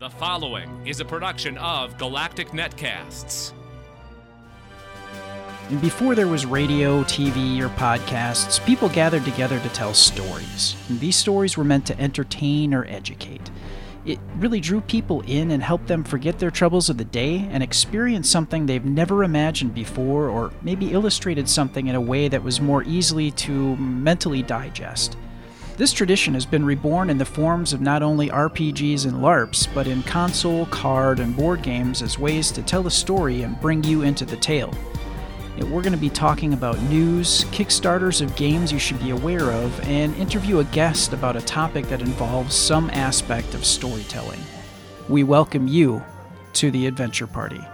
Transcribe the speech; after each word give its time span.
The 0.00 0.10
following 0.10 0.86
is 0.86 1.00
a 1.00 1.04
production 1.04 1.58
of 1.58 1.98
Galactic 1.98 2.50
Netcasts. 2.50 3.52
Before 5.80 6.14
there 6.14 6.28
was 6.28 6.46
radio, 6.46 7.02
TV, 7.02 7.58
or 7.58 7.68
podcasts, 7.70 8.64
people 8.64 8.88
gathered 8.90 9.24
together 9.24 9.58
to 9.58 9.68
tell 9.70 9.92
stories. 9.94 10.76
These 10.88 11.16
stories 11.16 11.56
were 11.56 11.64
meant 11.64 11.84
to 11.86 11.98
entertain 11.98 12.74
or 12.74 12.84
educate. 12.84 13.50
It 14.06 14.20
really 14.36 14.60
drew 14.60 14.82
people 14.82 15.22
in 15.22 15.50
and 15.50 15.64
helped 15.64 15.88
them 15.88 16.04
forget 16.04 16.38
their 16.38 16.52
troubles 16.52 16.88
of 16.88 16.96
the 16.96 17.04
day 17.04 17.48
and 17.50 17.60
experience 17.60 18.30
something 18.30 18.66
they've 18.66 18.84
never 18.84 19.24
imagined 19.24 19.74
before, 19.74 20.28
or 20.28 20.52
maybe 20.62 20.92
illustrated 20.92 21.48
something 21.48 21.88
in 21.88 21.96
a 21.96 22.00
way 22.00 22.28
that 22.28 22.44
was 22.44 22.60
more 22.60 22.84
easily 22.84 23.32
to 23.32 23.74
mentally 23.78 24.44
digest. 24.44 25.16
This 25.78 25.92
tradition 25.92 26.34
has 26.34 26.44
been 26.44 26.64
reborn 26.64 27.08
in 27.08 27.18
the 27.18 27.24
forms 27.24 27.72
of 27.72 27.80
not 27.80 28.02
only 28.02 28.30
RPGs 28.30 29.04
and 29.04 29.18
LARPs, 29.18 29.72
but 29.72 29.86
in 29.86 30.02
console, 30.02 30.66
card, 30.66 31.20
and 31.20 31.36
board 31.36 31.62
games 31.62 32.02
as 32.02 32.18
ways 32.18 32.50
to 32.50 32.64
tell 32.64 32.88
a 32.88 32.90
story 32.90 33.42
and 33.42 33.60
bring 33.60 33.84
you 33.84 34.02
into 34.02 34.24
the 34.24 34.36
tale. 34.38 34.74
We're 35.56 35.82
going 35.82 35.92
to 35.92 35.96
be 35.96 36.10
talking 36.10 36.52
about 36.52 36.82
news, 36.82 37.44
Kickstarters 37.52 38.20
of 38.20 38.34
games 38.34 38.72
you 38.72 38.80
should 38.80 38.98
be 38.98 39.10
aware 39.10 39.52
of, 39.52 39.80
and 39.88 40.16
interview 40.16 40.58
a 40.58 40.64
guest 40.64 41.12
about 41.12 41.36
a 41.36 41.42
topic 41.42 41.86
that 41.90 42.02
involves 42.02 42.56
some 42.56 42.90
aspect 42.90 43.54
of 43.54 43.64
storytelling. 43.64 44.40
We 45.08 45.22
welcome 45.22 45.68
you 45.68 46.02
to 46.54 46.72
the 46.72 46.88
Adventure 46.88 47.28
Party. 47.28 47.64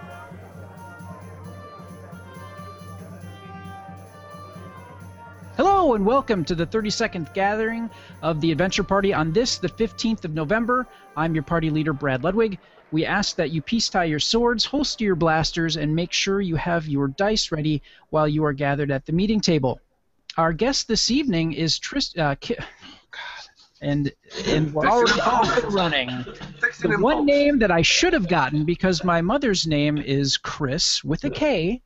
Hello 5.85 5.93
and 5.93 6.03
welcome 6.03 6.43
to 6.43 6.55
the 6.55 6.65
32nd 6.65 7.31
gathering 7.35 7.91
of 8.23 8.41
the 8.41 8.51
Adventure 8.51 8.83
Party 8.83 9.13
on 9.13 9.31
this, 9.31 9.59
the 9.59 9.69
15th 9.69 10.25
of 10.25 10.33
November. 10.33 10.87
I'm 11.15 11.35
your 11.35 11.43
party 11.43 11.69
leader, 11.69 11.93
Brad 11.93 12.23
Ludwig. 12.23 12.57
We 12.91 13.05
ask 13.05 13.35
that 13.35 13.51
you 13.51 13.61
peace 13.61 13.87
tie 13.87 14.05
your 14.05 14.17
swords, 14.17 14.65
holster 14.65 15.03
your 15.03 15.13
blasters, 15.13 15.77
and 15.77 15.95
make 15.95 16.11
sure 16.11 16.41
you 16.41 16.55
have 16.55 16.87
your 16.87 17.07
dice 17.09 17.51
ready 17.51 17.83
while 18.09 18.27
you 18.27 18.43
are 18.45 18.51
gathered 18.51 18.89
at 18.89 19.05
the 19.05 19.13
meeting 19.13 19.39
table. 19.39 19.79
Our 20.37 20.53
guest 20.53 20.87
this 20.87 21.11
evening 21.11 21.53
is 21.53 21.77
Trist. 21.77 22.17
Uh, 22.17 22.33
Ki- 22.33 22.55
oh, 22.59 22.65
God. 23.11 23.21
And 23.79 24.11
and 24.47 24.73
we're 24.73 24.87
already 24.87 25.21
off 25.21 25.55
and 25.63 25.71
running. 25.71 26.07
The 26.81 26.97
one 26.99 27.27
name 27.27 27.59
that 27.59 27.69
I 27.69 27.83
should 27.83 28.13
have 28.13 28.27
gotten 28.27 28.65
because 28.65 29.03
my 29.03 29.21
mother's 29.21 29.67
name 29.67 29.99
is 29.99 30.35
Chris 30.35 31.03
with 31.03 31.23
a 31.25 31.29
K 31.29 31.83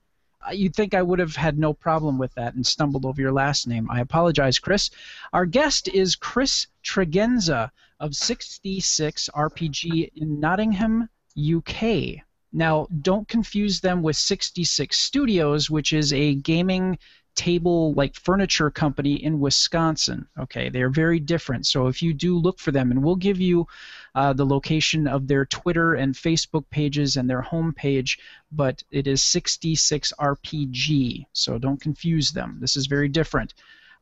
you'd 0.54 0.76
think 0.76 0.94
I 0.94 1.02
would 1.02 1.20
have 1.20 1.36
had 1.36 1.58
no 1.58 1.74
problem 1.74 2.18
with 2.18 2.34
that 2.36 2.56
and 2.56 2.66
stumbled 2.66 3.06
over 3.06 3.22
your 3.22 3.32
last 3.32 3.68
name. 3.68 3.90
I 3.92 4.02
apologize, 4.02 4.60
Chris. 4.60 4.90
Our 5.34 5.46
guest 5.46 5.88
is 5.88 6.16
Chris 6.16 6.68
Tregenza 6.84 7.72
of 8.00 8.16
66 8.16 9.30
RPG 9.36 10.12
in 10.16 10.40
Nottingham, 10.40 11.10
UK. 11.38 12.24
Now, 12.52 12.88
don't 13.02 13.28
confuse 13.28 13.80
them 13.80 14.02
with 14.02 14.16
66 14.16 14.98
Studios, 14.98 15.70
which 15.70 15.94
is 15.94 16.14
a 16.14 16.36
gaming 16.36 16.98
table 17.36 17.94
like 17.94 18.16
furniture 18.16 18.72
company 18.72 19.24
in 19.24 19.40
Wisconsin. 19.40 20.28
Okay, 20.38 20.70
they're 20.70 20.90
very 20.90 21.20
different. 21.20 21.66
So 21.66 21.88
if 21.88 22.02
you 22.02 22.14
do 22.14 22.38
look 22.38 22.60
for 22.60 22.72
them, 22.72 22.92
and 22.92 23.04
we'll 23.04 23.16
give 23.16 23.40
you 23.40 23.68
uh, 24.16 24.34
the 24.34 24.46
location 24.46 25.08
of 25.08 25.28
their 25.28 25.46
Twitter 25.46 25.94
and 25.94 26.16
Facebook 26.16 26.66
pages 26.70 27.18
and 27.18 27.30
their 27.30 27.42
homepage, 27.42 28.20
but 28.52 28.84
it 28.92 29.08
is 29.08 29.22
66RPG. 29.22 31.26
So 31.34 31.58
don't 31.58 31.82
confuse 31.82 32.32
them. 32.32 32.58
This 32.60 32.76
is 32.76 32.88
very 32.88 33.08
different. 33.08 33.54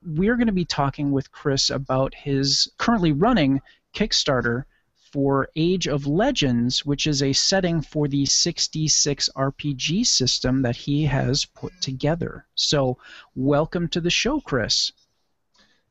We're 0.06 0.36
going 0.36 0.48
to 0.48 0.54
be 0.54 0.66
talking 0.66 1.12
with 1.12 1.32
Chris 1.32 1.70
about 1.70 2.14
his 2.14 2.70
currently 2.78 3.12
running 3.12 3.62
Kickstarter 3.94 4.66
for 5.12 5.50
Age 5.56 5.88
of 5.88 6.06
Legends, 6.06 6.86
which 6.86 7.08
is 7.08 7.24
a 7.24 7.34
setting 7.34 7.82
for 7.82 8.08
the 8.08 8.26
66 8.26 9.30
RPG 9.36 10.06
system 10.06 10.62
that 10.62 10.76
he 10.76 11.06
has 11.06 11.46
put 11.46 11.73
together. 11.82 12.46
So, 12.56 12.98
welcome 13.36 13.88
to 13.90 14.02
the 14.02 14.10
show, 14.10 14.40
Chris. 14.40 14.92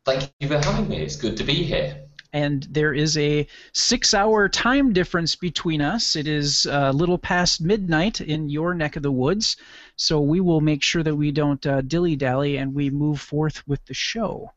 Thank 0.04 0.32
you 0.38 0.48
for 0.48 0.58
having 0.58 0.88
me. 0.88 0.98
It's 0.98 1.16
good 1.16 1.36
to 1.38 1.44
be 1.44 1.64
here. 1.64 2.05
And 2.36 2.64
there 2.64 2.92
is 2.92 3.16
a 3.16 3.46
six 3.72 4.12
hour 4.12 4.46
time 4.46 4.92
difference 4.92 5.34
between 5.34 5.80
us. 5.80 6.16
It 6.16 6.28
is 6.28 6.66
a 6.66 6.92
little 6.92 7.16
past 7.16 7.62
midnight 7.62 8.20
in 8.20 8.50
your 8.50 8.74
neck 8.74 8.96
of 8.96 9.02
the 9.02 9.10
woods. 9.10 9.56
So, 9.96 10.20
we 10.20 10.40
will 10.40 10.60
make 10.60 10.82
sure 10.82 11.02
that 11.02 11.16
we 11.16 11.32
don't 11.32 11.64
uh, 11.66 11.80
dilly 11.80 12.14
dally 12.14 12.58
and 12.58 12.74
we 12.74 12.90
move 12.90 13.22
forth 13.22 13.66
with 13.66 13.82
the 13.86 13.94
show. 13.94 14.52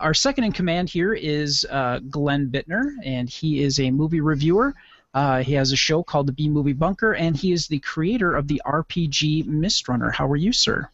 Our 0.00 0.12
second 0.12 0.44
in 0.44 0.52
command 0.52 0.90
here 0.90 1.14
is 1.14 1.66
uh, 1.70 2.00
Glenn 2.10 2.50
Bittner, 2.50 2.92
and 3.02 3.26
he 3.30 3.62
is 3.62 3.80
a 3.80 3.90
movie 3.90 4.20
reviewer. 4.20 4.74
Uh, 5.14 5.42
he 5.42 5.54
has 5.54 5.72
a 5.72 5.76
show 5.76 6.02
called 6.02 6.26
the 6.26 6.32
B 6.32 6.50
Movie 6.50 6.74
Bunker, 6.74 7.14
and 7.14 7.34
he 7.34 7.52
is 7.52 7.68
the 7.68 7.78
creator 7.78 8.36
of 8.36 8.48
the 8.48 8.60
RPG 8.66 9.46
Mistrunner. 9.46 10.10
How 10.10 10.26
are 10.26 10.36
you, 10.36 10.52
sir? 10.52 10.90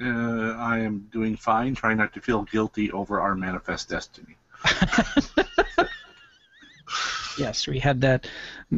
Uh, 0.00 0.54
I 0.58 0.78
am 0.78 1.08
doing 1.10 1.36
fine, 1.36 1.74
trying 1.74 1.96
not 1.96 2.12
to 2.14 2.20
feel 2.20 2.42
guilty 2.42 2.92
over 2.92 3.20
our 3.20 3.34
manifest 3.34 3.88
destiny. 3.88 4.36
yes, 7.38 7.66
we 7.66 7.78
had 7.78 8.00
that 8.00 8.26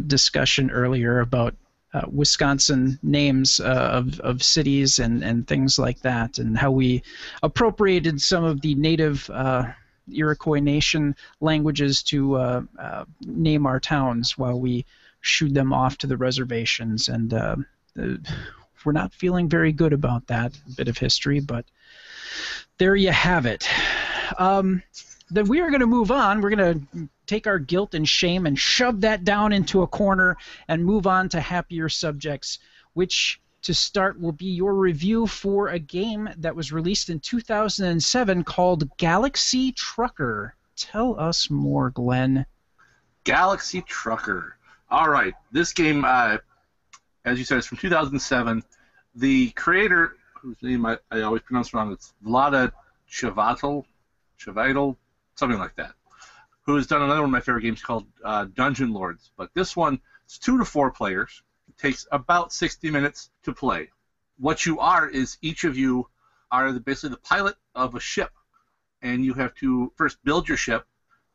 discussion 0.06 0.70
earlier 0.70 1.20
about 1.20 1.54
uh, 1.94 2.02
Wisconsin 2.10 2.98
names 3.02 3.60
uh, 3.60 3.90
of, 3.92 4.20
of 4.20 4.42
cities 4.42 4.98
and, 4.98 5.24
and 5.24 5.46
things 5.46 5.78
like 5.78 6.00
that, 6.00 6.38
and 6.38 6.56
how 6.58 6.70
we 6.70 7.02
appropriated 7.42 8.20
some 8.20 8.44
of 8.44 8.60
the 8.60 8.74
native 8.74 9.28
uh, 9.30 9.64
Iroquois 10.12 10.60
Nation 10.60 11.14
languages 11.40 12.02
to 12.04 12.36
uh, 12.36 12.62
uh, 12.78 13.04
name 13.24 13.66
our 13.66 13.80
towns 13.80 14.36
while 14.36 14.60
we 14.60 14.84
shooed 15.20 15.54
them 15.54 15.72
off 15.72 15.98
to 15.98 16.06
the 16.06 16.16
reservations. 16.16 17.08
And 17.08 17.34
uh, 17.34 17.56
we're 18.84 18.92
not 18.92 19.12
feeling 19.12 19.48
very 19.48 19.72
good 19.72 19.92
about 19.92 20.26
that 20.28 20.52
bit 20.76 20.88
of 20.88 20.98
history, 20.98 21.40
but 21.40 21.64
there 22.78 22.96
you 22.96 23.10
have 23.10 23.46
it. 23.46 23.68
Um, 24.38 24.82
then 25.30 25.46
we 25.46 25.60
are 25.60 25.70
going 25.70 25.80
to 25.80 25.86
move 25.86 26.10
on. 26.10 26.40
We're 26.40 26.50
going 26.50 26.88
to 26.92 27.08
take 27.26 27.46
our 27.46 27.58
guilt 27.58 27.94
and 27.94 28.08
shame 28.08 28.46
and 28.46 28.58
shove 28.58 29.02
that 29.02 29.24
down 29.24 29.52
into 29.52 29.82
a 29.82 29.86
corner 29.86 30.36
and 30.68 30.84
move 30.84 31.06
on 31.06 31.28
to 31.30 31.40
happier 31.40 31.88
subjects, 31.88 32.58
which 32.94 33.40
to 33.62 33.74
start 33.74 34.20
will 34.20 34.32
be 34.32 34.46
your 34.46 34.74
review 34.74 35.26
for 35.26 35.68
a 35.68 35.78
game 35.78 36.28
that 36.38 36.56
was 36.56 36.72
released 36.72 37.10
in 37.10 37.20
2007 37.20 38.44
called 38.44 38.96
Galaxy 38.96 39.72
Trucker. 39.72 40.54
Tell 40.76 41.18
us 41.18 41.50
more, 41.50 41.90
Glenn. 41.90 42.46
Galaxy 43.24 43.82
Trucker. 43.82 44.56
All 44.90 45.08
right, 45.08 45.34
this 45.52 45.72
game, 45.72 46.04
uh, 46.04 46.38
as 47.24 47.38
you 47.38 47.44
said, 47.44 47.58
is 47.58 47.66
from 47.66 47.78
2007. 47.78 48.62
The 49.16 49.50
creator, 49.50 50.16
whose 50.40 50.56
name 50.62 50.86
I, 50.86 50.98
I 51.10 51.22
always 51.22 51.42
pronounce 51.42 51.74
wrong, 51.74 51.92
it's 51.92 52.14
Vlaada 52.24 52.72
Chvátil, 53.10 53.84
Chvátil, 54.40 54.96
something 55.38 55.58
like 55.58 55.74
that 55.76 55.92
who 56.68 56.76
has 56.76 56.86
done 56.86 57.00
another 57.00 57.20
one 57.20 57.30
of 57.30 57.32
my 57.32 57.40
favorite 57.40 57.62
games 57.62 57.80
called 57.80 58.06
uh, 58.22 58.44
Dungeon 58.54 58.92
Lords. 58.92 59.30
But 59.38 59.48
this 59.54 59.74
one, 59.74 59.98
it's 60.26 60.36
two 60.36 60.58
to 60.58 60.66
four 60.66 60.90
players. 60.90 61.42
It 61.66 61.78
takes 61.78 62.06
about 62.12 62.52
60 62.52 62.90
minutes 62.90 63.30
to 63.44 63.54
play. 63.54 63.88
What 64.38 64.66
you 64.66 64.78
are 64.78 65.08
is 65.08 65.38
each 65.40 65.64
of 65.64 65.78
you 65.78 66.06
are 66.50 66.70
the, 66.70 66.80
basically 66.80 67.08
the 67.08 67.22
pilot 67.22 67.56
of 67.74 67.94
a 67.94 68.00
ship, 68.00 68.32
and 69.00 69.24
you 69.24 69.32
have 69.32 69.54
to 69.54 69.90
first 69.96 70.18
build 70.24 70.46
your 70.46 70.58
ship, 70.58 70.84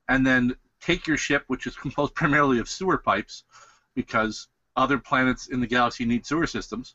and 0.08 0.24
then 0.24 0.54
take 0.80 1.08
your 1.08 1.18
ship, 1.18 1.46
which 1.48 1.66
is 1.66 1.76
composed 1.84 2.14
primarily 2.14 2.60
of 2.60 2.70
sewer 2.70 3.00
pipes, 3.00 3.44
because 3.96 4.48
other 4.76 5.00
planets 5.00 5.48
in 5.48 5.62
the 5.62 5.68
galaxy 5.68 6.06
need 6.06 6.28
sewer 6.28 6.46
systems, 6.46 6.94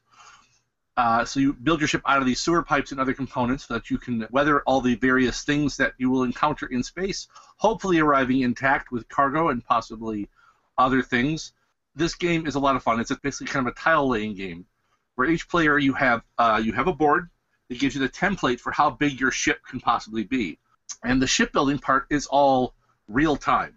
uh, 0.98 1.24
so 1.24 1.38
you 1.38 1.52
build 1.52 1.80
your 1.80 1.86
ship 1.86 2.02
out 2.06 2.18
of 2.18 2.26
these 2.26 2.40
sewer 2.40 2.60
pipes 2.60 2.90
and 2.90 3.00
other 3.00 3.14
components 3.14 3.68
so 3.68 3.74
that 3.74 3.88
you 3.88 3.98
can 3.98 4.26
weather 4.32 4.62
all 4.62 4.80
the 4.80 4.96
various 4.96 5.44
things 5.44 5.76
that 5.76 5.92
you 5.96 6.10
will 6.10 6.24
encounter 6.24 6.66
in 6.66 6.82
space, 6.82 7.28
hopefully 7.56 8.00
arriving 8.00 8.40
intact 8.40 8.90
with 8.90 9.08
cargo 9.08 9.50
and 9.50 9.64
possibly 9.64 10.28
other 10.76 11.00
things. 11.00 11.52
This 11.94 12.16
game 12.16 12.48
is 12.48 12.56
a 12.56 12.58
lot 12.58 12.74
of 12.74 12.82
fun. 12.82 12.98
It's 12.98 13.14
basically 13.14 13.46
kind 13.46 13.64
of 13.64 13.72
a 13.72 13.76
tile 13.76 14.08
laying 14.08 14.34
game, 14.34 14.66
where 15.14 15.30
each 15.30 15.48
player 15.48 15.78
you 15.78 15.92
have 15.92 16.22
uh, 16.36 16.60
you 16.62 16.72
have 16.72 16.88
a 16.88 16.92
board 16.92 17.30
that 17.68 17.78
gives 17.78 17.94
you 17.94 18.00
the 18.00 18.08
template 18.08 18.58
for 18.58 18.72
how 18.72 18.90
big 18.90 19.20
your 19.20 19.30
ship 19.30 19.60
can 19.70 19.78
possibly 19.78 20.24
be, 20.24 20.58
and 21.04 21.22
the 21.22 21.28
shipbuilding 21.28 21.78
part 21.78 22.06
is 22.10 22.26
all 22.26 22.74
real 23.06 23.36
time. 23.36 23.76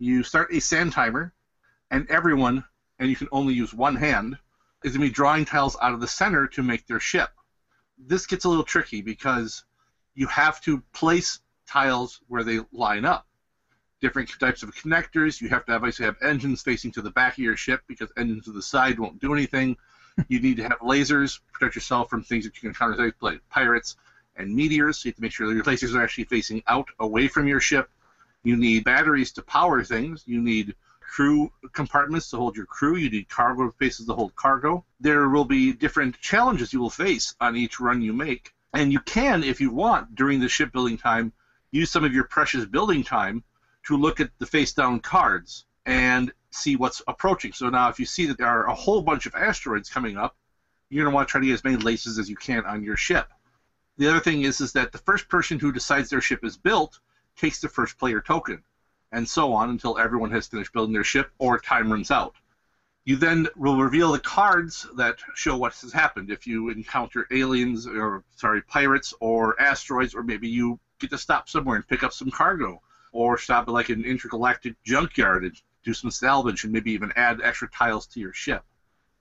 You 0.00 0.24
start 0.24 0.52
a 0.52 0.58
sand 0.58 0.90
timer, 0.90 1.32
and 1.92 2.10
everyone, 2.10 2.64
and 2.98 3.08
you 3.08 3.14
can 3.14 3.28
only 3.30 3.54
use 3.54 3.72
one 3.72 3.94
hand 3.94 4.36
is 4.84 4.92
going 4.92 5.02
to 5.02 5.10
be 5.10 5.14
drawing 5.14 5.44
tiles 5.44 5.76
out 5.80 5.92
of 5.92 6.00
the 6.00 6.08
center 6.08 6.46
to 6.48 6.62
make 6.62 6.86
their 6.86 7.00
ship. 7.00 7.30
This 7.98 8.26
gets 8.26 8.44
a 8.44 8.48
little 8.48 8.64
tricky 8.64 9.02
because 9.02 9.64
you 10.14 10.26
have 10.28 10.60
to 10.62 10.82
place 10.92 11.40
tiles 11.66 12.20
where 12.28 12.42
they 12.42 12.60
line 12.72 13.04
up. 13.04 13.26
Different 14.00 14.30
types 14.40 14.62
of 14.62 14.74
connectors. 14.74 15.40
You 15.40 15.50
have 15.50 15.66
to 15.66 15.74
obviously 15.74 16.06
have 16.06 16.16
engines 16.22 16.62
facing 16.62 16.92
to 16.92 17.02
the 17.02 17.10
back 17.10 17.34
of 17.34 17.44
your 17.44 17.56
ship 17.56 17.82
because 17.86 18.10
engines 18.16 18.46
to 18.46 18.52
the 18.52 18.62
side 18.62 18.98
won't 18.98 19.20
do 19.20 19.34
anything. 19.34 19.76
you 20.28 20.40
need 20.40 20.56
to 20.56 20.62
have 20.62 20.78
lasers 20.80 21.40
protect 21.52 21.74
yourself 21.74 22.08
from 22.08 22.22
things 22.22 22.44
that 22.44 22.54
you 22.54 22.60
can 22.60 22.70
encounter, 22.70 23.12
like 23.20 23.40
pirates 23.50 23.96
and 24.36 24.54
meteors. 24.54 24.98
So 24.98 25.06
you 25.06 25.10
have 25.10 25.16
to 25.16 25.22
make 25.22 25.32
sure 25.32 25.48
that 25.48 25.54
your 25.54 25.64
lasers 25.64 25.94
are 25.94 26.02
actually 26.02 26.24
facing 26.24 26.62
out 26.66 26.88
away 26.98 27.28
from 27.28 27.46
your 27.46 27.60
ship. 27.60 27.90
You 28.42 28.56
need 28.56 28.84
batteries 28.84 29.32
to 29.32 29.42
power 29.42 29.84
things. 29.84 30.24
You 30.26 30.40
need 30.40 30.74
crew 31.10 31.50
compartments 31.72 32.30
to 32.30 32.36
hold 32.36 32.56
your 32.56 32.66
crew. 32.66 32.94
You 32.94 33.10
need 33.10 33.28
cargo 33.28 33.70
spaces 33.72 34.06
to 34.06 34.14
hold 34.14 34.34
cargo. 34.36 34.84
There 35.00 35.28
will 35.28 35.44
be 35.44 35.72
different 35.72 36.20
challenges 36.20 36.72
you 36.72 36.78
will 36.78 36.88
face 36.88 37.34
on 37.40 37.56
each 37.56 37.80
run 37.80 38.00
you 38.00 38.12
make. 38.12 38.52
And 38.72 38.92
you 38.92 39.00
can, 39.00 39.42
if 39.42 39.60
you 39.60 39.72
want, 39.72 40.14
during 40.14 40.38
the 40.38 40.48
shipbuilding 40.48 40.98
time, 40.98 41.32
use 41.72 41.90
some 41.90 42.04
of 42.04 42.14
your 42.14 42.24
precious 42.24 42.64
building 42.64 43.02
time 43.02 43.42
to 43.86 43.96
look 43.96 44.20
at 44.20 44.30
the 44.38 44.46
face 44.46 44.72
down 44.72 45.00
cards 45.00 45.64
and 45.84 46.30
see 46.52 46.76
what's 46.76 47.02
approaching. 47.08 47.52
So 47.52 47.68
now, 47.68 47.88
if 47.88 47.98
you 47.98 48.06
see 48.06 48.26
that 48.26 48.38
there 48.38 48.46
are 48.46 48.68
a 48.68 48.74
whole 48.74 49.02
bunch 49.02 49.26
of 49.26 49.34
asteroids 49.34 49.88
coming 49.88 50.16
up, 50.16 50.36
you're 50.90 51.04
going 51.04 51.12
to 51.12 51.14
want 51.16 51.26
to 51.26 51.32
try 51.32 51.40
to 51.40 51.46
get 51.46 51.54
as 51.54 51.64
many 51.64 51.76
laces 51.76 52.20
as 52.20 52.30
you 52.30 52.36
can 52.36 52.64
on 52.64 52.84
your 52.84 52.96
ship. 52.96 53.26
The 53.96 54.08
other 54.08 54.20
thing 54.20 54.42
is, 54.42 54.60
is 54.60 54.72
that 54.72 54.92
the 54.92 54.98
first 54.98 55.28
person 55.28 55.58
who 55.58 55.72
decides 55.72 56.08
their 56.08 56.20
ship 56.20 56.44
is 56.44 56.56
built 56.56 57.00
takes 57.36 57.60
the 57.60 57.68
first 57.68 57.98
player 57.98 58.20
token, 58.20 58.62
and 59.12 59.28
so 59.28 59.52
on 59.52 59.70
until 59.70 59.98
everyone 59.98 60.30
has 60.30 60.46
finished 60.46 60.72
building 60.72 60.92
their 60.92 61.04
ship 61.04 61.30
or 61.38 61.58
time 61.58 61.90
runs 61.90 62.10
out. 62.10 62.34
You 63.04 63.16
then 63.16 63.48
will 63.56 63.78
reveal 63.78 64.12
the 64.12 64.18
cards 64.18 64.86
that 64.96 65.16
show 65.34 65.56
what 65.56 65.74
has 65.74 65.92
happened. 65.92 66.30
If 66.30 66.46
you 66.46 66.68
encounter 66.68 67.26
aliens, 67.30 67.86
or 67.86 68.22
sorry, 68.36 68.62
pirates, 68.62 69.14
or 69.20 69.60
asteroids, 69.60 70.14
or 70.14 70.22
maybe 70.22 70.48
you 70.48 70.78
get 70.98 71.10
to 71.10 71.18
stop 71.18 71.48
somewhere 71.48 71.76
and 71.76 71.88
pick 71.88 72.02
up 72.02 72.12
some 72.12 72.30
cargo, 72.30 72.80
or 73.12 73.38
stop 73.38 73.66
at 73.66 73.72
like 73.72 73.88
an 73.88 74.04
intergalactic 74.04 74.74
junkyard 74.84 75.44
and 75.44 75.60
do 75.82 75.94
some 75.94 76.10
salvage, 76.10 76.64
and 76.64 76.72
maybe 76.72 76.92
even 76.92 77.12
add 77.16 77.40
extra 77.42 77.68
tiles 77.70 78.06
to 78.08 78.20
your 78.20 78.34
ship. 78.34 78.62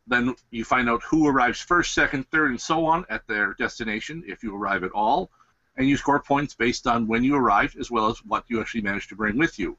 Then 0.05 0.35
you 0.51 0.65
find 0.65 0.89
out 0.89 1.01
who 1.03 1.27
arrives 1.27 1.59
first, 1.59 1.93
second, 1.93 2.29
third, 2.29 2.51
and 2.51 2.61
so 2.61 2.85
on 2.85 3.05
at 3.09 3.25
their 3.27 3.53
destination, 3.53 4.23
if 4.27 4.43
you 4.43 4.55
arrive 4.55 4.83
at 4.83 4.91
all, 4.91 5.31
and 5.79 5.87
you 5.87 5.95
score 5.95 6.19
points 6.19 6.53
based 6.53 6.85
on 6.85 7.07
when 7.07 7.23
you 7.23 7.35
arrived 7.35 7.77
as 7.79 7.89
well 7.89 8.07
as 8.07 8.19
what 8.25 8.43
you 8.49 8.59
actually 8.59 8.81
managed 8.81 9.07
to 9.09 9.15
bring 9.15 9.37
with 9.37 9.57
you. 9.57 9.77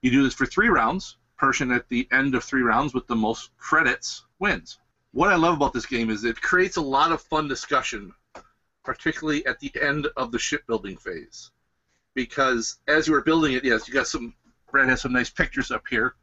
You 0.00 0.10
do 0.10 0.22
this 0.22 0.34
for 0.34 0.46
three 0.46 0.68
rounds. 0.68 1.18
Person 1.36 1.70
at 1.70 1.88
the 1.90 2.08
end 2.10 2.34
of 2.34 2.42
three 2.42 2.62
rounds 2.62 2.94
with 2.94 3.06
the 3.06 3.14
most 3.14 3.50
credits 3.58 4.24
wins. 4.38 4.78
What 5.12 5.30
I 5.30 5.36
love 5.36 5.54
about 5.54 5.74
this 5.74 5.84
game 5.84 6.08
is 6.08 6.24
it 6.24 6.40
creates 6.40 6.76
a 6.76 6.80
lot 6.80 7.12
of 7.12 7.20
fun 7.20 7.46
discussion, 7.46 8.14
particularly 8.84 9.44
at 9.44 9.60
the 9.60 9.70
end 9.80 10.08
of 10.16 10.32
the 10.32 10.38
shipbuilding 10.38 10.96
phase. 10.96 11.50
Because 12.14 12.78
as 12.88 13.06
you 13.06 13.14
are 13.14 13.20
building 13.20 13.52
it, 13.52 13.64
yes, 13.64 13.86
you 13.86 13.92
got 13.92 14.06
some, 14.06 14.32
Brad 14.70 14.88
has 14.88 15.02
some 15.02 15.12
nice 15.12 15.30
pictures 15.30 15.70
up 15.70 15.82
here. 15.90 16.14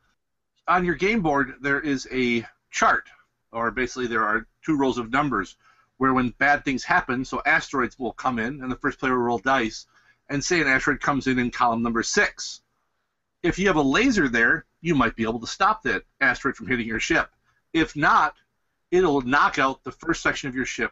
On 0.68 0.84
your 0.84 0.96
game 0.96 1.22
board, 1.22 1.56
there 1.62 1.80
is 1.80 2.08
a 2.12 2.44
chart, 2.72 3.04
or 3.52 3.70
basically 3.70 4.08
there 4.08 4.26
are 4.26 4.48
two 4.66 4.78
rows 4.78 4.98
of 4.98 5.12
numbers 5.12 5.58
where 6.02 6.16
when 6.16 6.30
bad 6.40 6.66
things 6.66 6.84
happen, 6.84 7.24
so 7.24 7.44
asteroids 7.46 8.00
will 8.00 8.12
come 8.12 8.40
in, 8.40 8.64
and 8.64 8.72
the 8.72 8.76
first 8.76 8.98
player 8.98 9.12
will 9.12 9.20
roll 9.20 9.38
dice, 9.38 9.86
and 10.30 10.44
say 10.44 10.60
an 10.60 10.66
asteroid 10.66 11.00
comes 11.00 11.28
in 11.28 11.38
in 11.38 11.52
column 11.52 11.84
number 11.84 12.02
six. 12.02 12.62
If 13.44 13.60
you 13.60 13.68
have 13.68 13.76
a 13.76 13.84
laser 13.84 14.28
there, 14.28 14.66
you 14.82 14.96
might 14.96 15.16
be 15.16 15.22
able 15.22 15.40
to 15.42 15.46
stop 15.46 15.84
that 15.84 16.02
asteroid 16.20 16.56
from 16.56 16.66
hitting 16.66 16.88
your 16.88 17.00
ship. 17.00 17.30
If 17.72 17.96
not, 17.96 18.34
it'll 18.90 19.22
knock 19.22 19.60
out 19.60 19.84
the 19.84 19.92
first 19.92 20.24
section 20.24 20.50
of 20.50 20.56
your 20.56 20.66
ship 20.66 20.92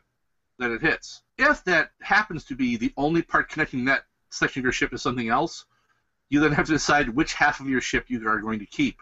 that 0.59 0.69
it 0.69 0.81
hits. 0.81 1.23
If 1.39 1.63
that 1.63 1.89
happens 2.01 2.43
to 2.43 2.55
be 2.55 2.77
the 2.77 2.93
only 2.95 3.23
part 3.23 3.49
connecting 3.49 3.85
that 3.85 4.03
section 4.29 4.59
of 4.59 4.63
your 4.65 4.73
ship 4.73 4.91
to 4.91 4.99
something 4.99 5.29
else, 5.29 5.65
you 6.29 6.39
then 6.39 6.51
have 6.51 6.67
to 6.67 6.73
decide 6.73 7.09
which 7.09 7.33
half 7.33 7.61
of 7.61 7.67
your 7.67 7.81
ship 7.81 8.11
you 8.11 8.29
are 8.29 8.41
going 8.41 8.59
to 8.59 8.67
keep. 8.67 9.01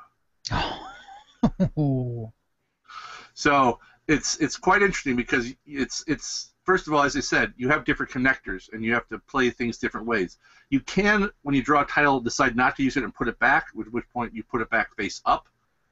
so 3.33 3.80
it's 4.07 4.38
it's 4.38 4.57
quite 4.57 4.81
interesting 4.81 5.15
because 5.15 5.54
it's 5.65 6.04
it's 6.07 6.51
first 6.63 6.88
of 6.88 6.94
all, 6.94 7.04
as 7.04 7.15
I 7.15 7.21
said, 7.21 7.54
you 7.57 7.69
have 7.69 7.86
different 7.86 8.12
connectors 8.12 8.71
and 8.71 8.83
you 8.83 8.94
have 8.94 9.07
to 9.07 9.19
play 9.19 9.50
things 9.50 9.77
different 9.77 10.06
ways. 10.06 10.38
You 10.69 10.81
can, 10.81 11.30
when 11.44 11.56
you 11.56 11.63
draw 11.63 11.81
a 11.81 11.86
tile, 11.86 12.19
decide 12.19 12.56
not 12.56 12.75
to 12.75 12.83
use 12.83 12.98
it 12.98 13.04
and 13.04 13.15
put 13.15 13.27
it 13.27 13.39
back, 13.39 13.68
at 13.80 13.92
which 13.92 14.09
point 14.09 14.33
you 14.33 14.44
put 14.44 14.62
it 14.62 14.69
back 14.69 14.95
face 14.95 15.21
up. 15.25 15.48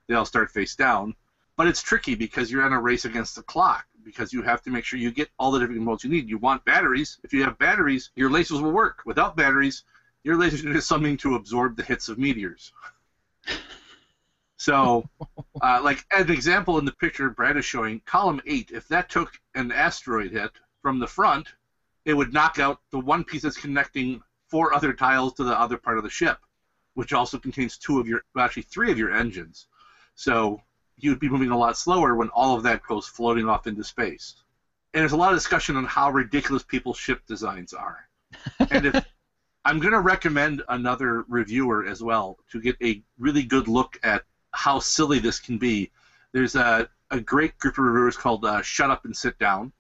They 0.08 0.16
all 0.16 0.26
start 0.26 0.52
face 0.52 0.76
down. 0.76 1.16
But 1.58 1.68
it's 1.68 1.82
tricky 1.82 2.16
because 2.16 2.52
you're 2.52 2.66
in 2.66 2.74
a 2.74 2.82
race 2.82 3.06
against 3.06 3.36
the 3.36 3.44
clock 3.44 3.86
because 4.04 4.34
you 4.34 4.42
have 4.42 4.62
to 4.64 4.70
make 4.70 4.84
sure 4.84 5.00
you 5.00 5.12
get 5.12 5.30
all 5.40 5.52
the 5.52 5.60
different 5.60 5.82
modes 5.82 6.04
you 6.04 6.10
need. 6.10 6.30
You 6.30 6.38
want 6.38 6.66
batteries. 6.66 7.18
If 7.24 7.34
you 7.34 7.44
have 7.44 7.58
batteries, 7.58 8.12
your 8.16 8.30
lasers 8.30 8.62
will 8.62 8.72
work. 8.72 9.02
Without 9.06 9.38
batteries, 9.38 9.84
your 10.24 10.36
lasers 10.36 10.66
need 10.66 10.84
something 10.84 11.16
to 11.18 11.36
absorb 11.36 11.78
the 11.78 11.84
hits 11.84 12.10
of 12.10 12.18
meteors. 12.18 12.74
So, 14.58 15.08
uh, 15.62 15.82
like 15.84 16.06
an 16.12 16.32
example 16.32 16.80
in 16.80 16.86
the 16.86 16.94
picture 16.94 17.30
Brad 17.30 17.58
is 17.58 17.66
showing, 17.66 18.02
column 18.06 18.42
eight, 18.46 18.72
if 18.72 18.88
that 18.88 19.10
took 19.10 19.40
an 19.54 19.72
asteroid 19.72 20.32
hit 20.32 20.52
from 20.82 21.00
the 21.00 21.08
front, 21.08 21.48
it 22.06 22.14
would 22.14 22.34
knock 22.34 22.60
out 22.60 22.80
the 22.92 23.00
one 23.00 23.24
piece 23.24 23.42
that's 23.42 23.58
connecting 23.58 24.22
four 24.48 24.74
other 24.74 24.94
tiles 24.94 25.34
to 25.34 25.44
the 25.44 25.60
other 25.60 25.78
part 25.78 25.98
of 25.98 26.04
the 26.04 26.10
ship, 26.10 26.38
which 26.94 27.14
also 27.14 27.38
contains 27.38 27.78
two 27.78 28.00
of 28.00 28.08
your, 28.08 28.24
well, 28.34 28.46
actually 28.46 28.64
three 28.64 28.92
of 28.92 28.98
your 28.98 29.12
engines. 29.12 29.68
So 30.16 30.62
you'd 30.98 31.20
be 31.20 31.30
moving 31.30 31.52
a 31.52 31.58
lot 31.58 31.78
slower 31.78 32.16
when 32.16 32.30
all 32.30 32.56
of 32.56 32.64
that 32.64 32.84
goes 32.84 33.08
floating 33.08 33.50
off 33.50 33.68
into 33.68 33.84
space. 33.84 34.36
And 34.94 35.02
there's 35.02 35.12
a 35.12 35.18
lot 35.18 35.34
of 35.34 35.38
discussion 35.38 35.76
on 35.76 35.84
how 35.84 36.12
ridiculous 36.12 36.64
people's 36.64 36.98
ship 36.98 37.22
designs 37.28 37.74
are. 37.74 38.08
And 38.70 38.86
if 38.86 39.06
I'm 39.66 39.80
going 39.80 39.94
to 39.94 40.00
recommend 40.00 40.62
another 40.70 41.26
reviewer 41.28 41.86
as 41.86 42.02
well 42.02 42.38
to 42.52 42.62
get 42.62 42.78
a 42.82 43.02
really 43.18 43.44
good 43.44 43.68
look 43.68 44.00
at 44.04 44.24
how 44.56 44.80
silly 44.80 45.20
this 45.20 45.40
can 45.40 45.58
be. 45.58 45.92
There's 46.32 46.56
a, 46.56 46.88
a 47.12 47.20
great 47.20 47.58
group 47.60 47.78
of 47.78 47.86
reviewers 47.86 48.18
called 48.18 48.46
uh, 48.46 48.62
Shut 48.62 48.90
Up 48.90 49.06
and 49.06 49.16
Sit 49.16 49.38
Down, 49.38 49.72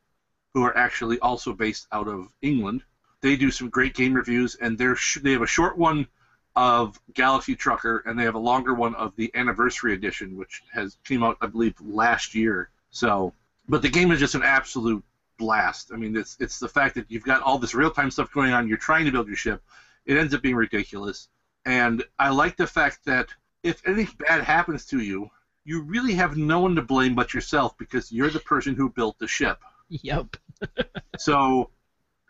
who 0.53 0.63
are 0.63 0.77
actually 0.77 1.19
also 1.19 1.53
based 1.53 1.87
out 1.91 2.07
of 2.07 2.27
England. 2.41 2.83
They 3.21 3.35
do 3.35 3.51
some 3.51 3.69
great 3.69 3.93
game 3.95 4.13
reviews, 4.13 4.55
and 4.55 4.77
they're 4.77 4.95
sh- 4.95 5.19
they 5.21 5.31
have 5.31 5.41
a 5.41 5.47
short 5.47 5.77
one 5.77 6.07
of 6.55 6.99
Galaxy 7.13 7.55
Trucker, 7.55 8.03
and 8.05 8.17
they 8.17 8.23
have 8.23 8.35
a 8.35 8.39
longer 8.39 8.73
one 8.73 8.95
of 8.95 9.15
the 9.15 9.31
Anniversary 9.35 9.93
Edition, 9.93 10.37
which 10.37 10.61
has 10.71 10.97
came 11.03 11.23
out, 11.23 11.37
I 11.41 11.47
believe, 11.47 11.73
last 11.81 12.35
year. 12.35 12.69
So, 12.91 13.33
but 13.67 13.81
the 13.81 13.89
game 13.89 14.11
is 14.11 14.19
just 14.19 14.35
an 14.35 14.43
absolute 14.43 15.03
blast. 15.37 15.91
I 15.93 15.97
mean, 15.97 16.15
it's 16.15 16.37
it's 16.39 16.59
the 16.59 16.67
fact 16.67 16.95
that 16.95 17.05
you've 17.09 17.23
got 17.23 17.41
all 17.41 17.57
this 17.57 17.73
real 17.73 17.91
time 17.91 18.11
stuff 18.11 18.31
going 18.31 18.53
on. 18.53 18.67
You're 18.67 18.77
trying 18.77 19.05
to 19.05 19.11
build 19.11 19.27
your 19.27 19.35
ship. 19.35 19.61
It 20.05 20.17
ends 20.17 20.33
up 20.33 20.41
being 20.41 20.55
ridiculous, 20.55 21.27
and 21.65 22.03
I 22.19 22.29
like 22.29 22.55
the 22.55 22.67
fact 22.67 22.99
that 23.05 23.33
if 23.65 23.81
anything 23.87 24.15
bad 24.19 24.43
happens 24.43 24.85
to 24.85 24.99
you, 24.99 25.31
you 25.63 25.81
really 25.81 26.13
have 26.13 26.37
no 26.37 26.59
one 26.59 26.75
to 26.75 26.83
blame 26.83 27.15
but 27.15 27.33
yourself 27.33 27.75
because 27.79 28.11
you're 28.11 28.29
the 28.29 28.39
person 28.39 28.75
who 28.75 28.91
built 28.91 29.17
the 29.17 29.27
ship. 29.27 29.59
Yep. 29.89 30.37
so 31.17 31.71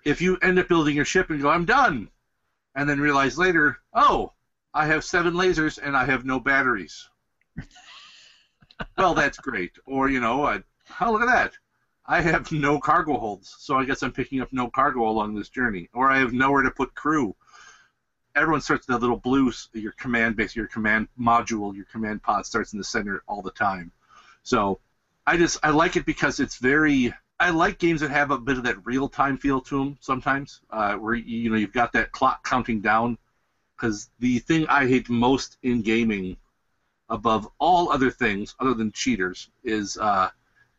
if 0.06 0.22
you 0.22 0.38
end 0.38 0.58
up 0.58 0.70
building 0.70 0.96
your 0.96 1.04
ship 1.04 1.30
and 1.30 1.42
go, 1.42 1.50
I'm 1.50 1.66
done, 1.66 2.10
and 2.74 2.90
then 2.90 3.02
realize 3.02 3.38
later, 3.38 3.78
oh, 3.94 4.32
I 4.74 4.86
have 4.88 5.04
seven 5.04 5.34
lasers 5.34 5.78
and 5.78 5.96
I 5.96 6.06
have 6.06 6.24
no 6.24 6.40
batteries. 6.40 7.10
well, 8.98 9.14
that's 9.14 9.38
great. 9.38 9.74
Or, 9.86 10.10
you 10.10 10.22
know, 10.22 10.46
I, 10.46 10.64
oh, 11.02 11.12
look 11.12 11.22
at 11.22 11.28
that. 11.28 11.52
I 12.06 12.22
have 12.22 12.50
no 12.54 12.80
cargo 12.80 13.18
holds, 13.18 13.54
so 13.60 13.76
I 13.76 13.84
guess 13.84 14.04
I'm 14.04 14.12
picking 14.14 14.40
up 14.40 14.54
no 14.54 14.70
cargo 14.70 15.10
along 15.10 15.36
this 15.36 15.50
journey. 15.50 15.90
Or 15.94 16.10
I 16.10 16.20
have 16.20 16.32
nowhere 16.32 16.62
to 16.62 16.72
put 16.72 16.96
crew 16.96 17.36
everyone 18.36 18.62
starts 18.62 18.86
the 18.86 18.98
little 18.98 19.18
blue 19.18 19.52
your 19.74 19.94
command 19.94 20.36
base, 20.36 20.56
your 20.56 20.68
command 20.68 21.08
module, 21.20 21.76
your 21.76 21.86
command 21.86 22.22
pod 22.22 22.46
starts 22.46 22.74
in 22.74 22.78
the 22.78 22.84
center 22.84 23.24
all 23.28 23.42
the 23.42 23.52
time. 23.52 23.92
So 24.44 24.80
I 25.26 25.38
just 25.38 25.60
I 25.64 25.70
like 25.70 25.96
it 25.96 26.06
because 26.06 26.40
it's 26.40 26.58
very 26.58 27.14
I 27.40 27.50
like 27.50 27.80
games 27.80 28.02
that 28.02 28.12
have 28.12 28.32
a 28.32 28.38
bit 28.38 28.58
of 28.58 28.64
that 28.64 28.86
real 28.86 29.10
time 29.10 29.38
feel 29.38 29.60
to 29.62 29.78
them 29.78 29.98
sometimes, 30.00 30.62
uh, 30.70 30.96
where 30.96 31.16
you 31.16 31.50
know 31.50 31.58
you've 31.58 31.74
got 31.74 31.94
that 31.94 32.12
clock 32.12 32.48
counting 32.48 32.82
down. 32.82 33.18
Because 33.76 34.10
the 34.20 34.40
thing 34.40 34.66
I 34.68 34.88
hate 34.88 35.10
most 35.10 35.58
in 35.62 35.82
gaming, 35.82 36.38
above 37.10 37.50
all 37.60 37.92
other 37.92 38.10
things 38.10 38.56
other 38.60 38.74
than 38.74 38.94
cheaters, 38.94 39.50
is 39.66 39.98
uh, 39.98 40.30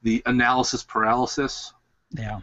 the 0.02 0.22
analysis 0.24 0.82
paralysis. 0.82 1.74
Yeah. 2.10 2.40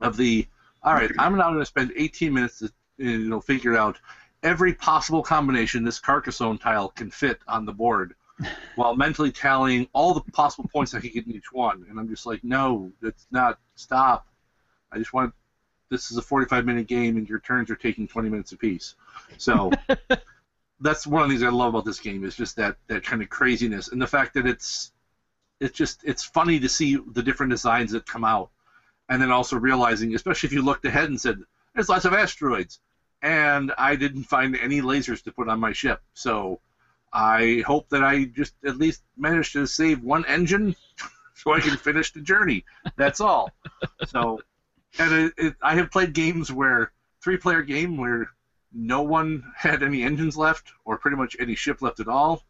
Of 0.00 0.16
the 0.16 0.46
all 0.82 0.94
right, 0.94 1.10
I'm 1.18 1.36
now 1.36 1.48
going 1.48 1.60
to 1.60 1.66
spend 1.66 1.92
18 1.96 2.32
minutes 2.32 2.58
to 2.58 2.72
you 2.98 3.28
know 3.28 3.40
figure 3.40 3.76
out 3.76 3.98
every 4.42 4.72
possible 4.72 5.22
combination 5.22 5.84
this 5.84 5.98
Carcassonne 5.98 6.58
tile 6.58 6.88
can 6.88 7.10
fit 7.10 7.40
on 7.46 7.64
the 7.64 7.72
board 7.72 8.14
while 8.76 8.94
mentally 8.94 9.32
tallying 9.32 9.88
all 9.92 10.14
the 10.14 10.20
possible 10.32 10.68
points 10.72 10.94
I 10.94 11.00
could 11.00 11.12
get 11.12 11.26
in 11.26 11.34
each 11.34 11.52
one. 11.52 11.86
And 11.88 11.98
I'm 11.98 12.08
just 12.08 12.26
like, 12.26 12.44
no, 12.44 12.92
that's 13.00 13.26
not. 13.30 13.58
Stop. 13.74 14.26
I 14.92 14.98
just 14.98 15.12
want. 15.12 15.34
This 15.90 16.10
is 16.10 16.18
a 16.18 16.22
45 16.22 16.66
minute 16.66 16.86
game, 16.86 17.16
and 17.16 17.26
your 17.26 17.38
turns 17.38 17.70
are 17.70 17.76
taking 17.76 18.06
20 18.06 18.28
minutes 18.28 18.52
apiece. 18.52 18.94
So 19.38 19.70
that's 20.80 21.06
one 21.06 21.22
of 21.22 21.28
the 21.28 21.34
things 21.34 21.42
I 21.42 21.48
love 21.48 21.68
about 21.70 21.86
this 21.86 21.98
game 21.98 22.24
is 22.24 22.36
just 22.36 22.56
that 22.56 22.76
that 22.88 23.04
kind 23.04 23.22
of 23.22 23.28
craziness 23.30 23.88
and 23.88 24.00
the 24.00 24.06
fact 24.06 24.34
that 24.34 24.46
it's 24.46 24.92
it's 25.60 25.76
just 25.76 26.02
it's 26.04 26.24
funny 26.24 26.60
to 26.60 26.68
see 26.68 26.98
the 27.12 27.22
different 27.22 27.50
designs 27.50 27.92
that 27.92 28.06
come 28.06 28.24
out, 28.24 28.50
and 29.08 29.20
then 29.20 29.30
also 29.30 29.56
realizing, 29.56 30.14
especially 30.14 30.48
if 30.48 30.52
you 30.52 30.62
looked 30.62 30.84
ahead 30.84 31.08
and 31.08 31.20
said, 31.20 31.40
"There's 31.74 31.88
lots 31.88 32.04
of 32.04 32.12
asteroids." 32.12 32.80
And 33.22 33.72
I 33.78 33.96
didn't 33.96 34.24
find 34.24 34.56
any 34.56 34.80
lasers 34.82 35.22
to 35.24 35.32
put 35.32 35.48
on 35.48 35.60
my 35.60 35.72
ship. 35.72 36.00
So 36.14 36.60
I 37.12 37.62
hope 37.66 37.88
that 37.90 38.02
I 38.04 38.24
just 38.24 38.54
at 38.64 38.76
least 38.78 39.02
managed 39.16 39.52
to 39.54 39.66
save 39.66 40.02
one 40.02 40.24
engine 40.26 40.76
so 41.34 41.52
I 41.52 41.60
can 41.60 41.76
finish 41.76 42.12
the 42.12 42.20
journey. 42.20 42.64
That's 42.96 43.20
all. 43.20 43.50
So, 44.06 44.40
and 44.98 45.12
it, 45.12 45.32
it, 45.38 45.54
I 45.62 45.74
have 45.76 45.90
played 45.90 46.12
games 46.14 46.52
where 46.52 46.92
three-player 47.22 47.62
game 47.62 47.96
where 47.96 48.30
no 48.72 49.02
one 49.02 49.42
had 49.56 49.82
any 49.82 50.02
engines 50.02 50.36
left 50.36 50.72
or 50.84 50.98
pretty 50.98 51.16
much 51.16 51.36
any 51.40 51.54
ship 51.54 51.82
left 51.82 52.00
at 52.00 52.08
all. 52.08 52.44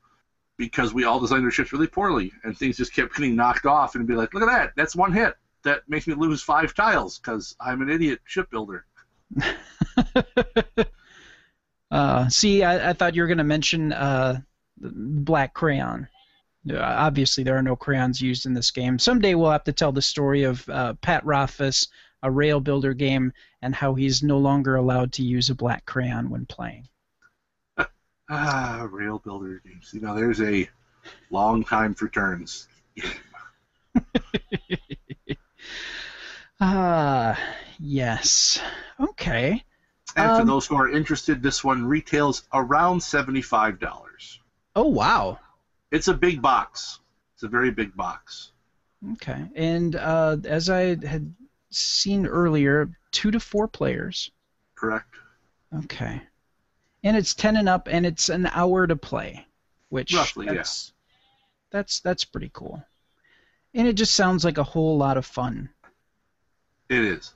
because 0.59 0.93
we 0.93 1.05
all 1.05 1.21
designed 1.21 1.45
our 1.45 1.51
ships 1.51 1.73
really 1.73 1.87
poorly, 1.87 2.33
and 2.45 2.57
things 2.59 2.77
just 2.77 2.93
kept 2.93 3.15
getting 3.15 3.37
knocked 3.37 3.65
off, 3.65 3.95
and 3.95 4.07
be 4.07 4.15
like, 4.15 4.35
look 4.35 4.43
at 4.43 4.47
that, 4.47 4.73
that's 4.77 4.97
one 4.97 5.13
hit. 5.13 5.35
That 5.65 5.89
makes 5.89 6.07
me 6.07 6.15
lose 6.15 6.43
five 6.43 6.75
tiles 6.75 7.19
because 7.19 7.57
I'm 7.61 7.83
an 7.83 7.91
idiot 7.91 8.21
shipbuilder. 8.25 8.85
uh, 11.91 12.29
see, 12.29 12.63
I, 12.63 12.91
I, 12.91 12.93
thought 12.93 13.15
you 13.15 13.23
were 13.23 13.29
going 13.29 13.39
to 13.39 13.45
mention 13.45 13.93
uh, 13.93 14.41
black 14.77 15.55
crayon. 15.55 16.09
Uh, 16.71 16.79
obviously, 16.81 17.45
there 17.45 17.57
are 17.57 17.63
no 17.63 17.77
crayons 17.77 18.21
used 18.21 18.47
in 18.47 18.55
this 18.55 18.71
game. 18.71 18.99
Someday 18.99 19.35
we'll 19.35 19.51
have 19.51 19.65
to 19.65 19.73
tell 19.73 19.93
the 19.93 20.03
story 20.03 20.43
of 20.45 20.69
uh, 20.69 20.95
Pat 20.95 21.25
Rothfuss, 21.25 21.89
a 22.23 22.31
rail 22.31 22.61
builder 22.61 22.95
game, 22.95 23.33
and 23.63 23.75
how 23.75 23.95
he's 23.95 24.23
no 24.23 24.39
longer 24.39 24.77
allowed 24.77 25.13
to 25.13 25.23
use 25.23 25.51
a 25.51 25.55
black 25.55 25.87
crayon 25.87 26.31
when 26.31 26.47
playing. 26.47 26.89
ah, 28.31 28.87
rail 28.91 29.21
builder 29.25 29.63
games. 29.65 29.91
You 29.93 30.01
know, 30.01 30.15
there's 30.15 30.41
a 30.41 30.69
long 31.31 31.65
time 31.65 31.95
for 31.95 32.09
turns. 32.09 32.69
Ah, 36.61 37.39
yes. 37.79 38.61
Okay. 39.01 39.65
And 40.17 40.37
for 40.37 40.41
um, 40.41 40.47
those 40.47 40.67
who 40.67 40.75
are 40.77 40.91
interested, 40.91 41.43
this 41.43 41.63
one 41.63 41.85
retails 41.85 42.45
around 42.53 43.03
seventy-five 43.03 43.79
dollars. 43.79 44.41
Oh 44.75 44.87
wow! 44.87 45.39
It's 45.91 46.09
a 46.09 46.15
big 46.15 46.41
box. 46.41 47.01
It's 47.35 47.43
a 47.43 47.49
very 47.49 47.71
big 47.71 47.95
box. 47.95 48.53
Okay, 49.13 49.45
and 49.55 49.95
uh, 49.95 50.39
as 50.45 50.71
I 50.71 50.97
had 51.07 51.33
seen 51.71 52.27
earlier, 52.27 52.91
two 53.13 53.31
to 53.31 53.39
four 53.39 53.69
players. 53.69 54.31
Correct. 54.75 55.15
Okay, 55.85 56.23
and 57.05 57.17
it's 57.17 57.35
ten 57.35 57.57
and 57.57 57.69
up, 57.69 57.87
and 57.89 58.07
it's 58.07 58.29
an 58.31 58.47
hour 58.47 58.87
to 58.87 58.97
play, 58.97 59.47
which 59.91 60.15
roughly, 60.15 60.47
that's, 60.47 60.91
yeah. 60.91 61.79
That's 61.79 62.01
that's 62.01 62.25
pretty 62.25 62.51
cool, 62.53 62.83
and 63.75 63.87
it 63.87 63.93
just 63.93 64.15
sounds 64.15 64.45
like 64.45 64.59
a 64.59 64.65
whole 64.65 64.97
lot 64.97 65.19
of 65.19 65.27
fun. 65.27 65.69
It 66.89 67.05
is. 67.05 67.35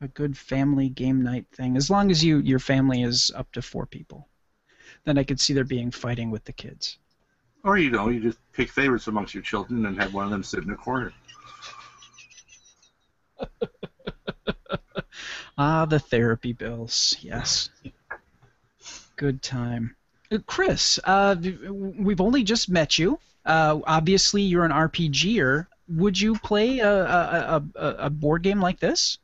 A 0.00 0.08
good 0.08 0.36
family 0.36 0.88
game 0.88 1.22
night 1.22 1.46
thing, 1.52 1.76
as 1.76 1.90
long 1.90 2.10
as 2.10 2.22
you 2.22 2.38
your 2.38 2.58
family 2.58 3.02
is 3.02 3.32
up 3.34 3.50
to 3.52 3.62
four 3.62 3.86
people. 3.86 4.28
Then 5.04 5.18
I 5.18 5.24
could 5.24 5.40
see 5.40 5.54
there 5.54 5.64
being 5.64 5.90
fighting 5.90 6.30
with 6.30 6.44
the 6.44 6.52
kids. 6.52 6.98
Or 7.64 7.76
you 7.78 7.90
know, 7.90 8.08
you 8.08 8.20
just 8.20 8.38
pick 8.52 8.70
favorites 8.70 9.08
amongst 9.08 9.34
your 9.34 9.42
children 9.42 9.86
and 9.86 10.00
have 10.00 10.14
one 10.14 10.24
of 10.24 10.30
them 10.30 10.44
sit 10.44 10.62
in 10.62 10.70
a 10.70 10.76
corner. 10.76 11.12
ah, 15.58 15.84
the 15.84 15.98
therapy 15.98 16.52
bills. 16.52 17.16
Yes. 17.20 17.70
Good 19.16 19.42
time. 19.42 19.96
Uh, 20.30 20.38
Chris, 20.46 21.00
uh, 21.04 21.34
we've 21.70 22.20
only 22.20 22.44
just 22.44 22.68
met 22.68 22.98
you. 22.98 23.18
Uh, 23.44 23.80
obviously, 23.84 24.42
you're 24.42 24.64
an 24.64 24.70
RPGer 24.70 25.66
would 25.88 26.20
you 26.20 26.34
play 26.34 26.80
a, 26.80 26.90
a, 26.90 27.64
a, 27.74 27.88
a 27.98 28.10
board 28.10 28.42
game 28.42 28.60
like 28.60 28.78
this? 28.78 29.18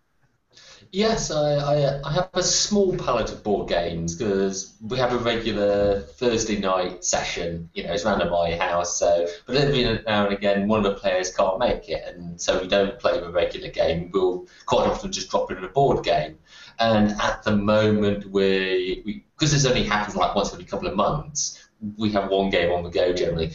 Yes, 0.95 1.33
I, 1.33 1.57
I, 1.57 2.01
I, 2.09 2.13
have 2.13 2.31
a 2.35 2.43
small 2.45 2.97
palette 2.97 3.33
of 3.33 3.43
board 3.43 3.69
games 3.69 4.15
because 4.15 4.77
we 4.81 4.97
have 4.97 5.13
a 5.13 5.19
regular 5.19 6.03
Thursday 6.03 6.61
night 6.61 7.05
session. 7.05 7.69
You 7.75 7.83
know, 7.83 7.95
it's 7.95 8.07
around 8.07 8.23
at 8.23 8.31
my 8.31 8.55
house. 8.55 9.01
So, 9.01 9.27
but 9.45 9.57
every 9.57 9.83
now 10.07 10.27
and 10.27 10.33
again, 10.33 10.69
one 10.69 10.79
of 10.79 10.85
the 10.85 11.01
players 11.01 11.35
can't 11.35 11.59
make 11.59 11.89
it, 11.89 12.15
and 12.15 12.41
so 12.41 12.61
we 12.61 12.69
don't 12.69 12.97
play 13.01 13.19
a 13.19 13.29
regular 13.29 13.71
game. 13.71 14.13
We'll 14.15 14.47
quite 14.67 14.87
often 14.87 15.11
just 15.11 15.31
drop 15.31 15.51
in 15.51 15.65
a 15.65 15.69
board 15.69 16.05
game. 16.05 16.39
And 16.79 17.11
at 17.21 17.43
the 17.43 17.57
moment, 17.57 18.31
we 18.31 19.25
because 19.37 19.51
this 19.51 19.67
only 19.67 19.83
happens 19.83 20.15
like 20.15 20.37
once 20.37 20.53
every 20.53 20.65
couple 20.65 20.87
of 20.87 20.95
months, 20.95 21.61
we 21.97 22.13
have 22.13 22.31
one 22.31 22.51
game 22.51 22.71
on 22.71 22.85
the 22.85 22.91
go 22.91 23.13
generally 23.13 23.51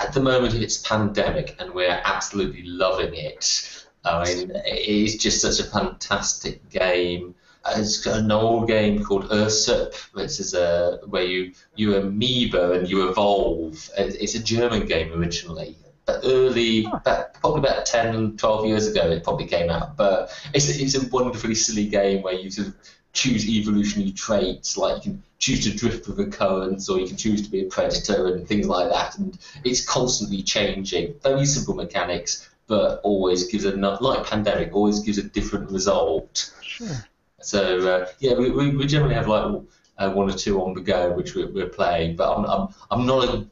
at 0.00 0.12
the 0.12 0.20
moment 0.20 0.54
it's 0.54 0.78
pandemic 0.78 1.54
and 1.60 1.72
we're 1.72 2.00
absolutely 2.04 2.64
loving 2.64 3.14
it. 3.14 3.83
I 4.04 4.24
mean, 4.24 4.50
it 4.50 4.86
is 4.88 5.16
just 5.16 5.40
such 5.40 5.60
a 5.60 5.70
fantastic 5.70 6.68
game. 6.68 7.34
Uh, 7.64 7.74
it's 7.76 8.04
got 8.04 8.18
an 8.18 8.30
old 8.30 8.68
game 8.68 9.02
called 9.02 9.30
Ursuppe, 9.30 9.96
which 10.12 10.38
is 10.38 10.52
a 10.52 11.00
where 11.06 11.24
you 11.24 11.52
you 11.76 11.96
amoeba 11.96 12.72
and 12.72 12.88
you 12.90 13.08
evolve. 13.08 13.88
It's 13.96 14.34
a 14.34 14.42
German 14.42 14.86
game 14.86 15.12
originally, 15.12 15.76
but 16.04 16.20
early, 16.24 16.84
about, 16.84 17.34
probably 17.34 17.60
about 17.60 17.86
10, 17.86 18.36
12 18.36 18.66
years 18.66 18.86
ago, 18.86 19.10
it 19.10 19.24
probably 19.24 19.46
came 19.46 19.70
out. 19.70 19.96
But 19.96 20.30
it's 20.52 20.68
it's 20.68 20.94
a 20.94 21.08
wonderfully 21.08 21.54
silly 21.54 21.86
game 21.86 22.22
where 22.22 22.34
you 22.34 22.50
sort 22.50 22.68
of 22.68 22.74
choose 23.14 23.48
evolutionary 23.48 24.12
traits, 24.12 24.76
like 24.76 25.06
you 25.06 25.12
can 25.12 25.22
choose 25.38 25.64
to 25.64 25.76
drift 25.76 26.06
with 26.06 26.16
the 26.18 26.26
currents, 26.26 26.88
or 26.90 26.98
you 26.98 27.06
can 27.06 27.16
choose 27.16 27.42
to 27.42 27.50
be 27.50 27.62
a 27.62 27.68
predator 27.68 28.34
and 28.34 28.46
things 28.46 28.66
like 28.66 28.90
that. 28.90 29.16
And 29.16 29.38
it's 29.64 29.84
constantly 29.84 30.42
changing. 30.42 31.14
Very 31.22 31.46
simple 31.46 31.74
mechanics, 31.74 32.50
but 32.66 33.00
always 33.02 33.44
gives 33.48 33.64
a 33.64 33.72
like 33.76 34.26
pandemic 34.26 34.74
always 34.74 35.00
gives 35.00 35.18
a 35.18 35.22
different 35.22 35.70
result. 35.70 36.52
Sure. 36.62 37.04
So 37.40 37.88
uh, 37.88 38.06
yeah, 38.20 38.34
we, 38.34 38.50
we, 38.50 38.86
generally 38.86 39.14
have 39.14 39.28
like 39.28 39.62
uh, 39.98 40.10
one 40.10 40.30
or 40.30 40.34
two 40.34 40.62
on 40.62 40.74
the 40.74 40.80
go 40.80 41.12
which 41.12 41.34
we're, 41.34 41.50
we're 41.52 41.68
playing, 41.68 42.16
but 42.16 42.34
I'm, 42.34 42.44
I'm 42.46 42.68
I'm 42.90 43.06
not 43.06 43.28
a 43.28 43.46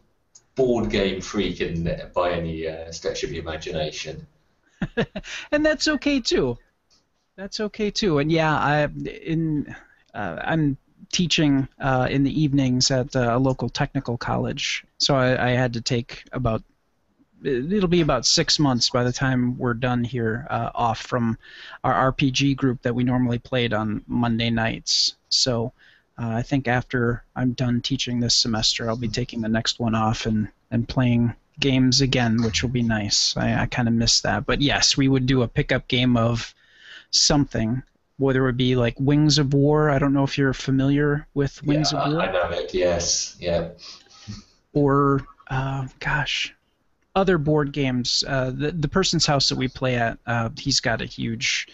board 0.54 0.90
game 0.90 1.20
freak 1.20 1.60
in, 1.60 2.10
by 2.14 2.32
any 2.32 2.66
uh, 2.66 2.90
stretch 2.90 3.22
of 3.22 3.30
the 3.30 3.38
imagination. 3.38 4.26
and 5.52 5.64
that's 5.64 5.88
okay 5.88 6.20
too. 6.20 6.58
That's 7.36 7.60
okay 7.60 7.90
too. 7.90 8.18
And 8.18 8.30
yeah, 8.30 8.56
I 8.56 8.84
in 8.84 9.74
uh, 10.14 10.36
I'm 10.42 10.76
teaching 11.12 11.68
uh, 11.78 12.08
in 12.10 12.24
the 12.24 12.40
evenings 12.42 12.90
at 12.90 13.14
uh, 13.14 13.36
a 13.36 13.38
local 13.38 13.68
technical 13.68 14.16
college, 14.16 14.84
so 14.98 15.14
I, 15.14 15.48
I, 15.48 15.50
had 15.50 15.74
to 15.74 15.80
take 15.80 16.24
about 16.32 16.62
it'll 17.44 17.88
be 17.88 18.00
about 18.00 18.26
six 18.26 18.58
months 18.58 18.90
by 18.90 19.04
the 19.04 19.12
time 19.12 19.58
we're 19.58 19.74
done 19.74 20.04
here 20.04 20.46
uh, 20.50 20.70
off 20.74 21.00
from 21.00 21.38
our 21.84 22.12
RPG 22.12 22.56
group 22.56 22.82
that 22.82 22.94
we 22.94 23.04
normally 23.04 23.38
played 23.38 23.72
on 23.72 24.02
Monday 24.06 24.50
nights. 24.50 25.14
So 25.28 25.72
uh, 26.18 26.28
I 26.28 26.42
think 26.42 26.68
after 26.68 27.24
I'm 27.34 27.52
done 27.52 27.80
teaching 27.80 28.20
this 28.20 28.34
semester, 28.34 28.88
I'll 28.88 28.96
be 28.96 29.08
taking 29.08 29.40
the 29.40 29.48
next 29.48 29.80
one 29.80 29.94
off 29.94 30.26
and 30.26 30.48
and 30.70 30.88
playing 30.88 31.34
games 31.60 32.00
again, 32.00 32.42
which 32.42 32.62
will 32.62 32.70
be 32.70 32.82
nice. 32.82 33.36
I, 33.36 33.62
I 33.62 33.66
kind 33.66 33.88
of 33.88 33.94
miss 33.94 34.20
that. 34.22 34.46
But 34.46 34.60
yes, 34.60 34.96
we 34.96 35.08
would 35.08 35.26
do 35.26 35.42
a 35.42 35.48
pickup 35.48 35.86
game 35.88 36.16
of 36.16 36.54
something, 37.10 37.82
whether 38.16 38.42
it 38.42 38.46
would 38.46 38.56
be 38.56 38.74
like 38.74 38.94
Wings 38.98 39.38
of 39.38 39.52
War. 39.52 39.90
I 39.90 39.98
don't 39.98 40.14
know 40.14 40.24
if 40.24 40.38
you're 40.38 40.54
familiar 40.54 41.26
with 41.34 41.62
Wings 41.62 41.92
yeah, 41.92 41.98
of 41.98 42.12
War. 42.12 42.22
I 42.22 42.32
know 42.32 42.48
it. 42.50 42.72
Yes. 42.72 43.36
Yeah. 43.38 43.68
Or, 44.72 45.26
uh, 45.48 45.86
gosh, 46.00 46.54
other 47.14 47.38
board 47.38 47.72
games. 47.72 48.24
Uh, 48.26 48.50
the 48.50 48.72
the 48.72 48.88
person's 48.88 49.26
house 49.26 49.48
that 49.48 49.58
we 49.58 49.68
play 49.68 49.96
at, 49.96 50.18
uh, 50.26 50.50
he's 50.58 50.80
got 50.80 51.02
a 51.02 51.06
huge 51.06 51.68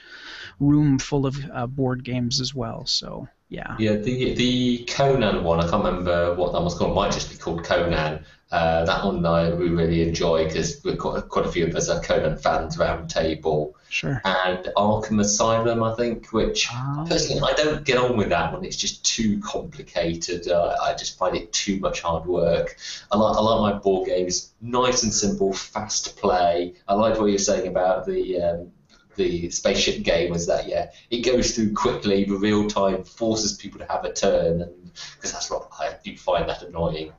room 0.61 0.99
full 0.99 1.26
of 1.26 1.37
uh, 1.52 1.66
board 1.66 2.04
games 2.04 2.40
as 2.40 2.54
well. 2.54 2.87
So 2.87 3.28
yeah. 3.49 3.76
Yeah, 3.78 3.97
the 3.97 4.35
the 4.35 4.85
Conan 4.85 5.43
one. 5.43 5.59
I 5.61 5.69
can't 5.69 5.85
remember 5.85 6.35
what 6.35 6.52
that 6.52 6.61
was 6.61 6.75
called. 6.75 6.93
It 6.93 6.95
might 6.95 7.12
just 7.12 7.31
be 7.31 7.37
called 7.37 7.64
Conan. 7.64 8.25
Uh, 8.50 8.85
that 8.87 9.05
one 9.05 9.25
I 9.26 9.52
we 9.52 9.69
really 9.69 10.00
enjoy 10.09 10.47
because 10.47 10.83
we're 10.83 10.97
quite, 10.97 11.28
quite 11.28 11.45
a 11.45 11.52
few 11.52 11.67
of 11.67 11.75
us 11.75 11.90
are 11.90 12.00
Conan 12.00 12.38
fans 12.38 12.78
around 12.78 13.09
the 13.09 13.14
table. 13.14 13.75
Sure. 13.90 14.21
And 14.25 14.69
Arkham 14.76 15.21
Asylum, 15.21 15.83
I 15.83 15.95
think, 15.95 16.33
which 16.33 16.69
oh. 16.71 17.07
personally 17.09 17.43
I 17.43 17.55
don't 17.55 17.85
get 17.85 17.97
on 17.97 18.19
with 18.19 18.28
that 18.31 18.52
one. 18.52 18.64
It's 18.64 18.76
just 18.76 19.05
too 19.05 19.40
complicated. 19.40 20.49
Uh, 20.49 20.76
I 20.83 20.95
just 20.95 21.19
find 21.19 21.35
it 21.37 21.50
too 21.52 21.78
much 21.81 22.02
hard 22.02 22.26
work. 22.26 22.76
I 23.11 23.17
like 23.17 23.37
I 23.37 23.40
like 23.40 23.75
my 23.75 23.78
board 23.78 24.09
games 24.09 24.52
nice 24.61 25.02
and 25.05 25.12
simple, 25.12 25.52
fast 25.52 26.17
play. 26.19 26.75
I 26.87 26.95
like 26.95 27.19
what 27.19 27.26
you're 27.26 27.38
saying 27.38 27.69
about 27.69 28.05
the 28.05 28.40
um, 28.43 28.73
the 29.18 29.50
spaceship 29.50 30.02
game 30.02 30.30
was 30.30 30.46
that 30.46 30.66
yeah 30.66 30.90
it 31.10 31.20
goes 31.20 31.54
through 31.54 31.75
quickly 31.75 32.25
the 32.25 32.37
real 32.37 32.66
time 32.66 33.04
forces 33.04 33.52
people 33.58 33.78
to 33.78 33.87
have 33.87 34.04
a 34.04 34.12
turn 34.12 34.62
and 34.62 34.90
because 35.16 35.32
that's 35.32 35.50
what 35.50 35.68
I 35.78 35.94
do 36.02 36.16
find 36.16 36.48
that 36.48 36.62
annoying 36.62 37.12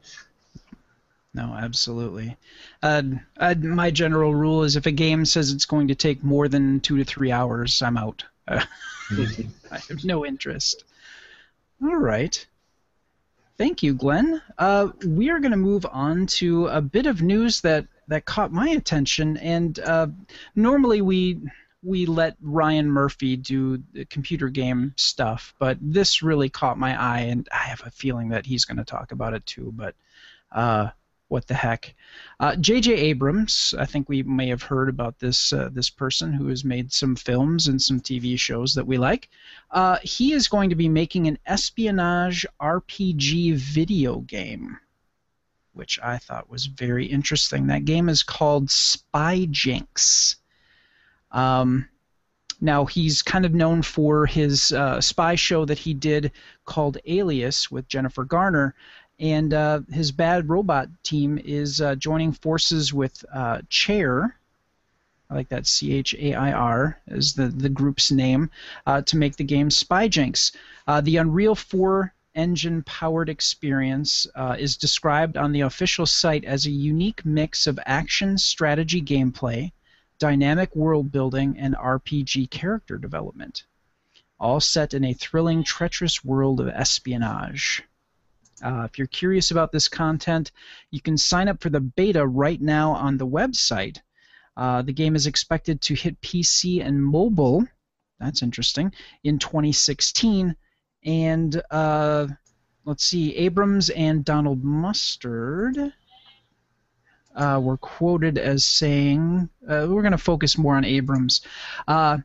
no, 1.33 1.53
absolutely. 1.53 2.37
Uh, 2.81 3.03
uh, 3.37 3.53
my 3.59 3.91
general 3.91 4.33
rule 4.33 4.63
is 4.63 4.75
if 4.75 4.87
a 4.87 4.91
game 4.91 5.25
says 5.25 5.51
it's 5.51 5.65
going 5.65 5.89
to 5.89 5.95
take 5.95 6.23
more 6.23 6.47
than 6.47 6.79
two 6.79 6.97
to 6.97 7.05
three 7.05 7.31
hours, 7.31 7.81
I'm 7.81 7.97
out. 7.97 8.23
Uh, 8.47 8.65
I 9.71 9.77
have 9.89 10.03
no 10.03 10.25
interest. 10.25 10.83
All 11.83 11.95
right. 11.95 12.45
Thank 13.57 13.83
you, 13.83 13.93
Glenn. 13.93 14.41
Uh, 14.57 14.89
we 15.05 15.29
are 15.29 15.39
going 15.39 15.51
to 15.51 15.57
move 15.57 15.85
on 15.91 16.25
to 16.27 16.67
a 16.67 16.81
bit 16.81 17.05
of 17.05 17.21
news 17.21 17.61
that, 17.61 17.85
that 18.07 18.25
caught 18.25 18.51
my 18.51 18.69
attention, 18.69 19.37
and 19.37 19.77
uh, 19.79 20.07
normally 20.55 21.01
we 21.01 21.39
we 21.81 22.05
let 22.05 22.35
Ryan 22.41 22.89
Murphy 22.89 23.37
do 23.37 23.81
the 23.93 24.05
computer 24.05 24.49
game 24.49 24.93
stuff, 24.97 25.53
but 25.59 25.77
this 25.81 26.21
really 26.21 26.49
caught 26.49 26.77
my 26.77 26.99
eye, 26.99 27.21
and 27.21 27.47
I 27.51 27.63
have 27.63 27.81
a 27.85 27.91
feeling 27.91 28.29
that 28.29 28.45
he's 28.45 28.65
going 28.65 28.77
to 28.77 28.83
talk 28.83 29.11
about 29.11 29.33
it 29.33 29.45
too. 29.45 29.71
But 29.75 29.95
uh, 30.51 30.89
what 31.29 31.47
the 31.47 31.53
heck. 31.53 31.95
J.J. 32.59 32.93
Uh, 32.93 32.97
Abrams, 32.97 33.75
I 33.77 33.85
think 33.85 34.09
we 34.09 34.23
may 34.23 34.47
have 34.49 34.63
heard 34.63 34.89
about 34.89 35.19
this 35.19 35.53
uh, 35.53 35.69
this 35.71 35.89
person 35.89 36.33
who 36.33 36.47
has 36.47 36.65
made 36.65 36.91
some 36.91 37.15
films 37.15 37.67
and 37.67 37.81
some 37.81 38.01
TV 38.01 38.37
shows 38.37 38.73
that 38.73 38.87
we 38.87 38.97
like. 38.97 39.29
Uh, 39.71 39.99
he 40.01 40.33
is 40.33 40.47
going 40.47 40.71
to 40.71 40.75
be 40.75 40.89
making 40.89 41.27
an 41.27 41.37
espionage 41.45 42.45
RPG 42.59 43.55
video 43.55 44.21
game. 44.21 44.79
which 45.73 45.99
I 46.01 46.17
thought 46.17 46.49
was 46.49 46.65
very 46.65 47.05
interesting. 47.05 47.67
That 47.67 47.85
game 47.85 48.09
is 48.09 48.23
called 48.23 48.69
Spy 48.69 49.47
Jinx. 49.49 50.35
Um, 51.31 51.87
now 52.61 52.85
he's 52.85 53.21
kind 53.21 53.45
of 53.45 53.53
known 53.53 53.81
for 53.81 54.25
his 54.25 54.71
uh, 54.71 54.99
spy 54.99 55.35
show 55.35 55.65
that 55.65 55.79
he 55.79 55.93
did 55.93 56.31
called 56.65 56.97
Alias 57.05 57.71
with 57.71 57.87
Jennifer 57.87 58.25
Garner, 58.25 58.75
and 59.19 59.53
uh, 59.53 59.81
his 59.91 60.11
Bad 60.11 60.49
Robot 60.49 60.89
team 61.03 61.39
is 61.43 61.81
uh, 61.81 61.95
joining 61.95 62.31
forces 62.31 62.93
with 62.93 63.23
uh, 63.33 63.61
Chair. 63.69 64.35
I 65.29 65.35
like 65.35 65.49
that 65.49 65.67
C 65.67 65.93
H 65.93 66.15
A 66.17 66.33
I 66.33 66.51
R 66.51 66.99
is 67.07 67.33
the, 67.33 67.47
the 67.47 67.69
group's 67.69 68.11
name 68.11 68.49
uh, 68.85 69.01
to 69.03 69.17
make 69.17 69.35
the 69.35 69.43
game 69.43 69.69
Spy 69.69 70.07
Jinx. 70.07 70.51
Uh, 70.87 71.01
the 71.01 71.17
Unreal 71.17 71.55
4 71.55 72.13
engine 72.35 72.83
powered 72.83 73.29
experience 73.29 74.25
uh, 74.35 74.55
is 74.57 74.77
described 74.77 75.37
on 75.37 75.51
the 75.51 75.61
official 75.61 76.05
site 76.05 76.45
as 76.45 76.65
a 76.65 76.71
unique 76.71 77.25
mix 77.25 77.67
of 77.67 77.79
action 77.85 78.37
strategy 78.37 79.01
gameplay, 79.01 79.71
dynamic 80.19 80.75
world 80.75 81.11
building, 81.11 81.57
and 81.57 81.75
RPG 81.75 82.49
character 82.49 82.97
development. 82.97 83.63
All 84.39 84.59
set 84.59 84.93
in 84.93 85.03
a 85.03 85.13
thrilling, 85.13 85.63
treacherous 85.63 86.23
world 86.23 86.59
of 86.59 86.67
espionage. 86.67 87.83
Uh, 88.63 88.83
if 88.83 88.97
you're 88.97 89.07
curious 89.07 89.51
about 89.51 89.71
this 89.71 89.87
content, 89.87 90.51
you 90.91 91.01
can 91.01 91.17
sign 91.17 91.47
up 91.47 91.61
for 91.61 91.69
the 91.69 91.79
beta 91.79 92.25
right 92.25 92.61
now 92.61 92.91
on 92.91 93.17
the 93.17 93.27
website. 93.27 93.99
Uh, 94.57 94.81
the 94.81 94.93
game 94.93 95.15
is 95.15 95.27
expected 95.27 95.81
to 95.81 95.95
hit 95.95 96.19
PC 96.21 96.85
and 96.85 97.03
mobile. 97.03 97.65
That's 98.19 98.41
interesting. 98.41 98.91
In 99.23 99.39
2016, 99.39 100.55
and 101.05 101.61
uh, 101.71 102.27
let's 102.83 103.05
see, 103.05 103.35
Abrams 103.35 103.89
and 103.89 104.25
Donald 104.25 104.63
Mustard 104.63 105.93
uh, 107.35 107.59
were 107.61 107.77
quoted 107.77 108.37
as 108.37 108.65
saying, 108.65 109.49
uh, 109.67 109.87
we're 109.89 110.01
going 110.01 110.11
to 110.11 110.17
focus 110.17 110.57
more 110.57 110.75
on 110.75 110.85
Abrams. 110.85 111.41
Uh, 111.87 112.17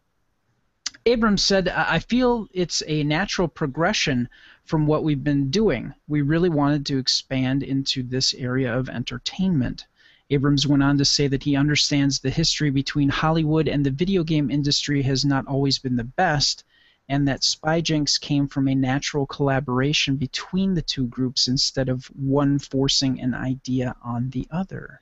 Abrams 1.06 1.44
said, 1.44 1.68
I 1.68 1.98
feel 1.98 2.48
it's 2.52 2.82
a 2.86 3.04
natural 3.04 3.46
progression 3.46 4.28
from 4.64 4.86
what 4.86 5.04
we've 5.04 5.22
been 5.22 5.50
doing. 5.50 5.92
We 6.08 6.22
really 6.22 6.48
wanted 6.48 6.86
to 6.86 6.98
expand 6.98 7.62
into 7.62 8.02
this 8.02 8.32
area 8.34 8.76
of 8.76 8.88
entertainment. 8.88 9.86
Abrams 10.30 10.66
went 10.66 10.82
on 10.82 10.96
to 10.96 11.04
say 11.04 11.28
that 11.28 11.42
he 11.42 11.54
understands 11.54 12.18
the 12.18 12.30
history 12.30 12.70
between 12.70 13.10
Hollywood 13.10 13.68
and 13.68 13.84
the 13.84 13.90
video 13.90 14.24
game 14.24 14.50
industry 14.50 15.02
has 15.02 15.24
not 15.24 15.46
always 15.46 15.78
been 15.78 15.96
the 15.96 16.04
best, 16.04 16.64
and 17.08 17.28
that 17.28 17.44
Spy 17.44 17.80
Jinx 17.80 18.18
came 18.18 18.48
from 18.48 18.68
a 18.68 18.74
natural 18.74 19.26
collaboration 19.26 20.16
between 20.16 20.74
the 20.74 20.82
two 20.82 21.06
groups 21.06 21.48
instead 21.48 21.88
of 21.88 22.06
one 22.06 22.58
forcing 22.58 23.20
an 23.20 23.34
idea 23.34 23.94
on 24.02 24.30
the 24.30 24.46
other. 24.50 25.00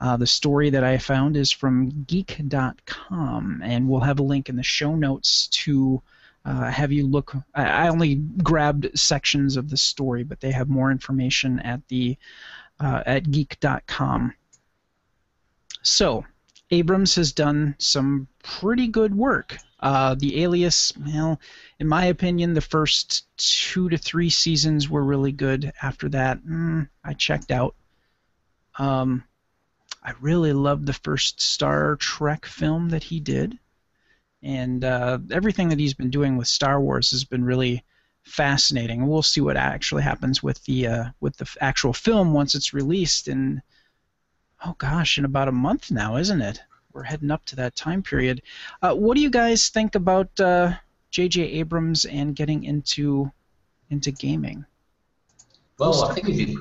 Uh, 0.00 0.16
the 0.16 0.26
story 0.26 0.70
that 0.70 0.84
I 0.84 0.98
found 0.98 1.36
is 1.36 1.50
from 1.50 2.04
geek.com, 2.04 3.60
and 3.64 3.88
we'll 3.88 4.00
have 4.00 4.20
a 4.20 4.24
link 4.24 4.48
in 4.48 4.56
the 4.56 4.62
show 4.62 4.94
notes 4.94 5.48
to 5.48 6.02
uh, 6.44 6.70
have 6.70 6.92
you 6.92 7.06
look. 7.06 7.34
I, 7.54 7.64
I 7.64 7.88
only 7.88 8.16
grabbed 8.16 8.98
sections 8.98 9.56
of 9.56 9.70
the 9.70 9.76
story, 9.76 10.22
but 10.22 10.40
they 10.40 10.52
have 10.52 10.68
more 10.68 10.90
information 10.90 11.58
at 11.60 11.86
the 11.88 12.16
uh, 12.80 13.02
at 13.06 13.30
geek.com. 13.30 14.34
So, 15.82 16.24
Abrams 16.70 17.14
has 17.16 17.32
done 17.32 17.74
some 17.78 18.28
pretty 18.42 18.86
good 18.86 19.16
work. 19.16 19.58
Uh, 19.80 20.14
the 20.16 20.42
Alias, 20.42 20.92
well, 20.96 21.40
in 21.78 21.86
my 21.86 22.06
opinion, 22.06 22.54
the 22.54 22.60
first 22.60 23.26
two 23.36 23.88
to 23.88 23.98
three 23.98 24.30
seasons 24.30 24.88
were 24.88 25.04
really 25.04 25.32
good. 25.32 25.72
After 25.82 26.08
that, 26.10 26.44
mm, 26.44 26.88
I 27.04 27.12
checked 27.14 27.50
out. 27.52 27.74
Um, 28.78 29.24
I 30.02 30.14
really 30.20 30.52
loved 30.52 30.86
the 30.86 30.92
first 30.92 31.40
Star 31.40 31.96
Trek 31.96 32.46
film 32.46 32.90
that 32.90 33.04
he 33.04 33.20
did, 33.20 33.58
and 34.42 34.84
uh, 34.84 35.18
everything 35.30 35.68
that 35.68 35.78
he's 35.78 35.94
been 35.94 36.10
doing 36.10 36.36
with 36.36 36.48
Star 36.48 36.80
Wars 36.80 37.10
has 37.12 37.24
been 37.24 37.44
really 37.44 37.84
fascinating. 38.22 39.06
We'll 39.06 39.22
see 39.22 39.40
what 39.40 39.56
actually 39.56 40.02
happens 40.02 40.42
with 40.42 40.62
the 40.64 40.86
uh, 40.88 41.04
with 41.20 41.36
the 41.36 41.48
actual 41.60 41.92
film 41.92 42.32
once 42.32 42.54
it's 42.54 42.74
released 42.74 43.28
And 43.28 43.62
oh 44.64 44.74
gosh, 44.78 45.18
in 45.18 45.24
about 45.24 45.48
a 45.48 45.52
month 45.52 45.90
now, 45.90 46.16
isn't 46.16 46.42
it? 46.42 46.60
We're 46.98 47.04
heading 47.04 47.30
up 47.30 47.44
to 47.44 47.56
that 47.56 47.76
time 47.76 48.02
period. 48.02 48.42
Uh, 48.82 48.92
what 48.92 49.14
do 49.14 49.20
you 49.20 49.30
guys 49.30 49.68
think 49.68 49.94
about 49.94 50.34
J.J. 50.34 51.42
Uh, 51.44 51.60
Abrams 51.60 52.04
and 52.04 52.34
getting 52.34 52.64
into 52.64 53.30
into 53.88 54.10
gaming? 54.10 54.66
Well, 55.78 56.06
I 56.06 56.14
think 56.14 56.26
he, 56.26 56.58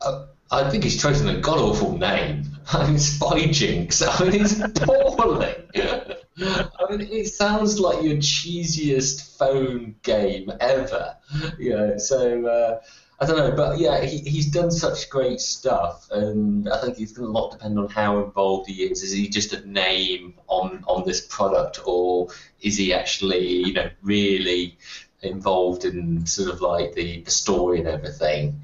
uh, 0.00 0.26
I 0.52 0.70
think 0.70 0.84
he's 0.84 1.02
chosen 1.02 1.28
a 1.28 1.40
god 1.40 1.58
awful 1.58 1.98
name. 1.98 2.44
I 2.72 2.86
mean, 2.86 3.00
Spy 3.00 3.46
Jinx. 3.46 4.00
I 4.06 4.30
mean, 4.30 4.42
it's 4.42 4.60
appalling. 4.60 5.56
I 5.74 6.86
mean, 6.88 7.00
it 7.00 7.26
sounds 7.26 7.80
like 7.80 8.04
your 8.04 8.18
cheesiest 8.18 9.36
phone 9.38 9.96
game 10.04 10.52
ever. 10.60 11.16
You 11.58 11.70
know, 11.70 11.98
so 11.98 12.46
uh, 12.46 12.80
I 13.18 13.24
don't 13.24 13.38
know, 13.38 13.56
but 13.56 13.78
yeah, 13.78 14.04
he, 14.04 14.18
he's 14.18 14.46
done 14.46 14.70
such 14.70 15.08
great 15.08 15.40
stuff, 15.40 16.06
and 16.10 16.68
I 16.68 16.80
think 16.82 17.00
it's 17.00 17.12
going 17.12 17.26
to 17.26 17.30
a 17.30 17.32
lot 17.32 17.50
depend 17.52 17.78
on 17.78 17.88
how 17.88 18.22
involved 18.22 18.68
he 18.68 18.84
is. 18.84 19.02
Is 19.02 19.12
he 19.12 19.28
just 19.28 19.54
a 19.54 19.66
name 19.66 20.34
on 20.48 20.84
on 20.86 21.06
this 21.06 21.26
product, 21.26 21.80
or 21.86 22.28
is 22.60 22.76
he 22.76 22.92
actually, 22.92 23.46
you 23.46 23.72
know, 23.72 23.88
really 24.02 24.76
involved 25.22 25.86
in 25.86 26.26
sort 26.26 26.50
of 26.50 26.60
like 26.60 26.92
the, 26.94 27.22
the 27.22 27.30
story 27.30 27.78
and 27.78 27.88
everything? 27.88 28.60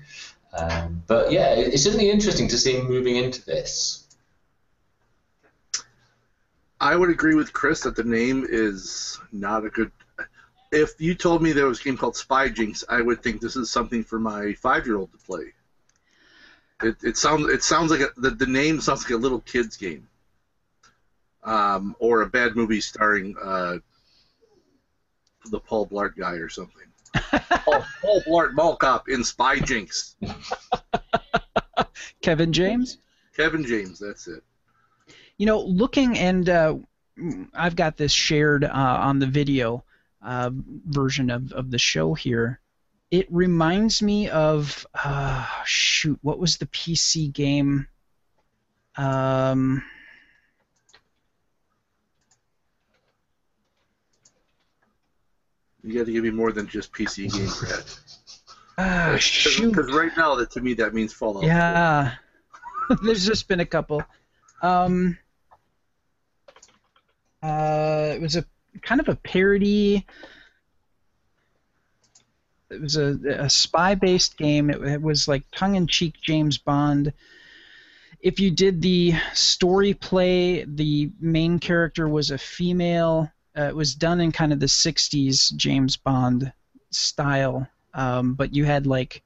Um, 0.52 1.02
but 1.06 1.32
yeah, 1.32 1.54
it's 1.54 1.82
certainly 1.82 2.10
interesting 2.10 2.48
to 2.48 2.58
see 2.58 2.76
him 2.76 2.88
moving 2.88 3.16
into 3.16 3.42
this. 3.46 4.06
I 6.78 6.96
would 6.96 7.10
agree 7.10 7.34
with 7.34 7.52
Chris 7.52 7.80
that 7.82 7.96
the 7.96 8.02
name 8.02 8.44
is 8.46 9.18
not 9.30 9.64
a 9.64 9.70
good. 9.70 9.92
If 10.72 10.98
you 10.98 11.14
told 11.14 11.42
me 11.42 11.52
there 11.52 11.66
was 11.66 11.80
a 11.80 11.84
game 11.84 11.98
called 11.98 12.16
Spy 12.16 12.48
Jinx, 12.48 12.82
I 12.88 13.02
would 13.02 13.22
think 13.22 13.40
this 13.40 13.56
is 13.56 13.70
something 13.70 14.02
for 14.02 14.18
my 14.18 14.54
five-year-old 14.54 15.12
to 15.12 15.18
play. 15.18 15.52
It, 16.82 16.96
it 17.02 17.16
sounds 17.18 17.46
it 17.48 17.62
sounds 17.62 17.90
like 17.90 18.00
a, 18.00 18.08
the 18.16 18.30
the 18.30 18.46
name 18.46 18.80
sounds 18.80 19.04
like 19.04 19.12
a 19.12 19.16
little 19.16 19.40
kid's 19.40 19.76
game, 19.76 20.08
um, 21.44 21.94
or 22.00 22.22
a 22.22 22.26
bad 22.26 22.56
movie 22.56 22.80
starring 22.80 23.36
uh, 23.40 23.78
the 25.50 25.60
Paul 25.60 25.86
Blart 25.86 26.16
guy 26.16 26.32
or 26.32 26.48
something. 26.48 26.82
Paul, 27.14 27.84
Paul 28.00 28.22
Blart 28.22 28.54
Mall 28.54 28.76
Cop 28.76 29.08
in 29.08 29.22
Spy 29.22 29.58
Jinx. 29.60 30.16
Kevin 32.22 32.52
James. 32.52 32.98
Kevin 33.36 33.64
James, 33.64 33.98
that's 33.98 34.26
it. 34.26 34.42
You 35.36 35.46
know, 35.46 35.60
looking 35.60 36.18
and 36.18 36.48
uh, 36.48 36.76
I've 37.54 37.76
got 37.76 37.96
this 37.96 38.12
shared 38.12 38.64
uh, 38.64 38.70
on 38.72 39.18
the 39.18 39.26
video 39.26 39.84
uh, 40.24 40.50
version 40.52 41.30
of, 41.30 41.52
of 41.52 41.70
the 41.70 41.78
show 41.78 42.14
here. 42.14 42.60
It 43.10 43.26
reminds 43.30 44.02
me 44.02 44.28
of 44.28 44.86
uh, 44.94 45.46
shoot, 45.64 46.18
what 46.22 46.38
was 46.38 46.56
the 46.56 46.66
PC 46.66 47.32
game? 47.32 47.86
Um, 48.96 49.82
You 55.82 55.98
got 55.98 56.06
to 56.06 56.12
give 56.12 56.22
me 56.22 56.30
more 56.30 56.52
than 56.52 56.68
just 56.68 56.92
PC 56.92 57.32
game. 57.32 57.48
Ah, 58.78 59.16
shoot. 59.18 59.70
Because 59.70 59.92
right 59.92 60.12
now, 60.16 60.36
that 60.36 60.50
to 60.52 60.60
me, 60.60 60.74
that 60.74 60.94
means 60.94 61.12
Fallout. 61.12 61.42
Yeah. 61.42 62.14
There's 63.02 63.26
just 63.26 63.48
been 63.48 63.60
a 63.60 63.66
couple. 63.66 64.02
Um, 64.62 65.18
uh, 67.42 68.12
it 68.14 68.20
was 68.20 68.36
a 68.36 68.44
kind 68.80 69.00
of 69.00 69.08
a 69.08 69.16
parody. 69.16 70.06
It 72.70 72.80
was 72.80 72.96
a, 72.96 73.18
a 73.28 73.50
spy-based 73.50 74.38
game. 74.38 74.70
It, 74.70 74.80
it 74.82 75.02
was 75.02 75.28
like 75.28 75.44
tongue-in-cheek 75.52 76.14
James 76.22 76.56
Bond. 76.56 77.12
If 78.20 78.40
you 78.40 78.50
did 78.50 78.80
the 78.80 79.14
story 79.34 79.92
play, 79.92 80.64
the 80.64 81.10
main 81.20 81.58
character 81.58 82.08
was 82.08 82.30
a 82.30 82.38
female 82.38 83.30
uh, 83.56 83.64
it 83.64 83.76
was 83.76 83.94
done 83.94 84.20
in 84.20 84.32
kind 84.32 84.52
of 84.52 84.60
the 84.60 84.66
60s 84.66 85.54
James 85.56 85.96
Bond 85.96 86.52
style, 86.90 87.68
um, 87.94 88.34
but 88.34 88.54
you 88.54 88.64
had 88.64 88.86
like 88.86 89.22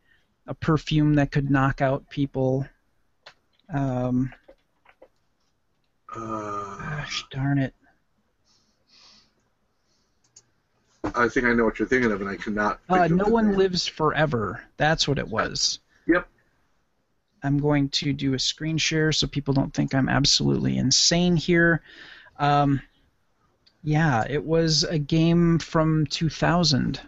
a 0.46 0.54
perfume 0.54 1.14
that 1.14 1.30
could 1.30 1.50
knock 1.50 1.80
out 1.80 2.08
people. 2.10 2.66
Um, 3.72 4.32
uh, 6.14 6.78
gosh 6.78 7.24
darn 7.30 7.58
it. 7.58 7.74
I 11.14 11.28
think 11.28 11.46
I 11.46 11.52
know 11.52 11.64
what 11.64 11.78
you're 11.78 11.88
thinking 11.88 12.12
of, 12.12 12.20
and 12.20 12.30
I 12.30 12.36
cannot. 12.36 12.80
Uh, 12.88 13.08
no 13.08 13.24
one 13.24 13.48
name. 13.48 13.56
lives 13.56 13.86
forever. 13.86 14.62
That's 14.76 15.06
what 15.06 15.18
it 15.18 15.28
was. 15.28 15.80
Yep. 16.06 16.28
I'm 17.42 17.58
going 17.58 17.88
to 17.90 18.12
do 18.12 18.34
a 18.34 18.38
screen 18.38 18.78
share 18.78 19.12
so 19.12 19.26
people 19.26 19.54
don't 19.54 19.72
think 19.72 19.94
I'm 19.94 20.08
absolutely 20.08 20.78
insane 20.78 21.36
here. 21.36 21.82
Um, 22.38 22.80
yeah, 23.82 24.24
it 24.28 24.44
was 24.44 24.82
a 24.84 24.98
game 24.98 25.58
from 25.58 26.06
2000. 26.06 27.00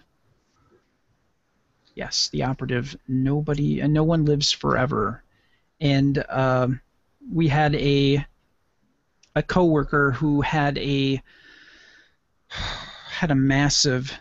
Yes, 1.94 2.28
the 2.28 2.44
operative. 2.44 2.96
Nobody 3.08 3.80
and 3.80 3.92
no 3.92 4.04
one 4.04 4.24
lives 4.24 4.52
forever. 4.52 5.24
And 5.80 6.24
um, 6.28 6.80
we 7.32 7.48
had 7.48 7.74
a 7.74 8.24
a 9.34 9.42
coworker 9.42 10.12
who 10.12 10.40
had 10.40 10.78
a 10.78 11.20
had 13.18 13.32
a 13.32 13.34
massive 13.34 14.12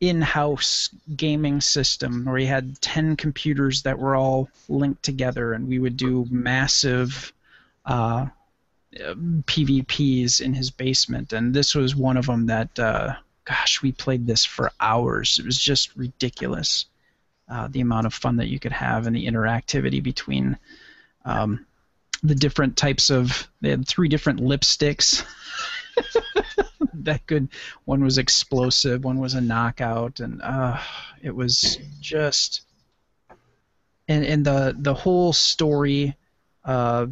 in-house 0.00 0.88
gaming 1.16 1.60
system 1.60 2.24
where 2.24 2.38
he 2.38 2.46
had 2.46 2.80
10 2.80 3.14
computers 3.16 3.82
that 3.82 3.98
were 3.98 4.16
all 4.16 4.48
linked 4.70 5.02
together 5.02 5.52
and 5.52 5.68
we 5.68 5.78
would 5.78 5.98
do 5.98 6.26
massive 6.30 7.30
uh, 7.84 8.24
PvPs 8.94 10.40
in 10.40 10.54
his 10.54 10.70
basement. 10.70 11.34
And 11.34 11.52
this 11.52 11.74
was 11.74 11.94
one 11.94 12.16
of 12.16 12.24
them 12.24 12.46
that 12.46 12.78
uh, 12.78 13.14
gosh 13.44 13.82
we 13.82 13.92
played 13.92 14.26
this 14.26 14.46
for 14.46 14.72
hours. 14.80 15.38
It 15.38 15.44
was 15.44 15.58
just 15.58 15.94
ridiculous 15.94 16.86
uh, 17.50 17.68
the 17.68 17.82
amount 17.82 18.06
of 18.06 18.14
fun 18.14 18.36
that 18.36 18.48
you 18.48 18.58
could 18.58 18.72
have 18.72 19.06
and 19.06 19.14
the 19.14 19.26
interactivity 19.26 20.02
between 20.02 20.56
um, 21.26 21.66
the 22.22 22.34
different 22.34 22.78
types 22.78 23.10
of 23.10 23.46
they 23.60 23.68
had 23.68 23.86
three 23.86 24.08
different 24.08 24.40
lipsticks 24.40 25.22
that 27.04 27.26
good. 27.26 27.48
one 27.84 28.02
was 28.02 28.18
explosive 28.18 29.04
one 29.04 29.18
was 29.18 29.34
a 29.34 29.40
knockout 29.40 30.20
and 30.20 30.40
uh, 30.42 30.78
it 31.22 31.34
was 31.34 31.78
just 32.00 32.62
and 34.08 34.24
and 34.24 34.44
the 34.44 34.74
the 34.78 34.94
whole 34.94 35.32
story 35.32 36.16
uh, 36.64 37.06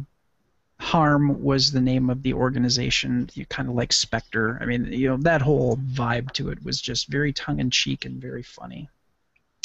harm 0.79 1.43
was 1.43 1.71
the 1.71 1.81
name 1.81 2.09
of 2.09 2.23
the 2.23 2.33
organization 2.33 3.29
you 3.33 3.45
kind 3.45 3.69
of 3.69 3.75
like 3.75 3.93
spectre 3.93 4.57
i 4.61 4.65
mean 4.65 4.85
you 4.91 5.07
know 5.07 5.17
that 5.17 5.41
whole 5.41 5.77
vibe 5.77 6.31
to 6.31 6.49
it 6.49 6.63
was 6.63 6.81
just 6.81 7.07
very 7.07 7.31
tongue-in-cheek 7.31 8.05
and 8.05 8.19
very 8.19 8.41
funny 8.41 8.89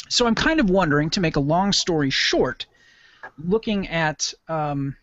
so 0.09 0.27
i'm 0.27 0.35
kind 0.35 0.59
of 0.59 0.69
wondering 0.69 1.09
to 1.09 1.19
make 1.19 1.35
a 1.35 1.39
long 1.39 1.73
story 1.73 2.11
short 2.11 2.67
looking 3.43 3.87
at 3.87 4.33
um, 4.47 4.95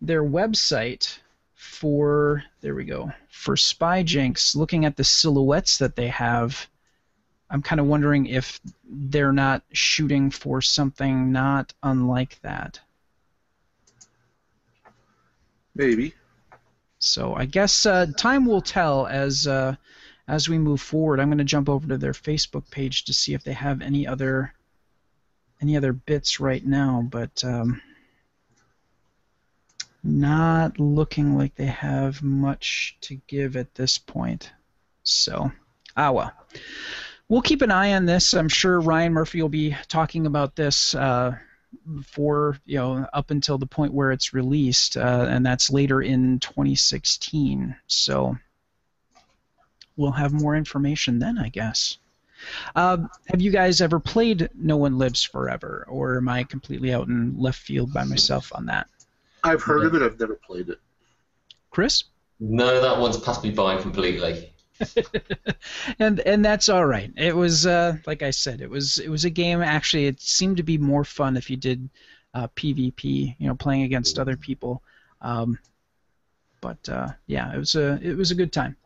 their 0.00 0.22
website 0.22 1.18
for 1.60 2.42
there 2.62 2.74
we 2.74 2.84
go 2.84 3.12
for 3.28 3.54
Spyjinx, 3.54 4.56
looking 4.56 4.84
at 4.84 4.96
the 4.96 5.04
silhouettes 5.04 5.78
that 5.78 5.96
they 5.96 6.08
have, 6.08 6.68
I'm 7.48 7.62
kind 7.62 7.80
of 7.80 7.86
wondering 7.86 8.26
if 8.26 8.60
they're 8.84 9.32
not 9.32 9.62
shooting 9.72 10.30
for 10.30 10.60
something 10.60 11.32
not 11.32 11.72
unlike 11.82 12.38
that. 12.42 12.80
Maybe. 15.74 16.14
So 16.98 17.34
I 17.34 17.46
guess 17.46 17.86
uh, 17.86 18.06
time 18.16 18.44
will 18.44 18.60
tell 18.60 19.06
as 19.06 19.46
uh, 19.46 19.76
as 20.28 20.48
we 20.48 20.58
move 20.58 20.80
forward. 20.80 21.18
I'm 21.18 21.28
going 21.28 21.38
to 21.38 21.44
jump 21.44 21.68
over 21.68 21.88
to 21.88 21.96
their 21.96 22.12
Facebook 22.12 22.70
page 22.70 23.04
to 23.04 23.14
see 23.14 23.32
if 23.32 23.42
they 23.42 23.54
have 23.54 23.80
any 23.80 24.06
other 24.06 24.52
any 25.62 25.76
other 25.76 25.92
bits 25.92 26.40
right 26.40 26.64
now, 26.64 27.06
but. 27.10 27.44
Um, 27.44 27.80
not 30.02 30.78
looking 30.78 31.36
like 31.36 31.54
they 31.54 31.66
have 31.66 32.22
much 32.22 32.96
to 33.02 33.16
give 33.26 33.56
at 33.56 33.74
this 33.74 33.98
point. 33.98 34.50
So, 35.02 35.50
ah 35.96 36.12
well. 36.12 36.32
We'll 37.28 37.42
keep 37.42 37.62
an 37.62 37.70
eye 37.70 37.92
on 37.92 38.06
this. 38.06 38.34
I'm 38.34 38.48
sure 38.48 38.80
Ryan 38.80 39.12
Murphy 39.12 39.40
will 39.40 39.48
be 39.48 39.76
talking 39.86 40.26
about 40.26 40.56
this 40.56 40.96
uh, 40.96 41.36
for 42.04 42.58
you 42.66 42.76
know 42.76 43.06
up 43.12 43.30
until 43.30 43.56
the 43.56 43.66
point 43.66 43.92
where 43.92 44.10
it's 44.10 44.34
released, 44.34 44.96
uh, 44.96 45.26
and 45.28 45.46
that's 45.46 45.70
later 45.70 46.02
in 46.02 46.40
2016. 46.40 47.76
So 47.86 48.36
we'll 49.96 50.10
have 50.10 50.32
more 50.32 50.56
information 50.56 51.20
then, 51.20 51.38
I 51.38 51.50
guess. 51.50 51.98
Uh, 52.74 52.98
have 53.28 53.40
you 53.40 53.50
guys 53.50 53.80
ever 53.80 54.00
played 54.00 54.48
No 54.54 54.78
One 54.78 54.98
Lives 54.98 55.22
Forever, 55.22 55.86
or 55.88 56.16
am 56.16 56.28
I 56.28 56.44
completely 56.44 56.92
out 56.92 57.06
in 57.06 57.38
left 57.38 57.60
field 57.60 57.92
by 57.92 58.04
myself 58.04 58.50
on 58.54 58.66
that? 58.66 58.88
I've 59.44 59.62
heard 59.62 59.84
of 59.84 59.94
it. 59.94 60.02
I've 60.02 60.18
never 60.18 60.34
played 60.34 60.68
it. 60.68 60.78
Chris? 61.70 62.04
No, 62.38 62.80
that 62.80 63.00
one's 63.00 63.18
passed 63.18 63.44
me 63.44 63.50
by 63.50 63.80
completely. 63.80 64.52
and 65.98 66.20
and 66.20 66.44
that's 66.44 66.68
all 66.68 66.86
right. 66.86 67.12
It 67.16 67.36
was 67.36 67.66
uh, 67.66 67.98
like 68.06 68.22
I 68.22 68.30
said, 68.30 68.60
it 68.60 68.70
was 68.70 68.98
it 68.98 69.08
was 69.08 69.24
a 69.24 69.30
game. 69.30 69.60
Actually, 69.62 70.06
it 70.06 70.20
seemed 70.20 70.56
to 70.56 70.62
be 70.62 70.78
more 70.78 71.04
fun 71.04 71.36
if 71.36 71.50
you 71.50 71.56
did 71.56 71.88
uh, 72.32 72.48
PvP. 72.56 73.36
You 73.38 73.48
know, 73.48 73.54
playing 73.54 73.82
against 73.82 74.18
other 74.18 74.36
people. 74.36 74.82
Um, 75.20 75.58
but 76.62 76.88
uh, 76.88 77.08
yeah, 77.26 77.54
it 77.54 77.58
was 77.58 77.74
a 77.74 77.98
it 78.02 78.16
was 78.16 78.30
a 78.30 78.34
good 78.34 78.52
time. 78.52 78.76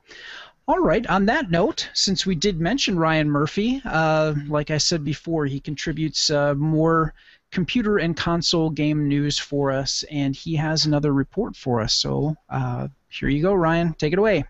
All 0.66 0.80
right. 0.80 1.06
On 1.08 1.26
that 1.26 1.50
note, 1.50 1.90
since 1.92 2.24
we 2.24 2.34
did 2.34 2.58
mention 2.58 2.98
Ryan 2.98 3.30
Murphy, 3.30 3.82
uh, 3.84 4.34
like 4.48 4.70
I 4.70 4.78
said 4.78 5.04
before, 5.04 5.44
he 5.44 5.60
contributes 5.60 6.30
uh, 6.30 6.54
more 6.54 7.12
computer 7.54 7.98
and 7.98 8.16
console 8.16 8.68
game 8.68 9.06
news 9.06 9.38
for 9.38 9.70
us, 9.70 10.04
and 10.10 10.34
he 10.34 10.56
has 10.56 10.84
another 10.84 11.12
report 11.12 11.54
for 11.54 11.80
us. 11.80 11.94
So 11.94 12.34
uh, 12.50 12.88
here 13.08 13.28
you 13.28 13.40
go, 13.40 13.54
Ryan. 13.54 13.94
Take 13.94 14.12
it 14.12 14.18
away. 14.18 14.44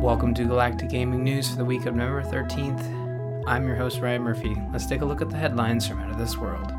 Welcome 0.00 0.34
to 0.34 0.44
Galactic 0.44 0.90
Gaming 0.90 1.24
News 1.24 1.48
for 1.48 1.56
the 1.56 1.64
week 1.64 1.86
of 1.86 1.96
November 1.96 2.22
13th. 2.22 3.44
I'm 3.48 3.66
your 3.66 3.76
host, 3.76 4.00
Ryan 4.00 4.22
Murphy. 4.22 4.54
Let's 4.70 4.86
take 4.86 5.00
a 5.00 5.06
look 5.06 5.22
at 5.22 5.30
the 5.30 5.36
headlines 5.36 5.88
from 5.88 5.98
out 6.00 6.10
of 6.10 6.18
this 6.18 6.36
world. 6.36 6.70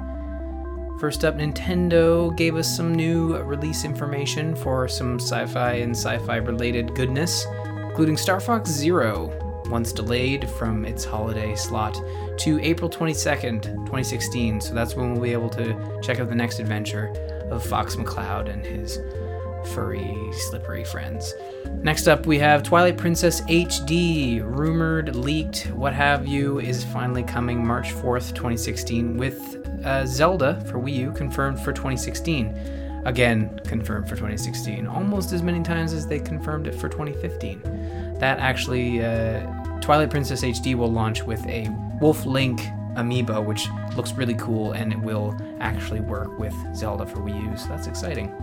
First 1.00 1.26
up, 1.26 1.36
Nintendo 1.36 2.36
gave 2.38 2.56
us 2.56 2.74
some 2.74 2.94
new 2.94 3.38
release 3.38 3.86
information 3.86 4.56
for 4.56 4.88
some 4.88 5.20
sci 5.20 5.48
fi 5.48 5.74
and 5.74 5.96
sci 5.96 6.20
fi 6.20 6.36
related 6.38 6.94
goodness, 6.94 7.46
including 7.84 8.18
Star 8.18 8.40
Fox 8.40 8.70
Zero, 8.70 9.47
once 9.68 9.92
delayed 9.92 10.50
from 10.52 10.86
its 10.86 11.04
holiday 11.04 11.56
slot 11.56 12.00
to 12.40 12.60
April 12.62 12.90
22nd, 12.90 13.64
2016. 13.64 14.62
So 14.62 14.74
that's 14.74 14.96
when 14.96 15.14
we'll 15.14 15.22
be 15.22 15.34
able 15.34 15.50
to 15.52 16.00
check 16.02 16.20
out 16.20 16.30
the 16.30 16.36
next 16.36 16.60
adventure 16.60 17.14
of 17.52 17.66
Fox 17.66 17.96
McCloud 17.96 18.52
and 18.52 18.66
his 18.66 19.00
furry, 19.74 20.16
slippery 20.34 20.84
friends. 20.84 21.34
Next 21.82 22.08
up, 22.08 22.26
we 22.26 22.40
have 22.40 22.64
Twilight 22.64 22.98
Princess 22.98 23.42
HD, 23.42 24.42
rumored, 24.44 25.16
leaked, 25.16 25.68
what 25.72 25.94
have 25.94 26.28
you, 26.28 26.60
is 26.60 26.84
finally 26.86 27.24
coming 27.24 27.66
March 27.66 27.94
4th, 27.94 28.34
2016, 28.34 29.18
with 29.18 29.68
uh, 29.86 30.06
Zelda 30.06 30.60
for 30.62 30.80
Wii 30.80 30.96
U 30.96 31.12
confirmed 31.12 31.60
for 31.60 31.72
2016. 31.74 32.78
Again, 33.06 33.60
confirmed 33.66 34.06
for 34.06 34.16
2016, 34.16 34.86
almost 34.88 35.32
as 35.32 35.42
many 35.42 35.64
times 35.64 35.94
as 35.94 36.08
they 36.08 36.20
confirmed 36.20 36.68
it 36.68 36.76
for 36.76 36.90
2015. 36.90 38.07
That 38.20 38.40
actually, 38.40 39.04
uh, 39.04 39.42
Twilight 39.82 40.10
Princess 40.10 40.42
HD 40.42 40.76
will 40.76 40.92
launch 40.92 41.24
with 41.24 41.46
a 41.48 41.70
Wolf 42.02 42.26
Link 42.26 42.62
amiibo, 42.96 43.46
which 43.46 43.68
looks 43.96 44.14
really 44.14 44.34
cool 44.36 44.74
and 44.74 44.92
it 44.92 45.00
will 45.00 45.36
actually 45.60 46.02
work 46.02 46.38
with 46.40 46.54
Zelda 46.76 47.06
for 47.06 47.18
Wii 47.18 47.52
U, 47.52 47.58
so 47.58 47.70
that's 47.70 47.88
exciting. 47.88 48.34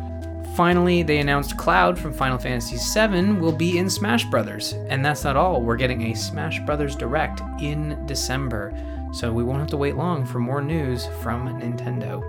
Finally, 0.55 1.03
they 1.03 1.19
announced 1.19 1.57
Cloud 1.57 1.99
from 1.99 2.13
Final 2.13 2.39
Fantasy 2.39 2.77
VII 2.77 3.33
will 3.33 3.53
be 3.53 3.79
in 3.79 3.91
Smash 3.91 4.25
Brothers, 4.27 4.75
and 4.89 5.05
that's 5.05 5.25
not 5.25 5.37
all. 5.37 5.61
We're 5.61 5.77
getting 5.77 6.13
a 6.13 6.15
Smash 6.15 6.61
Brothers 6.61 6.95
Direct 6.95 7.41
in 7.61 8.07
December, 8.07 8.73
so 9.13 9.33
we 9.33 9.43
won't 9.43 9.59
have 9.59 9.71
to 9.71 9.77
wait 9.77 9.97
long 9.97 10.25
for 10.25 10.39
more 10.39 10.63
news 10.63 11.07
from 11.21 11.61
Nintendo. 11.61 12.23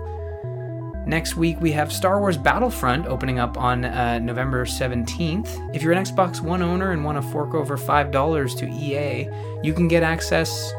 Next 1.06 1.36
week, 1.36 1.60
we 1.60 1.70
have 1.70 1.92
Star 1.92 2.18
Wars 2.18 2.36
Battlefront 2.36 3.06
opening 3.06 3.38
up 3.38 3.56
on 3.56 3.84
uh, 3.84 4.18
November 4.18 4.64
17th. 4.64 5.72
If 5.72 5.80
you're 5.80 5.92
an 5.92 6.04
Xbox 6.04 6.40
One 6.40 6.62
owner 6.62 6.90
and 6.90 7.04
want 7.04 7.22
to 7.22 7.30
fork 7.30 7.54
over 7.54 7.78
$5 7.78 8.58
to 8.58 8.68
EA, 8.68 9.30
you 9.62 9.72
can 9.72 9.86
get 9.86 10.02
access 10.02 10.72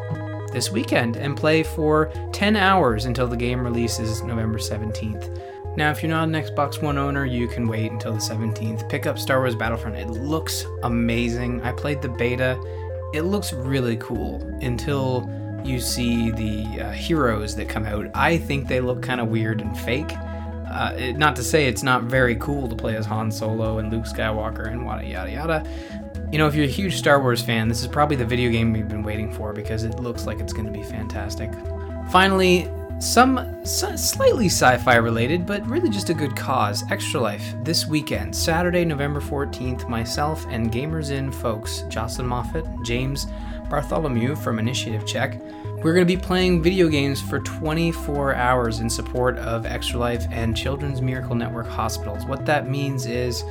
this 0.51 0.69
weekend 0.69 1.15
and 1.15 1.37
play 1.37 1.63
for 1.63 2.11
10 2.33 2.57
hours 2.57 3.05
until 3.05 3.27
the 3.27 3.37
game 3.37 3.61
releases 3.61 4.21
November 4.21 4.59
17th. 4.59 5.77
Now, 5.77 5.91
if 5.91 6.03
you're 6.03 6.09
not 6.09 6.27
an 6.27 6.33
Xbox 6.33 6.81
One 6.81 6.97
owner, 6.97 7.23
you 7.25 7.47
can 7.47 7.65
wait 7.65 7.93
until 7.93 8.11
the 8.11 8.19
17th. 8.19 8.89
Pick 8.89 9.05
up 9.05 9.17
Star 9.17 9.39
Wars 9.39 9.55
Battlefront. 9.55 9.95
It 9.95 10.09
looks 10.09 10.65
amazing. 10.83 11.61
I 11.61 11.71
played 11.71 12.01
the 12.01 12.09
beta. 12.09 12.59
It 13.13 13.21
looks 13.21 13.53
really 13.53 13.95
cool 13.95 14.41
until 14.61 15.21
you 15.67 15.80
see 15.80 16.32
the 16.32 16.82
uh, 16.82 16.91
heroes 16.91 17.56
that 17.56 17.67
come 17.69 17.86
out. 17.86 18.08
I 18.13 18.38
think 18.38 18.67
they 18.67 18.80
look 18.80 19.01
kind 19.01 19.21
of 19.21 19.27
weird 19.27 19.62
and 19.62 19.77
fake. 19.80 20.13
Uh, 20.69 20.93
it, 20.97 21.17
not 21.17 21.36
to 21.36 21.43
say 21.43 21.67
it's 21.67 21.84
not 21.84 22.03
very 22.03 22.36
cool 22.38 22.67
to 22.67 22.75
play 22.75 22.95
as 22.95 23.06
Han 23.06 23.32
Solo 23.32 23.77
and 23.80 23.91
Luke 23.91 24.06
Skywalker 24.06 24.67
and 24.67 24.84
yada 24.84 25.06
yada 25.06 25.32
yada. 25.32 25.63
You 26.32 26.38
know, 26.38 26.47
if 26.47 26.56
you're 26.56 26.65
a 26.65 26.69
huge 26.69 26.95
Star 26.97 27.21
Wars 27.21 27.41
fan, 27.41 27.69
this 27.69 27.82
is 27.82 27.88
probably 27.88 28.17
the 28.17 28.25
video 28.25 28.51
game 28.51 28.73
we've 28.73 28.89
been 28.89 29.03
waiting 29.03 29.32
for 29.32 29.53
because 29.53 29.84
it 29.84 29.99
looks 29.99 30.25
like 30.25 30.39
it's 30.39 30.51
going 30.51 30.65
to 30.65 30.71
be 30.71 30.84
fantastic. 30.84 31.51
Finally, 32.12 32.69
some, 32.99 33.63
slightly 33.63 34.47
sci 34.47 34.77
fi 34.77 34.95
related, 34.95 35.45
but 35.45 35.65
really 35.67 35.89
just 35.89 36.10
a 36.10 36.13
good 36.13 36.36
cause 36.36 36.84
Extra 36.89 37.19
Life 37.19 37.53
this 37.63 37.86
weekend, 37.86 38.36
Saturday, 38.36 38.84
November 38.84 39.21
14th. 39.21 39.88
Myself 39.88 40.45
and 40.49 40.71
Gamers 40.71 41.12
In 41.12 41.32
folks, 41.32 41.84
Jocelyn 41.89 42.27
Moffat, 42.27 42.65
James 42.84 43.27
Bartholomew 43.69 44.36
from 44.36 44.60
Initiative 44.60 45.06
Check, 45.06 45.39
we're 45.83 45.93
going 45.93 46.05
to 46.07 46.15
be 46.15 46.19
playing 46.19 46.63
video 46.63 46.87
games 46.87 47.21
for 47.21 47.39
24 47.39 48.33
hours 48.33 48.79
in 48.79 48.89
support 48.89 49.37
of 49.37 49.67
Extra 49.67 49.99
Life 49.99 50.25
and 50.31 50.57
Children's 50.57 51.03
Miracle 51.03 51.35
Network 51.35 51.67
hospitals. 51.67 52.25
What 52.25 52.47
that 52.47 52.67
means 52.67 53.05
is 53.05 53.43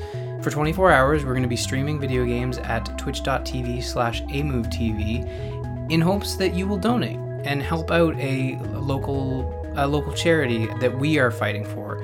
For 0.43 0.51
24 0.51 0.91
hours, 0.91 1.25
we're 1.25 1.33
going 1.33 1.45
to 1.45 1.49
be 1.49 1.57
streaming 1.57 2.01
video 2.01 2.25
games 2.25 2.59
at 2.59 2.99
twitch.tv 2.99 3.83
slash 3.83 4.23
amovetv 4.25 5.91
in 5.91 6.01
hopes 6.01 6.35
that 6.35 6.53
you 6.53 6.67
will 6.67 6.79
donate 6.79 7.19
and 7.45 7.63
help 7.63 7.93
out 7.93 8.19
a 8.19 8.59
local 8.75 9.53
a 9.77 9.87
local 9.87 10.13
charity 10.13 10.67
that 10.81 10.99
we 10.99 11.19
are 11.19 11.31
fighting 11.31 11.65
for. 11.65 12.03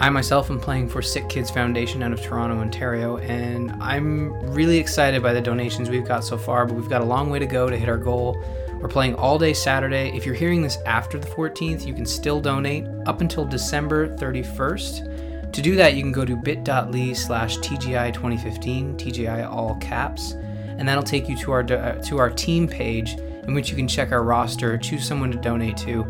I 0.00 0.08
myself 0.08 0.50
am 0.50 0.58
playing 0.58 0.88
for 0.88 1.02
Sick 1.02 1.28
Kids 1.28 1.50
Foundation 1.50 2.02
out 2.02 2.12
of 2.12 2.22
Toronto, 2.22 2.56
Ontario, 2.56 3.18
and 3.18 3.70
I'm 3.82 4.32
really 4.50 4.78
excited 4.78 5.22
by 5.22 5.34
the 5.34 5.42
donations 5.42 5.90
we've 5.90 6.08
got 6.08 6.24
so 6.24 6.38
far, 6.38 6.64
but 6.64 6.74
we've 6.74 6.88
got 6.88 7.02
a 7.02 7.04
long 7.04 7.28
way 7.30 7.38
to 7.38 7.46
go 7.46 7.68
to 7.68 7.76
hit 7.76 7.88
our 7.88 7.98
goal. 7.98 8.42
We're 8.80 8.88
playing 8.88 9.14
all 9.16 9.38
day 9.38 9.52
Saturday. 9.52 10.10
If 10.16 10.24
you're 10.24 10.34
hearing 10.34 10.62
this 10.62 10.78
after 10.86 11.18
the 11.18 11.26
14th, 11.26 11.84
you 11.84 11.92
can 11.92 12.06
still 12.06 12.40
donate 12.40 12.86
up 13.04 13.20
until 13.20 13.44
December 13.44 14.08
31st. 14.16 15.52
To 15.52 15.60
do 15.60 15.76
that, 15.76 15.94
you 15.94 16.02
can 16.02 16.12
go 16.12 16.24
to 16.24 16.34
bit.ly 16.34 17.12
slash 17.12 17.58
TGI 17.58 18.14
2015, 18.14 18.96
TGI 18.96 19.46
all 19.46 19.74
caps, 19.76 20.32
and 20.78 20.88
that'll 20.88 21.02
take 21.02 21.28
you 21.28 21.36
to 21.36 21.52
our, 21.52 21.60
uh, 21.60 22.00
to 22.04 22.18
our 22.18 22.30
team 22.30 22.66
page 22.66 23.18
in 23.46 23.52
which 23.52 23.68
you 23.68 23.76
can 23.76 23.86
check 23.86 24.12
our 24.12 24.22
roster, 24.22 24.78
choose 24.78 25.06
someone 25.06 25.30
to 25.30 25.38
donate 25.38 25.76
to, 25.76 26.04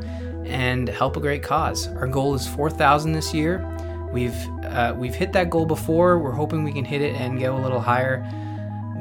and 0.45 0.89
help 0.89 1.17
a 1.17 1.21
great 1.21 1.43
cause. 1.43 1.89
Our 1.89 2.07
goal 2.07 2.37
is 2.37 2.47
4,000 2.47 3.11
this 3.13 3.35
year. 3.35 3.67
We've 4.13 4.37
uh, 4.65 4.95
we've 4.97 5.15
hit 5.15 5.33
that 5.33 5.51
goal 5.51 5.67
before. 5.67 6.19
We're 6.19 6.31
hoping 6.31 6.63
we 6.63 6.73
can 6.73 6.85
hit 6.85 7.01
it 7.01 7.15
and 7.17 7.41
go 7.41 7.57
a 7.57 7.61
little 7.61 7.81
higher. 7.81 8.25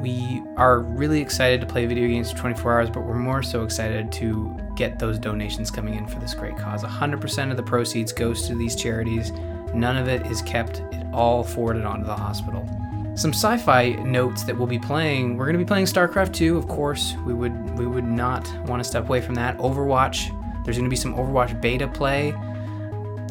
We 0.00 0.42
are 0.56 0.78
really 0.78 1.20
excited 1.20 1.60
to 1.60 1.66
play 1.66 1.84
video 1.84 2.08
games 2.08 2.32
for 2.32 2.38
24 2.38 2.72
hours, 2.72 2.90
but 2.90 3.02
we're 3.02 3.16
more 3.16 3.42
so 3.42 3.64
excited 3.64 4.10
to 4.12 4.56
get 4.74 4.98
those 4.98 5.18
donations 5.18 5.70
coming 5.70 5.92
in 5.92 6.06
for 6.06 6.18
this 6.18 6.32
great 6.32 6.56
cause. 6.56 6.82
100% 6.82 7.50
of 7.50 7.58
the 7.58 7.62
proceeds 7.62 8.10
goes 8.10 8.48
to 8.48 8.54
these 8.54 8.74
charities. 8.74 9.30
None 9.74 9.98
of 9.98 10.08
it 10.08 10.24
is 10.26 10.40
kept. 10.40 10.78
It 10.92 11.06
all 11.12 11.44
forwarded 11.44 11.84
onto 11.84 12.06
the 12.06 12.16
hospital. 12.16 12.66
Some 13.14 13.34
sci-fi 13.34 13.90
notes 13.90 14.44
that 14.44 14.56
we'll 14.56 14.66
be 14.66 14.78
playing. 14.78 15.36
We're 15.36 15.44
going 15.44 15.58
to 15.58 15.62
be 15.62 15.68
playing 15.68 15.84
StarCraft 15.84 16.32
2, 16.32 16.56
of 16.56 16.66
course. 16.66 17.14
We 17.26 17.34
would 17.34 17.78
we 17.78 17.86
would 17.86 18.04
not 18.04 18.50
want 18.66 18.82
to 18.82 18.88
step 18.88 19.04
away 19.04 19.20
from 19.20 19.34
that. 19.34 19.58
Overwatch. 19.58 20.34
There's 20.64 20.78
going 20.78 20.88
to 20.88 20.90
be 20.90 20.96
some 20.96 21.14
Overwatch 21.14 21.60
beta 21.60 21.86
play. 21.86 22.32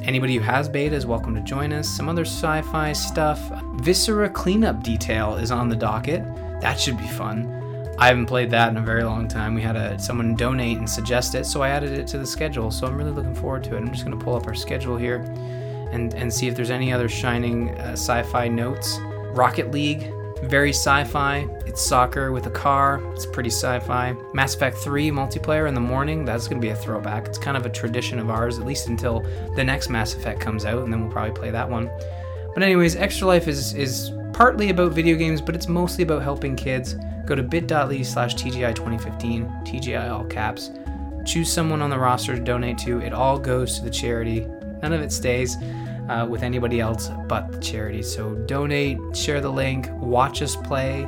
Anybody 0.03 0.35
who 0.35 0.41
has 0.41 0.69
beta 0.69 0.95
is 0.95 1.07
welcome 1.07 1.33
to 1.33 1.41
join 1.41 1.73
us. 1.73 1.89
Some 1.89 2.09
other 2.09 2.25
sci 2.25 2.61
fi 2.61 2.93
stuff. 2.93 3.39
Viscera 3.77 4.29
cleanup 4.29 4.83
detail 4.83 5.35
is 5.35 5.49
on 5.49 5.67
the 5.67 5.75
docket. 5.75 6.23
That 6.61 6.79
should 6.79 6.97
be 6.97 7.07
fun. 7.07 7.55
I 7.97 8.07
haven't 8.07 8.27
played 8.27 8.49
that 8.51 8.69
in 8.69 8.77
a 8.77 8.81
very 8.81 9.03
long 9.03 9.27
time. 9.27 9.53
We 9.53 9.61
had 9.61 9.75
a, 9.75 9.99
someone 9.99 10.33
donate 10.33 10.77
and 10.77 10.89
suggest 10.89 11.35
it, 11.35 11.45
so 11.45 11.61
I 11.61 11.69
added 11.69 11.91
it 11.91 12.07
to 12.07 12.17
the 12.17 12.25
schedule. 12.25 12.71
So 12.71 12.87
I'm 12.87 12.95
really 12.95 13.11
looking 13.11 13.35
forward 13.35 13.63
to 13.65 13.75
it. 13.75 13.79
I'm 13.79 13.91
just 13.91 14.05
going 14.05 14.17
to 14.17 14.23
pull 14.23 14.35
up 14.35 14.47
our 14.47 14.55
schedule 14.55 14.95
here 14.95 15.17
and, 15.91 16.13
and 16.13 16.33
see 16.33 16.47
if 16.47 16.55
there's 16.55 16.71
any 16.71 16.93
other 16.93 17.09
shining 17.09 17.77
uh, 17.77 17.91
sci 17.91 18.23
fi 18.23 18.47
notes. 18.47 18.99
Rocket 19.33 19.71
League, 19.71 20.11
very 20.43 20.69
sci 20.69 21.03
fi. 21.03 21.45
It's 21.65 21.81
soccer 21.81 22.31
with 22.31 22.47
a 22.47 22.51
car. 22.51 23.01
It's 23.13 23.25
pretty 23.25 23.49
sci 23.49 23.79
fi. 23.81 24.15
Mass 24.33 24.55
Effect 24.55 24.77
3 24.77 25.11
multiplayer 25.11 25.67
in 25.67 25.73
the 25.73 25.81
morning. 25.81 26.23
That's 26.23 26.47
going 26.47 26.61
to 26.61 26.65
be 26.65 26.71
a 26.71 26.75
throwback. 26.75 27.27
It's 27.27 27.37
kind 27.37 27.57
of 27.57 27.65
a 27.65 27.69
tradition 27.69 28.17
of 28.19 28.29
ours, 28.29 28.59
at 28.59 28.65
least 28.65 28.87
until 28.87 29.25
the 29.55 29.63
next 29.63 29.89
Mass 29.89 30.15
Effect 30.15 30.39
comes 30.39 30.63
out, 30.63 30.83
and 30.83 30.93
then 30.93 31.01
we'll 31.01 31.11
probably 31.11 31.33
play 31.33 31.51
that 31.51 31.69
one. 31.69 31.91
But, 32.53 32.63
anyways, 32.63 32.95
Extra 32.95 33.27
Life 33.27 33.47
is, 33.47 33.73
is 33.73 34.11
partly 34.39 34.69
about 34.69 34.93
video 34.93 35.17
games, 35.17 35.41
but 35.41 35.53
it's 35.53 35.67
mostly 35.67 36.01
about 36.01 36.21
helping 36.21 36.55
kids. 36.55 36.95
Go 37.25 37.35
to 37.35 37.43
bit.ly 37.43 38.01
slash 38.03 38.35
TGI 38.35 38.73
2015, 38.73 39.45
TGI 39.65 40.09
all 40.09 40.23
caps. 40.23 40.71
Choose 41.25 41.51
someone 41.51 41.81
on 41.81 41.89
the 41.89 41.99
roster 41.99 42.37
to 42.37 42.41
donate 42.41 42.77
to. 42.77 43.01
It 43.01 43.11
all 43.11 43.37
goes 43.37 43.77
to 43.77 43.83
the 43.83 43.89
charity. 43.89 44.47
None 44.81 44.93
of 44.93 45.01
it 45.01 45.11
stays 45.11 45.57
uh, 46.07 46.25
with 46.27 46.41
anybody 46.41 46.79
else 46.79 47.11
but 47.27 47.51
the 47.51 47.59
charity. 47.59 48.01
So 48.01 48.33
donate, 48.33 48.97
share 49.13 49.41
the 49.41 49.51
link, 49.51 49.89
watch 49.95 50.41
us 50.41 50.55
play 50.55 51.01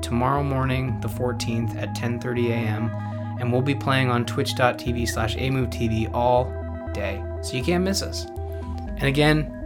tomorrow 0.00 0.42
morning, 0.42 0.98
the 1.02 1.08
14th 1.08 1.76
at 1.76 1.94
10:30 1.94 2.52
a.m. 2.52 2.90
And 3.38 3.52
we'll 3.52 3.60
be 3.60 3.74
playing 3.74 4.08
on 4.08 4.24
twitch.tv 4.24 5.06
slash 5.06 5.36
amovetv 5.36 6.14
all 6.14 6.44
day. 6.94 7.22
So 7.42 7.58
you 7.58 7.62
can't 7.62 7.84
miss 7.84 8.00
us. 8.00 8.24
And 8.96 9.02
again, 9.02 9.59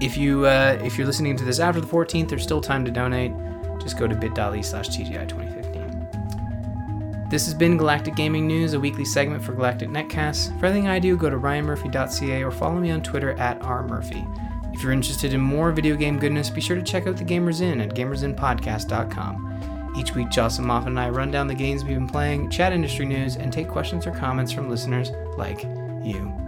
if 0.00 0.16
you 0.16 0.46
uh, 0.46 0.78
if 0.82 0.98
you're 0.98 1.06
listening 1.06 1.36
to 1.36 1.44
this 1.44 1.58
after 1.58 1.80
the 1.80 1.86
14th, 1.86 2.28
there's 2.28 2.42
still 2.42 2.60
time 2.60 2.84
to 2.84 2.90
donate. 2.90 3.32
Just 3.80 3.98
go 3.98 4.06
to 4.06 4.14
bit.ly 4.14 4.60
slash 4.60 4.88
TGI 4.88 5.28
2015. 5.28 7.28
This 7.28 7.44
has 7.46 7.54
been 7.54 7.76
Galactic 7.76 8.14
Gaming 8.14 8.46
News, 8.46 8.74
a 8.74 8.80
weekly 8.80 9.04
segment 9.04 9.42
for 9.42 9.52
Galactic 9.52 9.88
Netcasts. 9.88 10.48
For 10.60 10.66
everything 10.66 10.86
I 10.86 11.00
do, 11.00 11.16
go 11.16 11.28
to 11.28 11.36
ryanmurphy.ca 11.36 12.44
or 12.44 12.52
follow 12.52 12.76
me 12.76 12.92
on 12.92 13.02
Twitter 13.02 13.32
at 13.32 13.58
rmurphy. 13.60 14.24
If 14.72 14.82
you're 14.82 14.92
interested 14.92 15.32
in 15.32 15.40
more 15.40 15.72
video 15.72 15.96
game 15.96 16.18
goodness, 16.18 16.50
be 16.50 16.60
sure 16.60 16.76
to 16.76 16.82
check 16.82 17.06
out 17.06 17.16
the 17.16 17.24
Gamers 17.24 17.62
In 17.62 17.80
at 17.80 17.94
gamersinpodcast.com. 17.94 19.94
Each 19.98 20.14
week, 20.14 20.30
Jocelyn 20.30 20.68
Moffat 20.68 20.88
and 20.88 21.00
I 21.00 21.08
run 21.08 21.30
down 21.30 21.46
the 21.46 21.54
games 21.54 21.82
we've 21.82 21.96
been 21.96 22.06
playing, 22.06 22.50
chat 22.50 22.72
industry 22.72 23.06
news, 23.06 23.36
and 23.36 23.52
take 23.52 23.68
questions 23.68 24.06
or 24.06 24.12
comments 24.12 24.52
from 24.52 24.68
listeners 24.68 25.10
like 25.36 25.64
you. 26.04 26.45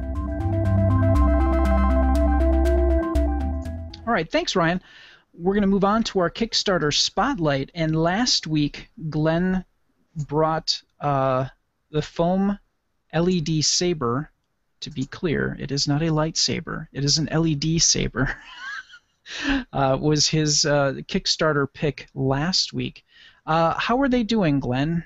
All 4.08 4.14
right, 4.14 4.32
thanks, 4.32 4.56
Ryan. 4.56 4.80
We're 5.34 5.52
going 5.52 5.60
to 5.60 5.68
move 5.68 5.84
on 5.84 6.02
to 6.04 6.20
our 6.20 6.30
Kickstarter 6.30 6.94
spotlight. 6.94 7.70
And 7.74 7.94
last 7.94 8.46
week, 8.46 8.88
Glenn 9.10 9.66
brought 10.16 10.80
uh, 10.98 11.48
the 11.90 12.00
foam 12.00 12.58
LED 13.12 13.62
saber. 13.62 14.30
To 14.80 14.90
be 14.90 15.04
clear, 15.04 15.58
it 15.60 15.70
is 15.70 15.86
not 15.86 16.00
a 16.00 16.06
lightsaber. 16.06 16.86
It 16.90 17.04
is 17.04 17.18
an 17.18 17.28
LED 17.30 17.82
saber. 17.82 18.34
uh, 19.74 19.98
was 20.00 20.26
his 20.26 20.64
uh, 20.64 20.94
Kickstarter 21.06 21.70
pick 21.70 22.08
last 22.14 22.72
week. 22.72 23.04
Uh, 23.44 23.78
how 23.78 24.00
are 24.00 24.08
they 24.08 24.22
doing, 24.22 24.58
Glenn? 24.58 25.04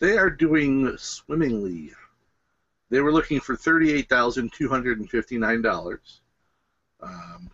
They 0.00 0.18
are 0.18 0.28
doing 0.28 0.98
swimmingly. 0.98 1.92
They 2.90 3.00
were 3.00 3.12
looking 3.12 3.40
for 3.40 3.56
thirty-eight 3.56 4.10
thousand 4.10 4.52
two 4.52 4.68
hundred 4.68 4.98
and 4.98 5.08
fifty-nine 5.08 5.62
dollars, 5.62 6.20
um, 7.00 7.50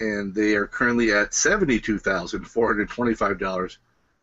and 0.00 0.34
they 0.34 0.54
are 0.54 0.66
currently 0.66 1.12
at 1.12 1.34
seventy-two 1.34 1.98
thousand 1.98 2.44
four 2.44 2.68
hundred 2.68 2.88
twenty-five 2.88 3.38
dollars 3.38 3.78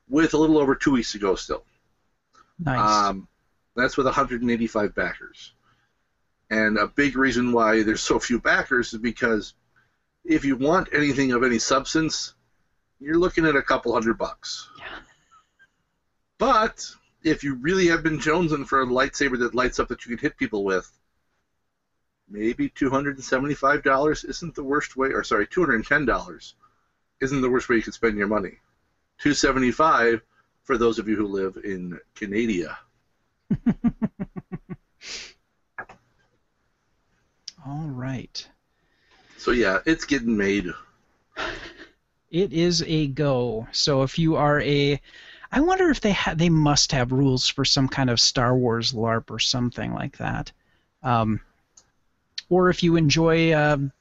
with 0.09 0.33
a 0.33 0.37
little 0.37 0.57
over 0.57 0.75
two 0.75 0.91
weeks 0.91 1.11
to 1.13 1.19
go 1.19 1.35
still. 1.35 1.63
Nice. 2.59 3.09
Um, 3.09 3.27
that's 3.75 3.97
with 3.97 4.05
185 4.05 4.93
backers. 4.93 5.53
And 6.49 6.77
a 6.77 6.87
big 6.87 7.15
reason 7.17 7.51
why 7.51 7.83
there's 7.83 8.01
so 8.01 8.19
few 8.19 8.39
backers 8.39 8.93
is 8.93 8.99
because 8.99 9.53
if 10.23 10.45
you 10.45 10.55
want 10.55 10.89
anything 10.93 11.31
of 11.31 11.43
any 11.43 11.57
substance, 11.57 12.35
you're 12.99 13.17
looking 13.17 13.45
at 13.45 13.55
a 13.55 13.61
couple 13.61 13.93
hundred 13.93 14.17
bucks. 14.17 14.69
Yeah. 14.77 14.85
But 16.37 16.85
if 17.23 17.43
you 17.43 17.55
really 17.55 17.87
have 17.87 18.03
been 18.03 18.19
jonesing 18.19 18.67
for 18.67 18.81
a 18.81 18.85
lightsaber 18.85 19.39
that 19.39 19.55
lights 19.55 19.79
up 19.79 19.87
that 19.87 20.05
you 20.05 20.15
can 20.15 20.21
hit 20.21 20.37
people 20.37 20.63
with, 20.63 20.89
maybe 22.29 22.69
$275 22.69 24.29
isn't 24.29 24.55
the 24.55 24.63
worst 24.63 24.95
way, 24.95 25.09
or 25.09 25.23
sorry, 25.23 25.47
$210 25.47 26.53
isn't 27.21 27.41
the 27.41 27.49
worst 27.49 27.69
way 27.69 27.77
you 27.77 27.81
could 27.81 27.93
spend 27.93 28.17
your 28.17 28.27
money. 28.27 28.57
275 29.19 30.21
for 30.63 30.77
those 30.77 30.99
of 30.99 31.07
you 31.07 31.15
who 31.15 31.27
live 31.27 31.57
in 31.63 31.99
Canada. 32.15 32.77
All 37.65 37.87
right. 37.87 38.45
So 39.37 39.51
yeah, 39.51 39.79
it's 39.85 40.05
getting 40.05 40.35
made. 40.35 40.67
It 42.29 42.51
is 42.51 42.83
a 42.87 43.07
go. 43.07 43.67
So 43.71 44.03
if 44.03 44.19
you 44.19 44.35
are 44.35 44.59
a 44.61 44.99
I 45.51 45.59
wonder 45.59 45.89
if 45.89 46.01
they 46.01 46.13
ha- 46.13 46.33
they 46.33 46.49
must 46.49 46.91
have 46.93 47.11
rules 47.11 47.47
for 47.47 47.63
some 47.63 47.87
kind 47.87 48.09
of 48.09 48.19
Star 48.19 48.57
Wars 48.57 48.91
LARP 48.91 49.29
or 49.29 49.37
something 49.37 49.93
like 49.93 50.17
that. 50.17 50.51
Um, 51.03 51.41
or 52.53 52.69
if 52.69 52.83
you 52.83 52.95
enjoy 52.95 53.53
um, 53.55 53.91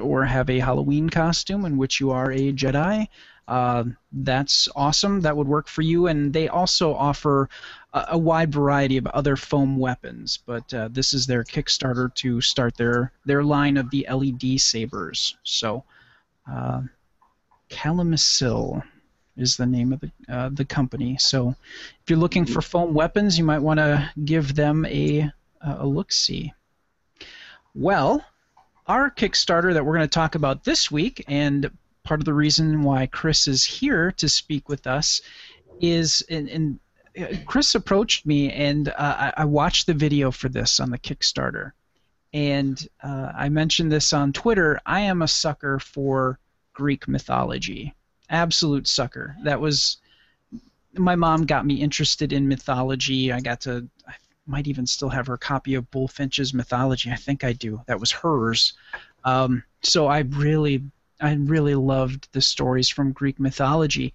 or 0.00 0.24
have 0.24 0.50
a 0.50 0.58
Halloween 0.58 1.08
costume 1.08 1.64
in 1.64 1.76
which 1.76 2.00
you 2.00 2.10
are 2.10 2.32
a 2.32 2.52
Jedi, 2.52 3.06
uh, 3.46 3.84
that's 4.12 4.68
awesome. 4.74 5.20
That 5.22 5.36
would 5.36 5.48
work 5.48 5.68
for 5.68 5.82
you. 5.82 6.08
And 6.08 6.32
they 6.32 6.48
also 6.48 6.94
offer 6.94 7.48
a, 7.94 8.06
a 8.10 8.18
wide 8.18 8.52
variety 8.52 8.96
of 8.96 9.06
other 9.06 9.36
foam 9.36 9.78
weapons. 9.78 10.40
But 10.44 10.74
uh, 10.74 10.88
this 10.90 11.14
is 11.14 11.26
their 11.26 11.44
Kickstarter 11.44 12.12
to 12.16 12.40
start 12.40 12.76
their 12.76 13.12
their 13.24 13.42
line 13.42 13.76
of 13.76 13.90
the 13.90 14.06
LED 14.10 14.60
sabers. 14.60 15.36
So, 15.44 15.84
uh, 16.50 16.82
Calimacil 17.70 18.82
is 19.36 19.56
the 19.56 19.66
name 19.66 19.92
of 19.92 20.00
the 20.00 20.10
uh, 20.28 20.50
the 20.52 20.64
company. 20.64 21.16
So, 21.18 21.54
if 22.02 22.10
you're 22.10 22.18
looking 22.18 22.44
for 22.44 22.60
foam 22.60 22.92
weapons, 22.92 23.38
you 23.38 23.44
might 23.44 23.62
want 23.62 23.78
to 23.78 24.10
give 24.24 24.54
them 24.54 24.84
a 24.84 25.30
a 25.62 25.86
look 25.86 26.12
see. 26.12 26.52
Well, 27.78 28.24
our 28.88 29.08
Kickstarter 29.08 29.72
that 29.72 29.86
we're 29.86 29.94
going 29.94 30.08
to 30.08 30.12
talk 30.12 30.34
about 30.34 30.64
this 30.64 30.90
week, 30.90 31.24
and 31.28 31.70
part 32.02 32.20
of 32.20 32.24
the 32.24 32.34
reason 32.34 32.82
why 32.82 33.06
Chris 33.06 33.46
is 33.46 33.62
here 33.62 34.10
to 34.16 34.28
speak 34.28 34.68
with 34.68 34.88
us 34.88 35.20
is, 35.80 36.22
and, 36.28 36.80
uh, 37.16 37.26
Chris 37.46 37.76
approached 37.76 38.26
me, 38.26 38.50
and 38.50 38.88
uh, 38.88 38.94
I, 38.98 39.32
I 39.36 39.44
watched 39.44 39.86
the 39.86 39.94
video 39.94 40.32
for 40.32 40.48
this 40.48 40.80
on 40.80 40.90
the 40.90 40.98
Kickstarter, 40.98 41.70
and 42.34 42.84
uh, 43.00 43.30
I 43.32 43.48
mentioned 43.48 43.92
this 43.92 44.12
on 44.12 44.32
Twitter. 44.32 44.80
I 44.84 45.02
am 45.02 45.22
a 45.22 45.28
sucker 45.28 45.78
for 45.78 46.40
Greek 46.72 47.06
mythology, 47.06 47.94
absolute 48.28 48.88
sucker. 48.88 49.36
That 49.44 49.60
was 49.60 49.98
my 50.94 51.14
mom 51.14 51.46
got 51.46 51.64
me 51.64 51.76
interested 51.76 52.32
in 52.32 52.48
mythology. 52.48 53.30
I 53.32 53.38
got 53.38 53.60
to, 53.60 53.86
might 54.48 54.66
even 54.66 54.86
still 54.86 55.10
have 55.10 55.26
her 55.26 55.36
copy 55.36 55.74
of 55.74 55.90
Bulfinch's 55.90 56.54
Mythology. 56.54 57.10
I 57.10 57.16
think 57.16 57.44
I 57.44 57.52
do. 57.52 57.82
That 57.86 58.00
was 58.00 58.10
hers. 58.10 58.72
Um, 59.24 59.62
so 59.82 60.06
I 60.06 60.20
really, 60.20 60.82
I 61.20 61.34
really 61.34 61.74
loved 61.74 62.28
the 62.32 62.40
stories 62.40 62.88
from 62.88 63.12
Greek 63.12 63.38
mythology, 63.38 64.14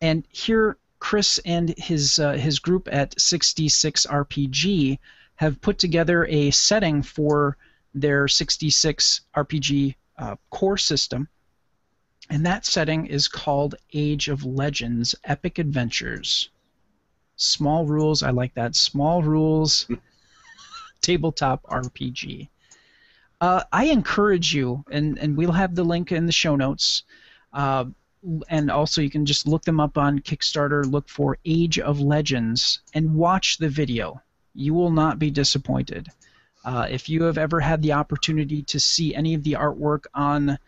and 0.00 0.24
here 0.30 0.76
Chris 0.98 1.38
and 1.44 1.76
his 1.76 2.18
uh, 2.18 2.32
his 2.32 2.58
group 2.58 2.88
at 2.90 3.20
66 3.20 4.06
RPG 4.06 4.98
have 5.36 5.60
put 5.60 5.78
together 5.78 6.24
a 6.26 6.50
setting 6.50 7.02
for 7.02 7.56
their 7.94 8.28
66 8.28 9.20
RPG 9.36 9.94
uh, 10.18 10.36
core 10.50 10.78
system. 10.78 11.28
And 12.30 12.46
that 12.46 12.64
setting 12.64 13.06
is 13.06 13.28
called 13.28 13.74
Age 13.92 14.28
of 14.28 14.44
Legends 14.44 15.14
Epic 15.24 15.58
Adventures. 15.58 16.48
Small 17.36 17.86
rules, 17.86 18.22
I 18.22 18.30
like 18.30 18.54
that. 18.54 18.76
Small 18.76 19.22
rules 19.22 19.86
tabletop 21.00 21.62
RPG. 21.64 22.48
Uh, 23.40 23.62
I 23.72 23.86
encourage 23.86 24.54
you, 24.54 24.84
and, 24.90 25.18
and 25.18 25.36
we'll 25.36 25.52
have 25.52 25.74
the 25.74 25.84
link 25.84 26.12
in 26.12 26.26
the 26.26 26.32
show 26.32 26.56
notes. 26.56 27.02
Uh, 27.52 27.86
and 28.48 28.70
also, 28.70 29.02
you 29.02 29.10
can 29.10 29.26
just 29.26 29.46
look 29.46 29.64
them 29.64 29.80
up 29.80 29.98
on 29.98 30.20
Kickstarter, 30.20 30.90
look 30.90 31.08
for 31.08 31.36
Age 31.44 31.78
of 31.78 32.00
Legends, 32.00 32.80
and 32.94 33.14
watch 33.14 33.58
the 33.58 33.68
video 33.68 34.22
you 34.54 34.72
will 34.72 34.90
not 34.90 35.18
be 35.18 35.30
disappointed. 35.30 36.08
Uh, 36.64 36.86
if 36.88 37.08
you 37.08 37.24
have 37.24 37.36
ever 37.36 37.60
had 37.60 37.82
the 37.82 37.92
opportunity 37.92 38.62
to 38.62 38.80
see 38.80 39.14
any 39.14 39.34
of 39.34 39.42
the 39.42 39.52
artwork 39.52 40.04
on 40.14 40.58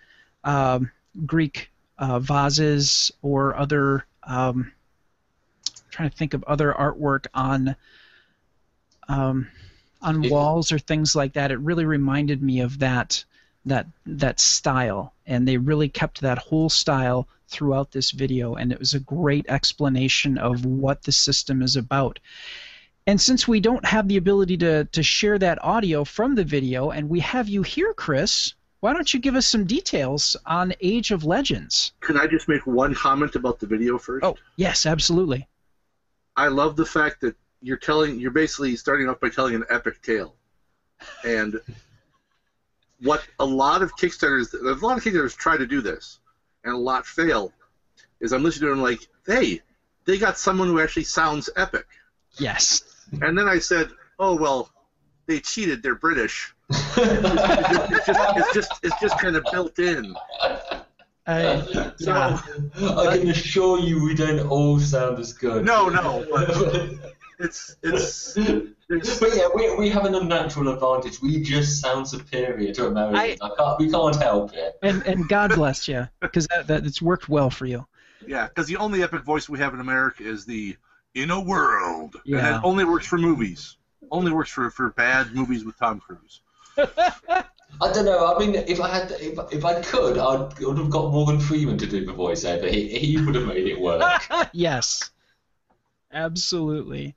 um, 0.44 0.90
Greek 1.24 1.70
uh, 1.98 2.18
vases 2.18 3.10
or 3.22 3.56
other, 3.56 4.04
um, 4.24 4.72
I'm 5.86 5.90
trying 5.90 6.10
to 6.10 6.16
think 6.16 6.34
of 6.34 6.44
other 6.44 6.72
artwork 6.72 7.26
on 7.34 7.76
um, 9.08 9.48
on 10.02 10.28
walls 10.28 10.72
or 10.72 10.78
things 10.78 11.16
like 11.16 11.32
that, 11.34 11.50
it 11.50 11.58
really 11.60 11.84
reminded 11.84 12.42
me 12.42 12.60
of 12.60 12.78
that 12.80 13.24
that 13.64 13.86
that 14.04 14.38
style, 14.38 15.14
and 15.26 15.46
they 15.46 15.56
really 15.56 15.88
kept 15.88 16.20
that 16.20 16.38
whole 16.38 16.68
style 16.68 17.26
throughout 17.48 17.90
this 17.90 18.12
video, 18.12 18.54
and 18.54 18.70
it 18.72 18.78
was 18.78 18.94
a 18.94 19.00
great 19.00 19.46
explanation 19.48 20.38
of 20.38 20.64
what 20.64 21.02
the 21.02 21.12
system 21.12 21.62
is 21.62 21.76
about. 21.76 22.18
And 23.08 23.20
since 23.20 23.46
we 23.46 23.60
don't 23.60 23.84
have 23.84 24.08
the 24.08 24.16
ability 24.16 24.56
to, 24.58 24.84
to 24.84 25.02
share 25.02 25.38
that 25.38 25.62
audio 25.62 26.04
from 26.04 26.34
the 26.34 26.44
video, 26.44 26.90
and 26.90 27.08
we 27.08 27.20
have 27.20 27.48
you 27.48 27.62
here, 27.62 27.94
Chris, 27.94 28.54
why 28.80 28.92
don't 28.92 29.12
you 29.12 29.20
give 29.20 29.36
us 29.36 29.46
some 29.46 29.64
details 29.64 30.36
on 30.46 30.74
Age 30.80 31.12
of 31.12 31.24
Legends? 31.24 31.92
Can 32.00 32.16
I 32.16 32.26
just 32.26 32.48
make 32.48 32.66
one 32.66 32.94
comment 32.94 33.36
about 33.36 33.58
the 33.60 33.66
video 33.66 33.96
first? 33.98 34.24
Oh, 34.24 34.36
yes, 34.56 34.86
absolutely. 34.86 35.48
I 36.36 36.48
love 36.48 36.76
the 36.76 36.84
fact 36.84 37.20
that 37.22 37.34
you're 37.62 37.76
telling, 37.76 38.20
you're 38.20 38.30
basically 38.30 38.76
starting 38.76 39.08
off 39.08 39.20
by 39.20 39.28
telling 39.28 39.54
an 39.54 39.64
epic 39.68 40.02
tale. 40.02 40.36
And 41.24 41.60
what 43.00 43.26
a 43.38 43.44
lot 43.44 43.82
of 43.82 43.94
Kickstarters, 43.96 44.54
a 44.54 44.84
lot 44.84 44.98
of 44.98 45.04
Kickstarters 45.04 45.36
try 45.36 45.56
to 45.56 45.66
do 45.66 45.80
this, 45.80 46.18
and 46.64 46.74
a 46.74 46.78
lot 46.78 47.06
fail, 47.06 47.52
is 48.20 48.32
I'm 48.32 48.42
listening 48.42 48.68
to 48.68 48.74
them 48.74 48.82
like, 48.82 49.00
hey, 49.26 49.60
they 50.04 50.18
got 50.18 50.38
someone 50.38 50.68
who 50.68 50.80
actually 50.80 51.04
sounds 51.04 51.50
epic. 51.56 51.86
Yes. 52.38 52.82
And 53.22 53.36
then 53.38 53.48
I 53.48 53.58
said, 53.58 53.90
"Oh 54.18 54.36
well, 54.36 54.70
they 55.26 55.40
cheated. 55.40 55.82
They're 55.82 55.94
British." 55.94 56.54
it's, 56.70 58.06
just, 58.06 58.20
it's 58.36 58.54
just 58.54 58.72
it's 58.82 59.00
just 59.00 59.18
kind 59.20 59.36
of 59.36 59.44
built 59.52 59.78
in. 59.78 60.14
Uh, 61.26 61.90
So, 61.96 62.12
I 63.08 63.18
can 63.18 63.28
assure 63.30 63.78
you 63.80 64.02
we 64.04 64.14
don't 64.14 64.46
all 64.48 64.78
sound 64.78 65.18
as 65.18 65.32
good. 65.32 65.64
No, 65.64 65.88
no, 65.88 66.24
but 66.30 66.50
it's 67.38 67.76
it's. 67.82 68.36
it's 68.36 69.18
But 69.18 69.34
yeah, 69.34 69.48
we, 69.54 69.74
we 69.76 69.88
have 69.90 70.04
an 70.04 70.14
unnatural 70.14 70.68
advantage. 70.68 71.20
We 71.20 71.42
just 71.42 71.80
sound 71.80 72.06
superior 72.08 72.72
to 72.74 72.86
Americans. 72.86 73.40
I, 73.42 73.48
can't, 73.56 73.78
we 73.80 73.90
can't 73.90 74.16
help 74.22 74.52
it. 74.54 74.78
and, 74.82 75.02
and 75.06 75.28
God 75.28 75.54
bless 75.54 75.88
you, 75.88 76.08
because 76.20 76.46
that, 76.48 76.68
that 76.68 76.86
it's 76.86 77.02
worked 77.02 77.28
well 77.28 77.50
for 77.50 77.66
you. 77.66 77.86
yeah, 78.26 78.46
because 78.46 78.66
the 78.68 78.76
only 78.76 79.02
epic 79.02 79.22
voice 79.24 79.48
we 79.48 79.58
have 79.58 79.74
in 79.74 79.80
America 79.80 80.22
is 80.22 80.44
the 80.46 80.76
"In 81.16 81.30
a 81.32 81.40
World," 81.40 82.14
and 82.14 82.22
Yeah. 82.34 82.40
that 82.52 82.64
only 82.64 82.84
works 82.84 83.06
for 83.06 83.18
movies. 83.18 83.76
Only 84.12 84.30
works 84.30 84.50
for 84.50 84.70
for 84.70 84.90
bad 84.90 85.34
movies 85.34 85.64
with 85.64 85.76
Tom 85.78 85.98
Cruise. 85.98 86.40
I 87.80 87.92
don't 87.92 88.04
know. 88.04 88.34
I 88.34 88.38
mean, 88.38 88.54
if 88.54 88.80
I 88.80 88.88
had, 88.88 89.10
if, 89.20 89.38
if 89.52 89.64
I 89.64 89.80
could, 89.82 90.18
I'd, 90.18 90.62
I 90.62 90.66
would 90.66 90.78
have 90.78 90.90
got 90.90 91.12
Morgan 91.12 91.38
Freeman 91.38 91.78
to 91.78 91.86
do 91.86 92.04
the 92.04 92.12
voiceover. 92.12 92.70
He, 92.70 92.88
he 92.98 93.20
would 93.20 93.34
have 93.34 93.46
made 93.46 93.66
it 93.66 93.80
work. 93.80 94.22
yes, 94.52 95.10
absolutely. 96.12 97.14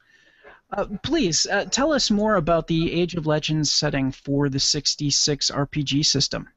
Uh, 0.71 0.85
please 1.01 1.47
uh, 1.47 1.65
tell 1.65 1.91
us 1.93 2.11
more 2.11 2.35
about 2.35 2.67
the 2.67 2.93
Age 2.93 3.15
of 3.15 3.25
Legends 3.25 3.71
setting 3.71 4.11
for 4.11 4.49
the 4.49 4.59
66 4.59 5.49
RPG 5.49 6.05
system. 6.05 6.47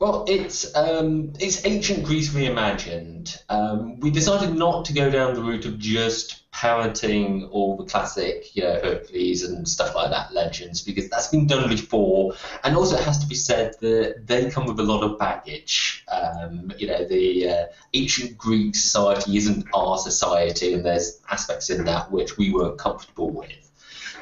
Well, 0.00 0.24
it's 0.26 0.74
um, 0.74 1.34
it's 1.38 1.64
ancient 1.64 2.04
Greece 2.04 2.30
reimagined. 2.30 3.40
Um, 3.48 4.00
we 4.00 4.10
decided 4.10 4.54
not 4.54 4.86
to 4.86 4.92
go 4.92 5.08
down 5.08 5.34
the 5.34 5.42
route 5.42 5.66
of 5.66 5.78
just 5.78 6.50
parroting 6.50 7.44
all 7.44 7.76
the 7.76 7.84
classic, 7.84 8.56
you 8.56 8.64
know, 8.64 8.80
Hercules 8.82 9.44
and 9.44 9.68
stuff 9.68 9.94
like 9.94 10.10
that 10.10 10.34
legends 10.34 10.82
because 10.82 11.08
that's 11.08 11.28
been 11.28 11.46
done 11.46 11.68
before. 11.68 12.34
And 12.64 12.76
also, 12.76 12.96
it 12.96 13.04
has 13.04 13.18
to 13.18 13.26
be 13.26 13.36
said 13.36 13.76
that 13.80 14.26
they 14.26 14.50
come 14.50 14.66
with 14.66 14.80
a 14.80 14.82
lot 14.82 15.04
of 15.04 15.16
baggage. 15.16 16.04
Um, 16.08 16.72
you 16.76 16.88
know, 16.88 17.04
the 17.04 17.48
uh, 17.48 17.66
ancient 17.92 18.36
Greek 18.36 18.74
society 18.74 19.36
isn't 19.36 19.66
our 19.74 19.96
society, 19.98 20.74
and 20.74 20.84
there's 20.84 21.20
aspects 21.30 21.70
in 21.70 21.84
that 21.84 22.10
which 22.10 22.36
we 22.36 22.52
weren't 22.52 22.78
comfortable 22.78 23.30
with. 23.30 23.70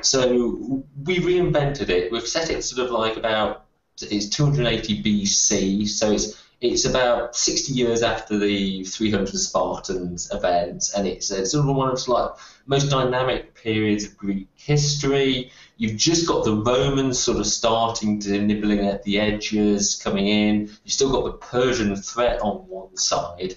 So 0.03 0.85
we 1.03 1.19
reinvented 1.19 1.89
it. 1.89 2.13
We've 2.13 2.29
set 2.29 2.51
it 2.51 2.63
sort 2.63 2.87
of 2.87 2.93
like 2.93 3.17
about 3.17 3.65
it's 4.05 4.29
280 4.29 5.03
BC, 5.03 5.89
so 5.89 6.13
it's 6.13 6.43
it's 6.63 6.85
about 6.85 7.35
60 7.35 7.73
years 7.73 8.03
after 8.05 8.39
the 8.39 8.85
300 8.85 9.29
Spartans 9.37 10.31
event, 10.33 10.91
and 10.97 11.09
it's, 11.09 11.33
it's 11.33 11.51
sort 11.51 11.69
of 11.69 11.75
one 11.75 11.91
of 11.91 12.05
the 12.05 12.11
like 12.11 12.31
most 12.67 12.89
dynamic 12.89 13.55
periods 13.55 14.05
of 14.05 14.17
Greek 14.17 14.47
history. 14.55 15.51
You've 15.77 15.97
just 15.97 16.29
got 16.29 16.45
the 16.45 16.55
Romans 16.55 17.19
sort 17.19 17.39
of 17.39 17.47
starting 17.47 18.21
to 18.21 18.41
nibbling 18.41 18.87
at 18.87 19.03
the 19.03 19.19
edges, 19.19 20.01
coming 20.03 20.29
in. 20.29 20.61
You've 20.85 20.93
still 20.93 21.11
got 21.11 21.25
the 21.25 21.33
Persian 21.33 21.97
threat 21.97 22.41
on 22.43 22.59
one 22.69 22.97
side. 22.97 23.57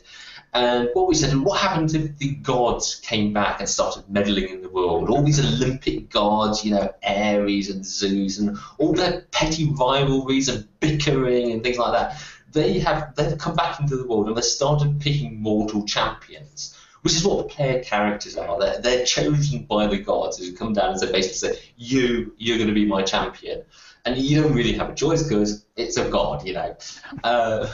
And 0.56 0.90
what 0.94 1.10
we 1.10 1.16
said, 1.16 1.34
and 1.34 1.44
what 1.44 1.60
happened 1.60 1.94
if 1.94 2.18
the 2.18 2.36
gods 2.36 2.96
came 2.96 3.34
back 3.34 3.60
and 3.60 3.68
started 3.68 4.10
meddling 4.10 4.48
in 4.48 4.62
the 4.62 4.70
world? 4.70 5.10
All 5.10 5.22
these 5.22 5.38
Olympic 5.38 6.10
gods, 6.10 6.64
you 6.64 6.72
know, 6.72 6.94
Ares 7.06 7.70
and 7.70 7.86
Zeus, 7.86 8.40
and 8.40 8.58
all 8.78 8.94
their 8.94 9.24
petty 9.32 9.70
rivalries 9.70 10.48
and 10.48 10.66
bickering 10.80 11.52
and 11.52 11.62
things 11.62 11.78
like 11.78 11.92
that. 11.92 12.24
They 12.54 12.80
have 12.80 13.14
they've 13.16 13.38
come 13.38 13.56
back 13.56 13.82
into 13.82 13.98
the 13.98 14.08
world 14.08 14.30
and 14.30 14.38
they 14.38 14.42
started 14.42 15.02
picking 15.02 15.42
mortal 15.42 15.86
champions, 15.86 16.74
which 17.02 17.16
is 17.16 17.26
what 17.26 17.40
the 17.40 17.54
player 17.54 17.84
characters 17.84 18.38
are. 18.38 18.58
They're, 18.58 18.80
they're 18.80 19.06
chosen 19.06 19.66
by 19.66 19.88
the 19.88 19.98
gods 19.98 20.38
who 20.38 20.56
come 20.56 20.72
down 20.72 20.92
and 20.92 21.00
say 21.02 21.12
basically 21.12 21.56
say, 21.58 21.62
you 21.76 22.34
you're 22.38 22.58
going 22.58 22.70
to 22.70 22.74
be 22.74 22.86
my 22.86 23.04
champion, 23.04 23.64
and 24.06 24.18
you 24.18 24.42
don't 24.42 24.54
really 24.54 24.72
have 24.72 24.90
a 24.90 24.96
choice 24.96 25.24
because 25.24 25.66
it's 25.76 25.98
a 25.98 26.10
god, 26.10 26.48
you 26.48 26.54
know. 26.54 26.78
Uh, 27.26 27.68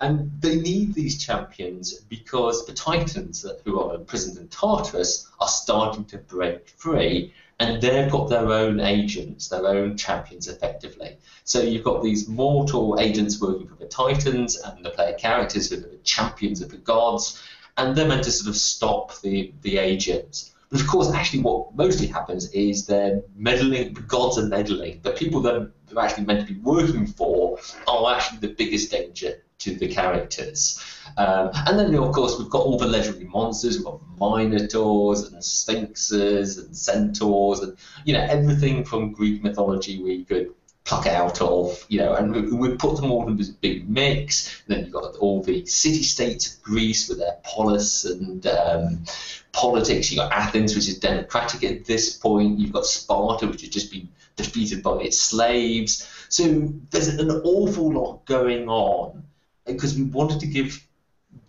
and 0.00 0.30
they 0.40 0.56
need 0.56 0.94
these 0.94 1.22
champions 1.22 1.94
because 2.08 2.66
the 2.66 2.72
Titans 2.72 3.44
who 3.64 3.80
are 3.80 3.94
imprisoned 3.94 4.38
in 4.38 4.48
Tartarus 4.48 5.28
are 5.40 5.48
starting 5.48 6.04
to 6.06 6.18
break 6.18 6.68
free, 6.68 7.32
and 7.60 7.80
they've 7.80 8.10
got 8.10 8.28
their 8.28 8.50
own 8.50 8.80
agents, 8.80 9.48
their 9.48 9.66
own 9.66 9.96
champions, 9.96 10.48
effectively. 10.48 11.16
So 11.44 11.62
you've 11.62 11.84
got 11.84 12.02
these 12.02 12.28
mortal 12.28 12.98
agents 12.98 13.40
working 13.40 13.68
for 13.68 13.76
the 13.76 13.86
Titans, 13.86 14.56
and 14.56 14.84
the 14.84 14.90
player 14.90 15.14
characters 15.14 15.70
who 15.70 15.76
are 15.76 15.80
the 15.80 15.98
champions 16.02 16.60
of 16.60 16.70
the 16.70 16.78
gods, 16.78 17.42
and 17.76 17.96
they're 17.96 18.08
meant 18.08 18.24
to 18.24 18.32
sort 18.32 18.48
of 18.48 18.56
stop 18.56 19.20
the 19.20 19.52
the 19.62 19.78
agents. 19.78 20.52
But 20.70 20.80
of 20.80 20.88
course, 20.88 21.12
actually, 21.12 21.42
what 21.42 21.74
mostly 21.76 22.08
happens 22.08 22.50
is 22.50 22.86
they're 22.86 23.22
meddling. 23.36 23.94
The 23.94 24.00
gods 24.00 24.38
are 24.38 24.46
meddling. 24.46 25.00
The 25.02 25.12
people 25.12 25.40
that 25.42 25.70
they're 25.86 26.04
actually 26.04 26.24
meant 26.24 26.48
to 26.48 26.52
be 26.52 26.60
working 26.60 27.06
for 27.06 27.58
are 27.86 28.14
actually 28.14 28.38
the 28.38 28.54
biggest 28.54 28.90
danger 28.90 29.43
to 29.58 29.76
the 29.76 29.88
characters. 29.88 30.80
Um, 31.16 31.50
and 31.66 31.78
then, 31.78 31.94
of 31.94 32.12
course, 32.12 32.38
we've 32.38 32.50
got 32.50 32.62
all 32.62 32.78
the 32.78 32.86
legendary 32.86 33.26
monsters. 33.26 33.76
We've 33.76 33.86
got 33.86 34.00
minotaurs 34.18 35.22
and 35.24 35.42
sphinxes 35.42 36.58
and 36.58 36.76
centaurs 36.76 37.60
and 37.60 37.76
you 38.04 38.14
know 38.14 38.22
everything 38.22 38.84
from 38.84 39.12
Greek 39.12 39.42
mythology 39.42 40.02
we 40.02 40.24
could 40.24 40.54
pluck 40.84 41.06
out 41.06 41.40
of, 41.40 41.84
you 41.88 41.98
know, 41.98 42.14
and 42.14 42.34
we, 42.34 42.42
we 42.42 42.76
put 42.76 42.96
them 42.96 43.10
all 43.10 43.26
in 43.26 43.36
this 43.36 43.48
big 43.48 43.88
mix. 43.88 44.62
And 44.66 44.76
then 44.76 44.84
you've 44.84 44.92
got 44.92 45.16
all 45.16 45.42
the 45.42 45.64
city-states 45.64 46.54
of 46.54 46.62
Greece 46.62 47.08
with 47.08 47.18
their 47.18 47.38
polis 47.42 48.04
and 48.04 48.46
um, 48.46 49.04
politics. 49.52 50.10
You've 50.10 50.18
got 50.18 50.32
Athens, 50.32 50.74
which 50.74 50.88
is 50.88 50.98
democratic 50.98 51.64
at 51.64 51.86
this 51.86 52.14
point. 52.14 52.58
You've 52.58 52.72
got 52.72 52.84
Sparta, 52.84 53.46
which 53.46 53.62
has 53.62 53.70
just 53.70 53.90
been 53.90 54.10
defeated 54.36 54.82
by 54.82 54.98
its 54.98 55.18
slaves. 55.18 56.06
So 56.28 56.74
there's 56.90 57.08
an 57.08 57.30
awful 57.30 57.90
lot 57.90 58.26
going 58.26 58.68
on 58.68 59.24
because 59.66 59.96
we 59.96 60.04
wanted 60.04 60.40
to 60.40 60.46
give 60.46 60.86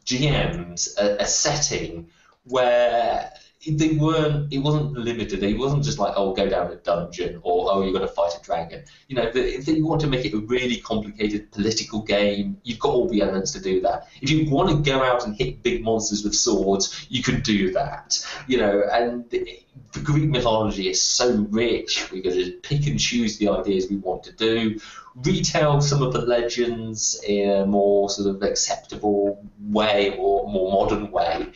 GMs 0.06 0.98
a, 0.98 1.24
a 1.24 1.26
setting 1.26 2.10
where 2.46 3.32
they 3.68 3.94
weren't. 3.94 4.54
It 4.54 4.60
wasn't 4.60 4.94
limited. 4.94 5.42
It 5.42 5.58
wasn't 5.58 5.84
just 5.84 5.98
like 5.98 6.14
oh, 6.16 6.34
go 6.34 6.48
down 6.48 6.72
a 6.72 6.76
dungeon 6.76 7.40
or 7.42 7.72
oh, 7.72 7.82
you're 7.82 7.94
going 7.94 8.08
to 8.08 8.14
fight 8.14 8.38
a 8.40 8.44
dragon. 8.44 8.84
You 9.08 9.16
know, 9.16 9.32
if 9.34 9.68
you 9.68 9.86
want 9.86 10.02
to 10.02 10.08
make 10.08 10.26
it 10.26 10.34
a 10.34 10.38
really 10.38 10.78
complicated 10.78 11.52
political 11.52 12.02
game, 12.02 12.58
you've 12.64 12.80
got 12.80 12.94
all 12.94 13.10
the 13.10 13.22
elements 13.22 13.52
to 13.54 13.62
do 13.62 13.82
that. 13.82 14.08
If 14.22 14.30
you 14.30 14.50
want 14.50 14.70
to 14.70 14.92
go 14.92 15.04
out 15.04 15.26
and 15.26 15.36
hit 15.36 15.64
big 15.64 15.84
monsters 15.84 16.24
with 16.24 16.36
swords, 16.36 17.08
you 17.10 17.24
can 17.24 17.42
do 17.42 17.72
that. 17.74 18.24
You 18.48 18.60
know, 18.60 18.84
and 18.92 19.28
the, 19.30 19.60
Greek 20.04 20.30
mythology 20.30 20.90
is 20.90 21.02
so 21.02 21.48
rich. 21.50 22.12
We 22.12 22.22
could 22.22 22.34
just 22.34 22.62
pick 22.62 22.88
and 22.88 23.00
choose 23.00 23.38
the 23.38 23.50
ideas 23.50 23.90
we 23.90 23.98
want 23.98 24.24
to 24.24 24.32
do, 24.32 24.80
retell 25.24 25.82
some 25.82 26.02
of 26.02 26.14
the 26.14 26.22
legends 26.22 27.22
in 27.26 27.50
a 27.50 27.66
more 27.66 28.10
sort 28.10 28.36
of 28.36 28.42
acceptable 28.42 29.44
way 29.60 30.18
or 30.18 30.52
more 30.52 30.72
modern 30.72 31.12
way 31.12 31.52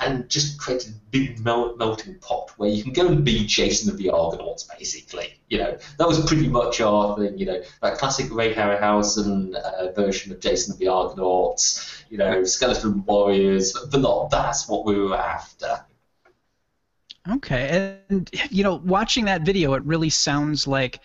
and 0.00 0.28
just 0.28 0.58
create 0.58 0.86
a 0.86 0.90
big 1.10 1.38
mel- 1.44 1.76
melting 1.76 2.14
pot 2.20 2.50
where 2.56 2.70
you 2.70 2.82
can 2.82 2.92
go 2.92 3.06
and 3.06 3.24
be 3.24 3.46
Jason 3.46 3.90
of 3.90 3.98
the 3.98 4.10
Argonauts, 4.10 4.64
basically. 4.78 5.38
You 5.48 5.58
know, 5.58 5.78
that 5.98 6.08
was 6.08 6.24
pretty 6.24 6.48
much 6.48 6.80
our 6.80 7.16
thing. 7.18 7.36
You 7.36 7.46
know, 7.46 7.62
that 7.82 7.98
classic 7.98 8.32
Ray 8.32 8.54
Harryhausen 8.54 9.54
uh, 9.54 9.92
version 9.92 10.32
of 10.32 10.40
Jason 10.40 10.72
of 10.72 10.78
the 10.78 10.88
Argonauts. 10.88 12.04
You 12.08 12.18
know, 12.18 12.44
skeleton 12.44 13.04
warriors, 13.04 13.72
the 13.72 13.98
lot. 13.98 14.30
That's 14.30 14.68
what 14.68 14.84
we 14.86 14.98
were 14.98 15.16
after. 15.16 15.84
Okay, 17.30 17.98
and 18.08 18.30
you 18.50 18.64
know, 18.64 18.76
watching 18.76 19.26
that 19.26 19.42
video, 19.42 19.74
it 19.74 19.82
really 19.84 20.10
sounds 20.10 20.66
like 20.66 21.00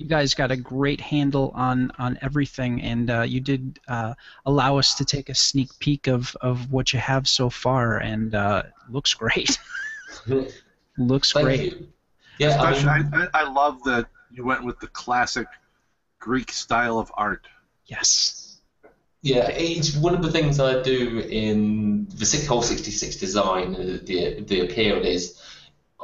you 0.00 0.06
guys 0.06 0.32
got 0.32 0.50
a 0.50 0.56
great 0.56 0.98
handle 0.98 1.52
on 1.54 1.92
on 1.98 2.18
everything, 2.22 2.80
and 2.80 3.10
uh, 3.10 3.20
you 3.20 3.38
did 3.38 3.78
uh, 3.86 4.14
allow 4.46 4.78
us 4.78 4.94
to 4.94 5.04
take 5.04 5.28
a 5.28 5.34
sneak 5.34 5.68
peek 5.78 6.06
of 6.06 6.34
of 6.40 6.72
what 6.72 6.94
you 6.94 6.98
have 6.98 7.28
so 7.28 7.50
far, 7.50 7.98
and 7.98 8.34
uh, 8.34 8.62
looks 8.88 9.12
great. 9.12 9.58
looks 10.96 11.32
Thank 11.32 11.44
great. 11.44 11.60
you. 11.60 11.88
Yeah, 12.38 12.58
I 12.62 12.72
mean, 12.72 12.88
I, 12.88 13.24
I, 13.24 13.28
I 13.42 13.52
love 13.52 13.84
that 13.84 14.06
you 14.30 14.42
went 14.42 14.64
with 14.64 14.80
the 14.80 14.86
classic 14.86 15.46
Greek 16.18 16.50
style 16.50 16.98
of 16.98 17.12
art. 17.14 17.46
Yes. 17.84 18.56
Yeah, 19.20 19.50
it's 19.50 19.94
one 19.94 20.14
of 20.14 20.22
the 20.22 20.32
things 20.32 20.58
I 20.58 20.82
do 20.82 21.18
in 21.18 22.06
the 22.08 22.24
six 22.24 22.46
whole 22.46 22.62
66 22.62 23.16
design, 23.16 23.74
uh, 23.74 23.98
the 24.02 24.40
the 24.40 24.60
appeal 24.60 25.04
is 25.04 25.42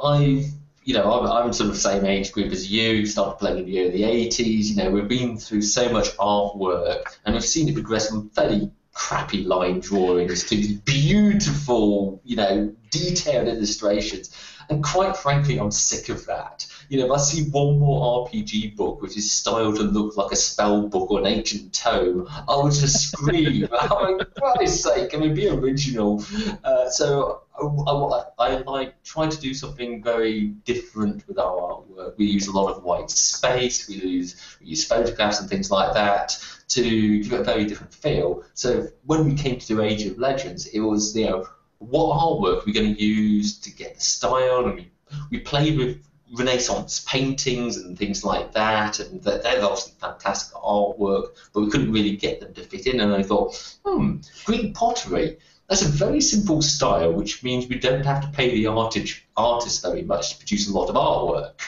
I've 0.01 0.45
you 0.87 0.93
know, 0.93 1.19
I'm, 1.19 1.29
I'm 1.29 1.51
sort 1.51 1.69
of 1.69 1.75
same 1.75 2.05
age 2.05 2.31
group 2.31 2.49
as 2.53 2.71
you, 2.71 3.05
started 3.05 3.37
playing 3.39 3.57
in 3.57 3.65
the 3.65 3.81
early 3.81 3.99
80s. 4.29 4.69
You 4.69 4.77
know, 4.77 4.89
we've 4.89 5.07
been 5.07 5.37
through 5.37 5.63
so 5.63 5.89
much 5.89 6.15
artwork 6.15 7.17
and 7.25 7.35
we've 7.35 7.43
seen 7.43 7.67
it 7.67 7.73
progress 7.73 8.09
from 8.09 8.29
fairly 8.29 8.71
crappy 8.93 9.43
line 9.43 9.81
drawings 9.81 10.45
to 10.45 10.55
these 10.55 10.79
beautiful, 10.79 12.21
you 12.23 12.37
know, 12.37 12.73
detailed 12.89 13.49
illustrations. 13.49 14.33
And 14.69 14.81
quite 14.81 15.17
frankly, 15.17 15.59
I'm 15.59 15.71
sick 15.71 16.07
of 16.07 16.25
that. 16.27 16.65
You 16.89 16.99
know, 16.99 17.05
if 17.05 17.11
I 17.11 17.17
see 17.17 17.49
one 17.49 17.79
more 17.79 18.27
RPG 18.29 18.75
book 18.75 19.01
which 19.01 19.17
is 19.17 19.29
styled 19.29 19.75
to 19.77 19.83
look 19.83 20.15
like 20.15 20.31
a 20.31 20.35
spell 20.35 20.87
book 20.87 21.11
or 21.11 21.19
an 21.19 21.27
ancient 21.27 21.73
tome, 21.73 22.27
I 22.47 22.55
would 22.55 22.71
just 22.71 23.11
scream. 23.11 23.67
oh, 23.71 24.17
for 24.17 24.25
Christ's 24.25 24.83
sake, 24.83 25.13
I 25.13 25.17
mean, 25.17 25.33
be 25.33 25.49
original. 25.49 26.23
Uh, 26.63 26.89
so 26.89 27.41
I, 27.59 28.45
I, 28.45 28.63
I 28.67 28.93
try 29.03 29.27
to 29.27 29.39
do 29.39 29.53
something 29.53 30.01
very 30.01 30.47
different 30.65 31.27
with 31.27 31.39
our 31.39 31.55
artwork. 31.55 32.17
We 32.17 32.25
use 32.25 32.47
a 32.47 32.51
lot 32.51 32.71
of 32.71 32.83
white 32.83 33.09
space. 33.09 33.87
We 33.87 33.95
use 33.95 34.57
we 34.61 34.67
use 34.67 34.85
photographs 34.85 35.39
and 35.39 35.49
things 35.49 35.71
like 35.71 35.93
that 35.93 36.37
to 36.69 37.23
give 37.23 37.33
it 37.33 37.39
a 37.41 37.43
very 37.43 37.65
different 37.65 37.93
feel. 37.93 38.43
So 38.53 38.87
when 39.05 39.25
we 39.25 39.33
came 39.33 39.59
to 39.59 39.67
do 39.67 39.81
Age 39.81 40.05
of 40.05 40.17
Legends, 40.17 40.67
it 40.67 40.79
was 40.79 41.15
you 41.15 41.25
know 41.25 41.47
what 41.79 42.17
artwork 42.17 42.61
are 42.61 42.65
we 42.65 42.73
going 42.73 42.95
to 42.95 43.03
use 43.03 43.59
to 43.59 43.71
get 43.71 43.95
the 43.95 44.01
style, 44.01 44.65
and 44.65 44.75
we 44.75 44.91
we 45.31 45.39
played 45.39 45.77
with 45.77 46.01
Renaissance 46.33 47.05
paintings 47.07 47.77
and 47.77 47.97
things 47.97 48.23
like 48.23 48.51
that, 48.53 48.99
and 48.99 49.21
they're 49.23 49.63
obviously 49.63 49.93
fantastic 49.99 50.55
artwork, 50.55 51.29
but 51.53 51.61
we 51.61 51.69
couldn't 51.69 51.91
really 51.91 52.17
get 52.17 52.39
them 52.39 52.53
to 52.53 52.63
fit 52.63 52.87
in. 52.87 52.99
And 52.99 53.13
I 53.13 53.23
thought, 53.23 53.77
hmm, 53.85 54.17
Greek 54.45 54.73
pottery 54.73 55.37
that's 55.67 55.81
a 55.81 55.87
very 55.87 56.21
simple 56.21 56.61
style, 56.61 57.11
which 57.11 57.43
means 57.43 57.67
we 57.67 57.77
don't 57.77 58.05
have 58.05 58.21
to 58.21 58.29
pay 58.29 58.51
the 58.51 58.67
artist, 58.67 59.19
artist 59.35 59.81
very 59.81 60.01
much 60.01 60.31
to 60.31 60.37
produce 60.37 60.69
a 60.69 60.73
lot 60.73 60.89
of 60.89 60.95
artwork. 60.95 61.59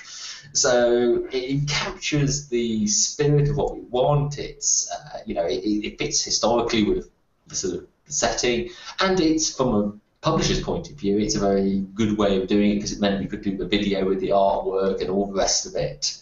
So 0.53 1.28
it 1.32 1.68
captures 1.68 2.47
the 2.47 2.88
spirit 2.88 3.49
of 3.49 3.57
what 3.57 3.76
we 3.76 3.82
want. 3.82 4.39
It's 4.39 4.89
uh, 4.89 5.20
you 5.26 5.36
know 5.36 5.45
it, 5.45 5.64
it, 5.64 5.97
fits 5.99 6.24
historically 6.24 6.84
with 6.84 7.12
the 7.47 7.55
sort 7.55 7.74
of 7.76 7.88
setting, 8.05 8.70
and 8.99 9.20
it's 9.20 9.55
from 9.55 9.76
a 9.76 9.93
publisher's 10.22 10.61
point 10.61 10.89
of 10.89 10.97
view, 10.97 11.17
it's 11.17 11.36
a 11.36 11.39
very 11.39 11.80
good 11.93 12.17
way 12.17 12.41
of 12.41 12.47
doing 12.47 12.72
it 12.72 12.76
because 12.76 12.91
it 12.91 12.99
meant 12.99 13.20
we 13.20 13.28
could 13.28 13.41
do 13.41 13.57
the 13.57 13.65
video 13.65 14.05
with 14.05 14.20
the 14.20 14.30
artwork 14.30 15.01
and 15.01 15.09
all 15.09 15.28
the 15.28 15.34
rest 15.34 15.65
of 15.65 15.76
it. 15.76 16.22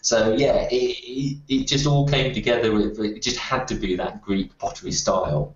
So 0.00 0.34
yeah, 0.34 0.68
it, 0.70 0.74
it, 0.74 1.38
it 1.48 1.66
just 1.66 1.86
all 1.86 2.06
came 2.06 2.32
together. 2.32 2.78
It 2.78 3.22
just 3.22 3.38
had 3.38 3.66
to 3.68 3.74
be 3.74 3.96
that 3.96 4.22
Greek 4.22 4.56
pottery 4.58 4.92
style. 4.92 5.54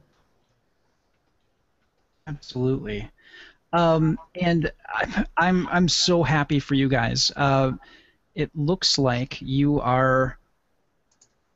Absolutely. 2.27 3.09
Um, 3.73 4.19
and 4.35 4.71
I'm 5.37 5.67
I'm 5.69 5.89
so 5.89 6.23
happy 6.23 6.59
for 6.61 6.75
you 6.75 6.89
guys. 6.89 7.33
Uh, 7.35 7.73
it 8.35 8.51
looks 8.55 8.99
like 8.99 9.41
you 9.41 9.81
are 9.81 10.39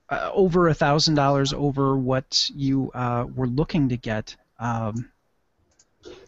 uh, 0.08 0.30
over 0.32 0.68
a 0.68 0.74
thousand 0.74 1.14
dollars 1.14 1.52
over 1.52 1.96
what 1.96 2.50
you 2.54 2.90
uh, 2.94 3.26
were 3.34 3.46
looking 3.46 3.88
to 3.90 3.96
get. 3.96 4.36
Um, 4.58 5.10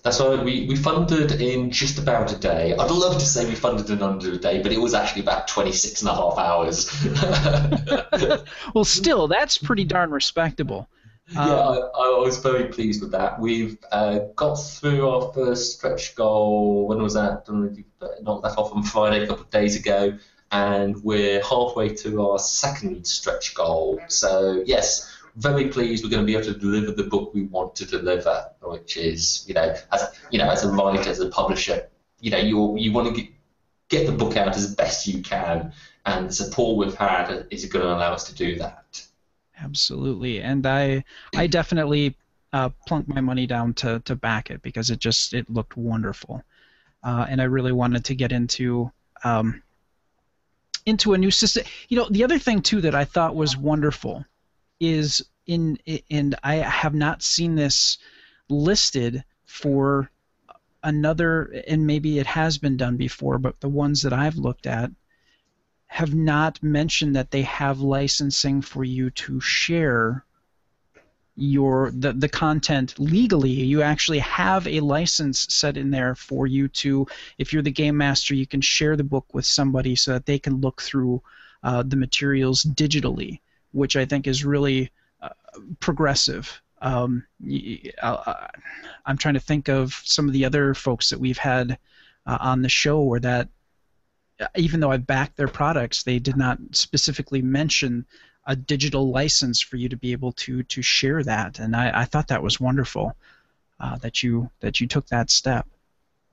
That's 0.03 0.21
why 0.21 0.43
we, 0.43 0.67
we 0.67 0.77
funded 0.77 1.33
in 1.41 1.71
just 1.71 1.99
about 1.99 2.33
a 2.33 2.39
day. 2.39 2.73
I'd 2.73 2.91
love 2.91 3.15
to 3.15 3.27
say 3.27 3.47
we 3.47 3.55
funded 3.55 3.91
in 3.91 4.03
under 4.03 4.33
a 4.33 4.39
day, 4.39 4.63
but 4.63 4.73
it 4.73 4.81
was 4.81 4.95
actually 4.95 5.23
about 5.23 5.49
26 5.49 6.03
and 6.03 6.11
a 6.11 6.15
half 6.15 6.39
hours. 6.39 6.91
well, 8.75 8.85
still, 8.85 9.29
that's 9.29 9.59
pretty 9.59 9.85
darn 9.85 10.11
respectable. 10.11 10.89
Yeah, 11.31 11.41
I, 11.43 11.75
I, 11.75 12.19
was 12.21 12.39
very 12.39 12.69
pleased 12.69 13.03
with 13.03 13.11
that. 13.13 13.39
We've 13.39 13.77
uh, 13.93 14.21
got 14.35 14.55
through 14.55 15.07
our 15.07 15.31
first 15.35 15.77
stretch 15.77 16.15
goal. 16.15 16.89
When 16.89 17.03
was 17.03 17.15
that? 17.15 17.45
Not 18.23 18.43
that 18.43 18.57
off 18.57 18.73
on 18.73 18.83
Friday, 18.83 19.25
a 19.25 19.27
couple 19.27 19.45
of 19.45 19.51
days 19.51 19.77
ago, 19.77 20.17
and 20.51 20.97
we're 21.05 21.43
halfway 21.43 21.95
to 21.97 22.23
our 22.23 22.39
second 22.39 23.07
stretch 23.07 23.55
goal. 23.55 24.01
So 24.09 24.63
yes, 24.65 25.18
very 25.39 25.69
pleased. 25.69 26.05
We're 26.05 26.11
going 26.11 26.23
to 26.23 26.27
be 26.27 26.35
able 26.35 26.53
to 26.53 26.59
deliver 26.59 26.91
the 26.91 27.05
book 27.05 27.33
we 27.33 27.43
want 27.43 27.77
to 27.77 27.87
deliver, 27.87 28.51
which 28.63 28.97
is 28.97 29.45
you 29.47 29.55
know, 29.55 29.75
as 29.93 30.19
you 30.31 30.39
know, 30.39 30.51
as 30.51 30.65
a 30.65 30.71
writer, 30.71 31.09
as 31.09 31.21
a 31.21 31.29
publisher, 31.29 31.89
you 32.21 32.31
know, 32.31 32.39
you 32.39 32.77
you 32.77 32.93
want 32.93 33.15
to 33.15 33.23
get, 33.23 33.31
get 33.89 34.07
the 34.07 34.13
book 34.13 34.37
out 34.37 34.57
as 34.57 34.75
best 34.75 35.07
you 35.07 35.23
can, 35.23 35.73
and 36.05 36.29
the 36.29 36.33
support 36.33 36.77
we've 36.77 36.95
had 36.95 37.47
is 37.51 37.65
going 37.67 37.85
to 37.85 37.93
allow 37.93 38.13
us 38.13 38.25
to 38.25 38.35
do 38.35 38.59
that. 38.59 39.07
Absolutely, 39.61 40.41
and 40.41 40.67
I 40.67 41.05
I 41.37 41.47
definitely 41.47 42.17
uh, 42.53 42.71
plunked 42.87 43.09
my 43.09 43.21
money 43.21 43.47
down 43.47 43.75
to 43.75 44.01
to 44.01 44.17
back 44.17 44.51
it 44.51 44.61
because 44.63 44.91
it 44.91 44.99
just 44.99 45.35
it 45.35 45.49
looked 45.49 45.77
wonderful, 45.77 46.43
uh, 47.05 47.27
and 47.29 47.41
I 47.41 47.45
really 47.45 47.73
wanted 47.73 48.05
to 48.07 48.15
get 48.17 48.33
into 48.33 48.91
um, 49.23 49.63
into 50.85 51.15
a 51.15 51.19
new 51.19 51.31
system. 51.31 51.65
You 51.89 51.99
know, 51.99 52.09
the 52.11 52.25
other 52.25 52.41
thing 52.41 52.61
too 52.61 52.81
that 52.81 52.97
I 52.97 53.05
thought 53.05 53.37
was 53.37 53.57
wonderful 53.57 54.25
is 54.81 55.25
in 55.47 55.79
and 56.11 56.35
I 56.43 56.57
have 56.57 56.95
not 56.95 57.23
seen 57.23 57.55
this 57.55 57.99
listed 58.49 59.25
for 59.47 60.11
another 60.83 61.63
and 61.67 61.87
maybe 61.87 62.19
it 62.19 62.27
has 62.27 62.59
been 62.59 62.77
done 62.77 62.97
before 62.97 63.39
but 63.39 63.61
the 63.61 63.69
ones 63.69 64.03
that 64.03 64.13
I've 64.13 64.37
looked 64.37 64.67
at 64.67 64.91
have 65.87 66.15
not 66.15 66.63
mentioned 66.63 67.17
that 67.17 67.31
they 67.31 67.43
have 67.43 67.81
licensing 67.81 68.61
for 68.61 68.85
you 68.85 69.11
to 69.11 69.41
share 69.41 70.25
your 71.35 71.93
the, 71.93 72.13
the 72.13 72.29
content 72.29 72.99
legally. 72.99 73.51
You 73.51 73.83
actually 73.83 74.19
have 74.19 74.67
a 74.67 74.81
license 74.81 75.47
set 75.55 75.77
in 75.77 75.91
there 75.91 76.15
for 76.15 76.47
you 76.47 76.69
to 76.69 77.07
if 77.39 77.53
you're 77.53 77.63
the 77.63 77.71
game 77.71 77.97
master 77.97 78.35
you 78.35 78.47
can 78.47 78.61
share 78.61 78.97
the 78.97 79.05
book 79.05 79.27
with 79.33 79.47
somebody 79.47 79.97
so 79.97 80.13
that 80.13 80.27
they 80.27 80.39
can 80.39 80.61
look 80.61 80.83
through 80.83 81.23
uh, 81.63 81.83
the 81.85 81.97
materials 81.97 82.65
digitally 82.65 83.41
which 83.73 83.97
i 83.97 84.05
think 84.05 84.27
is 84.27 84.45
really 84.45 84.91
uh, 85.23 85.29
progressive 85.81 86.61
um, 86.81 87.25
uh, 88.03 88.35
i'm 89.07 89.19
trying 89.19 89.35
to 89.35 89.41
think 89.41 89.69
of 89.69 90.01
some 90.05 90.27
of 90.27 90.33
the 90.33 90.45
other 90.45 90.75
folks 90.75 91.11
that 91.11 91.19
we've 91.19 91.39
had 91.39 91.79
uh, 92.27 92.39
on 92.41 92.63
the 92.63 92.69
show 92.69 93.03
where 93.03 93.21
that 93.21 93.49
even 94.57 94.81
though 94.81 94.93
I 94.93 94.99
backed 94.99 95.37
their 95.37 95.49
products, 95.49 96.03
they 96.03 96.19
did 96.19 96.37
not 96.37 96.59
specifically 96.73 97.43
mention 97.43 98.07
a 98.47 98.57
digital 98.57 99.11
license 99.11 99.61
for 99.61 99.77
you 99.77 99.89
to 99.89 99.97
be 99.97 100.13
able 100.13 100.33
to 100.33 100.63
to 100.63 100.83
share 100.83 101.23
that, 101.23 101.59
and 101.59 101.77
I, 101.77 102.03
I 102.03 102.05
thought 102.05 102.29
that 102.29 102.43
was 102.43 102.59
wonderful 102.61 103.15
uh, 103.81 103.97
that 103.99 104.23
you 104.23 104.51
that 104.61 104.81
you 104.81 104.87
took 104.87 105.07
that 105.09 105.31
step. 105.31 105.67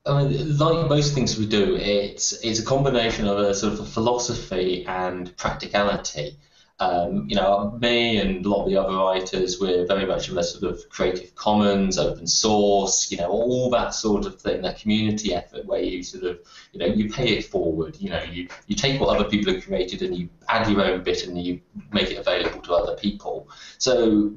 I 0.06 0.22
mean, 0.22 0.56
like 0.56 0.88
most 0.88 1.14
things 1.14 1.36
we 1.36 1.46
do, 1.46 1.76
it's 1.76 2.32
it's 2.44 2.60
a 2.60 2.64
combination 2.64 3.26
of 3.26 3.38
a 3.38 3.54
sort 3.54 3.74
of 3.74 3.80
a 3.80 3.84
philosophy 3.84 4.86
and 4.86 5.36
practicality. 5.36 6.36
Um, 6.78 7.26
you 7.26 7.36
know, 7.36 7.76
me 7.80 8.18
and 8.18 8.44
a 8.44 8.48
lot 8.48 8.64
of 8.64 8.68
the 8.68 8.76
other 8.76 8.94
writers, 8.94 9.58
we're 9.58 9.86
very 9.86 10.04
much 10.04 10.28
in 10.28 10.36
a 10.36 10.42
sort 10.42 10.70
of 10.70 10.86
Creative 10.90 11.34
Commons, 11.34 11.96
open 11.98 12.26
source, 12.26 13.10
you 13.10 13.16
know, 13.16 13.28
all 13.28 13.70
that 13.70 13.94
sort 13.94 14.26
of 14.26 14.38
thing, 14.38 14.60
that 14.60 14.78
community 14.78 15.32
effort 15.32 15.64
where 15.64 15.80
you 15.80 16.02
sort 16.02 16.24
of, 16.24 16.38
you 16.72 16.80
know, 16.80 16.86
you 16.86 17.10
pay 17.10 17.38
it 17.38 17.46
forward. 17.46 17.96
You 17.98 18.10
know, 18.10 18.22
you, 18.24 18.48
you 18.66 18.76
take 18.76 19.00
what 19.00 19.16
other 19.16 19.28
people 19.28 19.54
have 19.54 19.64
created 19.64 20.02
and 20.02 20.14
you 20.14 20.28
add 20.50 20.68
your 20.68 20.84
own 20.84 21.02
bit 21.02 21.26
and 21.26 21.42
you 21.42 21.60
make 21.92 22.10
it 22.10 22.18
available 22.18 22.60
to 22.60 22.74
other 22.74 22.94
people. 22.96 23.48
So 23.78 24.34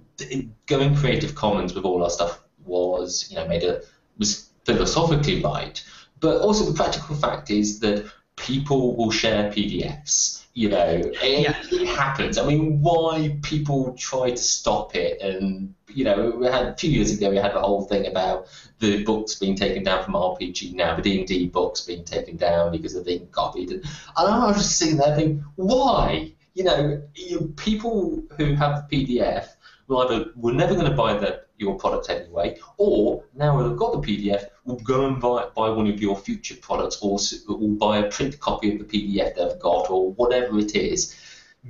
going 0.65 0.95
Creative 0.95 1.35
Commons 1.35 1.73
with 1.73 1.83
all 1.83 2.03
our 2.03 2.09
stuff 2.09 2.41
was, 2.63 3.27
you 3.29 3.35
know, 3.35 3.47
made 3.47 3.63
a 3.63 3.81
was 4.17 4.49
philosophically 4.65 5.41
right, 5.41 5.83
but 6.19 6.41
also 6.41 6.69
the 6.69 6.75
practical 6.75 7.15
fact 7.15 7.49
is 7.49 7.79
that 7.79 8.09
people 8.35 8.95
will 8.95 9.11
share 9.11 9.51
PDFs 9.51 10.43
you 10.59 10.67
know, 10.67 11.01
it, 11.23 11.41
yeah. 11.41 11.55
it, 11.71 11.87
happens. 11.87 12.37
I 12.37 12.45
mean, 12.45 12.81
why 12.81 13.39
people 13.43 13.93
try 13.97 14.31
to 14.31 14.37
stop 14.37 14.93
it, 14.93 15.21
and 15.21 15.73
you 15.87 16.03
know, 16.03 16.31
we 16.31 16.47
had 16.47 16.65
a 16.65 16.75
few 16.75 16.91
years 16.91 17.17
ago 17.17 17.29
we 17.29 17.37
had 17.37 17.53
the 17.53 17.61
whole 17.61 17.85
thing 17.85 18.07
about 18.07 18.47
the 18.79 19.05
books 19.05 19.35
being 19.35 19.55
taken 19.55 19.83
down 19.83 20.03
from 20.03 20.15
RPG 20.15 20.73
now, 20.73 20.97
the 20.97 21.01
D 21.01 21.19
and 21.19 21.25
D 21.25 21.47
books 21.47 21.79
being 21.79 22.03
taken 22.03 22.35
down 22.35 22.73
because 22.73 22.93
they're 22.93 23.03
being 23.05 23.27
copied, 23.27 23.71
and, 23.71 23.85
I 24.17 24.47
was 24.47 24.57
just 24.57 24.77
sitting 24.77 24.97
there 24.97 25.15
thinking, 25.15 25.45
why? 25.55 26.33
You 26.55 26.65
know, 26.65 27.01
you, 27.15 27.53
people 27.55 28.21
who 28.35 28.53
have 28.55 28.89
the 28.89 29.05
PDF 29.07 29.47
will 29.87 29.99
either 29.99 30.25
we're 30.35 30.51
never 30.51 30.73
going 30.73 30.91
to 30.91 30.97
buy 30.97 31.13
the, 31.13 31.41
your 31.57 31.77
product 31.77 32.09
anyway, 32.09 32.57
or 32.75 33.23
now 33.33 33.65
they've 33.65 33.77
got 33.77 33.93
the 33.93 33.99
PDF, 34.05 34.43
will 34.69 34.79
go 34.79 35.07
and 35.07 35.19
buy, 35.19 35.47
buy 35.55 35.69
one 35.69 35.87
of 35.87 36.01
your 36.01 36.15
future 36.15 36.55
products, 36.55 36.99
or, 37.01 37.19
or 37.49 37.69
buy 37.69 37.97
a 37.97 38.09
print 38.09 38.39
copy 38.39 38.73
of 38.73 38.79
the 38.79 38.85
PDF 38.85 39.35
they've 39.35 39.59
got, 39.59 39.89
or 39.89 40.11
whatever 40.13 40.59
it 40.59 40.75
is. 40.75 41.15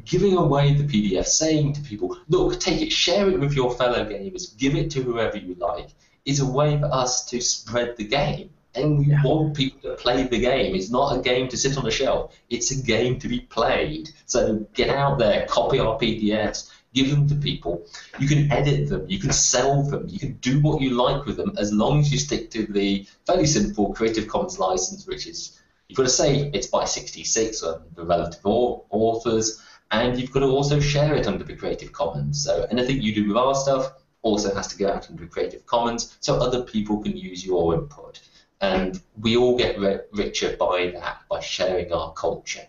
Giving 0.06 0.38
away 0.38 0.74
the 0.74 0.84
PDF, 0.84 1.26
saying 1.26 1.74
to 1.74 1.82
people, 1.82 2.18
look, 2.28 2.60
take 2.60 2.82
it, 2.82 2.91
share 2.91 3.28
it 3.30 3.39
with 3.39 3.54
your 3.54 3.74
fellow 3.74 4.06
gamers, 4.06 4.56
give 4.58 4.76
it 4.76 4.91
to 4.91 5.02
whoever 5.02 5.38
you 5.38 5.56
like, 5.56 5.89
is 6.26 6.39
a 6.39 6.45
way 6.45 6.78
for 6.80 6.93
us 6.93 7.26
to 7.30 7.41
spread 7.41 7.97
the 7.97 8.04
game. 8.04 8.52
And 8.76 9.00
we 9.00 9.06
yeah. 9.06 9.24
want 9.24 9.58
people 9.58 9.89
to 9.89 9.95
play 9.95 10.24
the 10.24 10.39
game. 10.39 10.76
It's 10.76 10.91
not 10.91 11.18
a 11.18 11.22
game 11.22 11.47
to 11.50 11.58
sit 11.58 11.76
on 11.76 11.88
a 11.88 11.91
shelf. 11.91 12.36
It's 12.52 12.70
a 12.70 12.80
game 12.84 13.18
to 13.20 13.28
be 13.28 13.39
played. 13.39 14.12
So 14.28 14.68
get 14.76 14.89
out 14.89 15.18
there, 15.18 15.47
copy 15.47 15.80
our 15.80 15.97
PDFs, 15.97 16.70
give 16.94 17.10
them 17.12 17.28
to 17.28 17.36
people. 17.36 17.86
You 18.20 18.28
can 18.28 18.52
edit 18.52 18.90
them, 18.90 19.06
you 19.08 19.20
can 19.20 19.32
sell 19.32 19.84
them, 19.84 20.06
you 20.08 20.20
can 20.20 20.34
do 20.34 20.60
what 20.62 20.82
you 20.82 20.92
like 20.92 21.26
with 21.26 21.38
them 21.38 21.54
as 21.58 21.72
long 21.72 22.00
as 22.00 22.12
you 22.12 22.18
stick 22.18 22.50
to 22.52 22.66
the 22.66 23.08
fairly 23.26 23.46
simple 23.46 23.94
Creative 23.94 24.28
Commons 24.28 24.60
license, 24.60 25.06
which 25.06 25.28
is 25.28 25.62
you've 25.88 25.98
got 25.98 26.04
to 26.04 26.10
say 26.10 26.50
it's 26.54 26.68
by 26.68 26.86
66 26.86 27.64
on 27.64 27.84
the 27.96 28.04
relative 28.04 28.42
authors, 28.46 29.62
and 29.92 30.20
you've 30.20 30.32
got 30.32 30.42
to 30.42 30.48
also 30.48 30.80
share 30.80 31.16
it 31.16 31.28
under 31.28 31.44
the 31.44 31.56
Creative 31.56 31.92
Commons. 31.92 32.44
So 32.44 32.68
anything 32.72 33.02
you 33.02 33.14
do 33.14 33.28
with 33.28 33.38
our 33.38 33.56
stuff 33.56 33.94
also 34.22 34.54
has 34.54 34.68
to 34.68 34.78
go 34.78 34.92
out 34.92 35.10
under 35.10 35.26
Creative 35.26 35.66
Commons 35.66 36.18
so 36.20 36.38
other 36.38 36.64
people 36.64 37.02
can 37.02 37.16
use 37.16 37.46
your 37.46 37.74
input. 37.74 38.20
And 38.62 39.00
we 39.18 39.38
all 39.38 39.58
get 39.58 39.80
richer 40.12 40.58
by 40.58 40.92
that, 40.92 41.22
by 41.30 41.40
sharing 41.40 41.94
our 41.94 42.12
culture. 42.14 42.68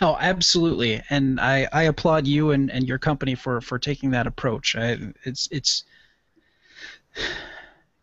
Oh, 0.00 0.16
absolutely, 0.18 1.02
and 1.10 1.40
I, 1.40 1.68
I 1.72 1.84
applaud 1.84 2.26
you 2.26 2.50
and, 2.50 2.70
and 2.70 2.88
your 2.88 2.98
company 2.98 3.34
for, 3.34 3.60
for 3.60 3.78
taking 3.78 4.10
that 4.10 4.26
approach. 4.26 4.76
I, 4.76 4.98
it's 5.24 5.48
it's 5.50 5.84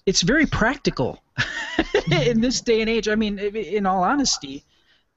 it's 0.06 0.22
very 0.22 0.46
practical 0.46 1.24
in 2.12 2.42
this 2.42 2.62
day 2.62 2.82
and 2.82 2.90
age. 2.90 3.08
I 3.08 3.16
mean, 3.16 3.40
in 3.40 3.86
all 3.86 4.04
honesty, 4.04 4.64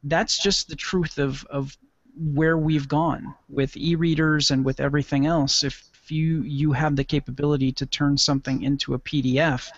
that's 0.05 0.39
just 0.39 0.69
the 0.69 0.77
truth 0.77 1.19
of, 1.19 1.45
of 1.47 1.77
where 2.17 2.57
we've 2.57 2.89
gone 2.89 3.35
with 3.49 3.77
e-readers 3.77 4.51
and 4.51 4.65
with 4.65 4.81
everything 4.81 5.27
else. 5.27 5.65
If 5.65 5.89
you 6.09 6.43
you 6.43 6.73
have 6.73 6.95
the 6.95 7.05
capability 7.05 7.73
to 7.73 7.87
turn 7.87 8.17
something 8.17 8.63
into 8.63 8.95
a 8.95 8.99
PDF, 8.99 9.69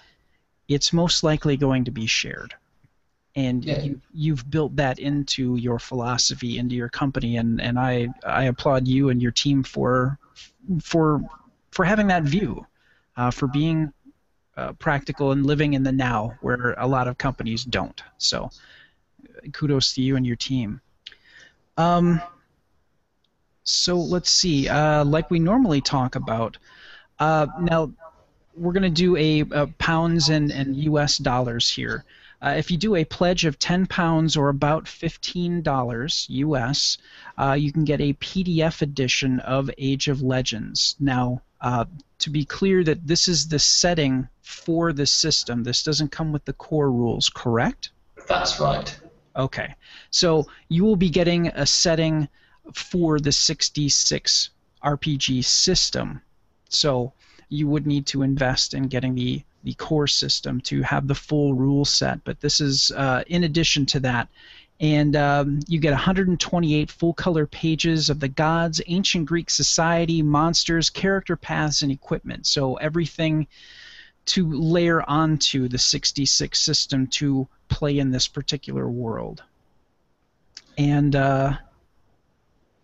it's 0.68 0.92
most 0.92 1.24
likely 1.24 1.56
going 1.56 1.84
to 1.84 1.90
be 1.90 2.06
shared 2.06 2.54
and 3.38 3.64
yeah. 3.64 3.80
you, 3.82 4.00
you've 4.12 4.50
built 4.50 4.74
that 4.74 4.98
into 4.98 5.54
your 5.54 5.78
philosophy, 5.78 6.58
into 6.58 6.74
your 6.74 6.88
company, 6.88 7.36
and, 7.36 7.60
and 7.60 7.78
I, 7.78 8.08
I 8.26 8.44
applaud 8.44 8.88
you 8.88 9.10
and 9.10 9.22
your 9.22 9.30
team 9.30 9.62
for 9.62 10.18
for 10.82 11.22
for 11.70 11.84
having 11.84 12.08
that 12.08 12.24
view, 12.24 12.66
uh, 13.16 13.30
for 13.30 13.46
being 13.46 13.92
uh, 14.56 14.72
practical 14.72 15.30
and 15.30 15.46
living 15.46 15.74
in 15.74 15.84
the 15.84 15.92
now, 15.92 16.34
where 16.40 16.74
a 16.78 16.86
lot 16.86 17.06
of 17.06 17.16
companies 17.16 17.62
don't. 17.62 18.02
So, 18.18 18.50
kudos 19.52 19.92
to 19.92 20.02
you 20.02 20.16
and 20.16 20.26
your 20.26 20.36
team. 20.36 20.80
Um, 21.76 22.20
so 23.62 23.96
let's 23.96 24.32
see. 24.32 24.68
Uh, 24.68 25.04
like 25.04 25.30
we 25.30 25.38
normally 25.38 25.80
talk 25.80 26.16
about, 26.16 26.56
uh, 27.20 27.46
now 27.60 27.92
we're 28.56 28.72
going 28.72 28.82
to 28.82 28.90
do 28.90 29.16
a, 29.16 29.40
a 29.52 29.68
pounds 29.78 30.28
and, 30.28 30.50
and 30.50 30.74
U.S. 30.74 31.18
dollars 31.18 31.70
here. 31.70 32.04
Uh, 32.40 32.54
if 32.56 32.70
you 32.70 32.76
do 32.76 32.94
a 32.94 33.04
pledge 33.04 33.44
of 33.44 33.58
10 33.58 33.86
pounds 33.86 34.36
or 34.36 34.48
about 34.48 34.84
$15 34.84 36.26
US, 36.28 36.98
uh, 37.36 37.52
you 37.52 37.72
can 37.72 37.84
get 37.84 38.00
a 38.00 38.12
PDF 38.14 38.80
edition 38.80 39.40
of 39.40 39.70
Age 39.76 40.08
of 40.08 40.22
Legends. 40.22 40.94
Now, 41.00 41.42
uh, 41.60 41.84
to 42.20 42.30
be 42.30 42.44
clear 42.44 42.84
that 42.84 43.06
this 43.06 43.26
is 43.26 43.48
the 43.48 43.58
setting 43.58 44.28
for 44.42 44.92
the 44.92 45.06
system. 45.06 45.64
This 45.64 45.82
doesn't 45.82 46.12
come 46.12 46.32
with 46.32 46.44
the 46.44 46.52
core 46.52 46.90
rules, 46.90 47.28
correct? 47.28 47.90
That's 48.28 48.60
right. 48.60 48.98
Okay. 49.36 49.74
So 50.10 50.46
you 50.68 50.84
will 50.84 50.96
be 50.96 51.10
getting 51.10 51.48
a 51.48 51.66
setting 51.66 52.28
for 52.74 53.18
the 53.18 53.32
66 53.32 54.50
RPG 54.84 55.44
system. 55.44 56.20
So 56.68 57.12
you 57.48 57.66
would 57.66 57.86
need 57.86 58.06
to 58.06 58.22
invest 58.22 58.74
in 58.74 58.88
getting 58.88 59.14
the 59.14 59.42
the 59.64 59.74
core 59.74 60.06
system 60.06 60.60
to 60.62 60.82
have 60.82 61.08
the 61.08 61.14
full 61.14 61.54
rule 61.54 61.84
set. 61.84 62.22
But 62.24 62.40
this 62.40 62.60
is 62.60 62.92
uh, 62.92 63.24
in 63.26 63.44
addition 63.44 63.86
to 63.86 64.00
that. 64.00 64.28
And 64.80 65.16
um, 65.16 65.60
you 65.66 65.80
get 65.80 65.90
128 65.90 66.90
full 66.90 67.12
color 67.12 67.46
pages 67.46 68.10
of 68.10 68.20
the 68.20 68.28
gods, 68.28 68.80
ancient 68.86 69.26
Greek 69.26 69.50
society, 69.50 70.22
monsters, 70.22 70.88
character 70.88 71.34
paths, 71.36 71.82
and 71.82 71.90
equipment. 71.90 72.46
So 72.46 72.76
everything 72.76 73.48
to 74.26 74.52
layer 74.52 75.02
onto 75.08 75.68
the 75.68 75.78
66 75.78 76.60
system 76.60 77.06
to 77.08 77.48
play 77.68 77.98
in 77.98 78.10
this 78.10 78.28
particular 78.28 78.88
world. 78.88 79.42
And 80.76 81.16
uh, 81.16 81.56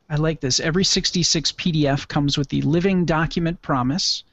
I 0.08 0.16
like 0.16 0.40
this. 0.40 0.58
Every 0.58 0.84
66 0.84 1.52
PDF 1.52 2.08
comes 2.08 2.36
with 2.36 2.48
the 2.48 2.62
living 2.62 3.04
document 3.04 3.62
promise 3.62 4.24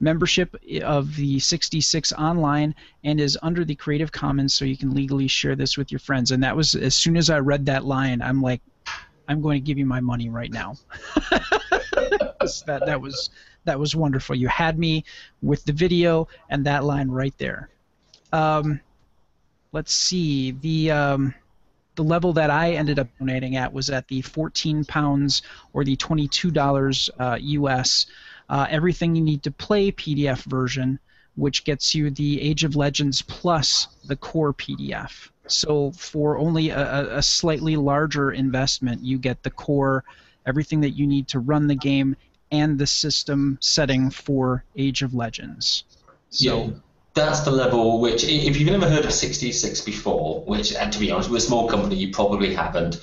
membership 0.00 0.56
of 0.82 1.14
the 1.16 1.38
66 1.38 2.12
online 2.14 2.74
and 3.04 3.20
is 3.20 3.38
under 3.42 3.64
the 3.64 3.74
Creative 3.74 4.10
Commons, 4.10 4.54
so 4.54 4.64
you 4.64 4.76
can 4.76 4.94
legally 4.94 5.28
share 5.28 5.54
this 5.54 5.76
with 5.76 5.92
your 5.92 5.98
friends. 5.98 6.30
And 6.30 6.42
that 6.42 6.56
was 6.56 6.74
as 6.74 6.94
soon 6.94 7.16
as 7.16 7.30
I 7.30 7.38
read 7.38 7.66
that 7.66 7.84
line, 7.84 8.22
I'm 8.22 8.42
like, 8.42 8.62
I'm 9.28 9.40
going 9.40 9.62
to 9.62 9.64
give 9.64 9.78
you 9.78 9.86
my 9.86 10.00
money 10.00 10.28
right 10.28 10.50
now. 10.50 10.74
that 12.66 12.82
that 12.86 13.00
was 13.00 13.30
that 13.64 13.78
was 13.78 13.94
wonderful. 13.94 14.34
You 14.34 14.48
had 14.48 14.78
me 14.78 15.04
with 15.42 15.64
the 15.64 15.72
video 15.72 16.26
and 16.48 16.64
that 16.66 16.82
line 16.84 17.08
right 17.08 17.34
there. 17.38 17.68
Um, 18.32 18.80
let's 19.72 19.92
see 19.92 20.52
the. 20.52 20.90
Um, 20.90 21.34
the 21.96 22.04
level 22.04 22.32
that 22.32 22.50
I 22.50 22.72
ended 22.72 22.98
up 22.98 23.08
donating 23.18 23.56
at 23.56 23.72
was 23.74 23.90
at 23.90 24.08
the 24.08 24.22
14 24.22 24.86
pounds 24.86 25.42
or 25.74 25.84
the 25.84 25.96
$22 25.96 27.10
uh, 27.18 27.36
US 27.40 28.06
uh, 28.50 28.66
everything 28.68 29.14
you 29.14 29.22
need 29.22 29.42
to 29.44 29.50
play 29.50 29.92
PDF 29.92 30.42
version, 30.44 30.98
which 31.36 31.64
gets 31.64 31.94
you 31.94 32.10
the 32.10 32.40
Age 32.42 32.64
of 32.64 32.76
Legends 32.76 33.22
plus 33.22 33.86
the 34.04 34.16
core 34.16 34.52
PDF. 34.52 35.30
So 35.46 35.92
for 35.92 36.36
only 36.36 36.70
a, 36.70 37.18
a 37.18 37.22
slightly 37.22 37.76
larger 37.76 38.32
investment, 38.32 39.02
you 39.02 39.18
get 39.18 39.42
the 39.42 39.50
core, 39.50 40.04
everything 40.46 40.80
that 40.80 40.90
you 40.90 41.06
need 41.06 41.28
to 41.28 41.38
run 41.38 41.68
the 41.68 41.76
game, 41.76 42.16
and 42.52 42.78
the 42.78 42.86
system 42.86 43.56
setting 43.60 44.10
for 44.10 44.64
Age 44.76 45.02
of 45.02 45.14
Legends. 45.14 45.84
So. 46.28 46.64
Yeah 46.64 46.70
that's 47.12 47.40
the 47.40 47.50
level 47.50 48.00
which, 48.00 48.22
if 48.24 48.56
you've 48.56 48.70
never 48.70 48.88
heard 48.88 49.04
of 49.04 49.12
66 49.12 49.80
before, 49.80 50.42
which, 50.44 50.74
and 50.74 50.92
to 50.92 50.98
be 50.98 51.10
honest, 51.10 51.28
we're 51.28 51.38
a 51.38 51.40
small 51.40 51.68
company, 51.68 51.96
you 51.96 52.12
probably 52.12 52.54
haven't. 52.54 53.00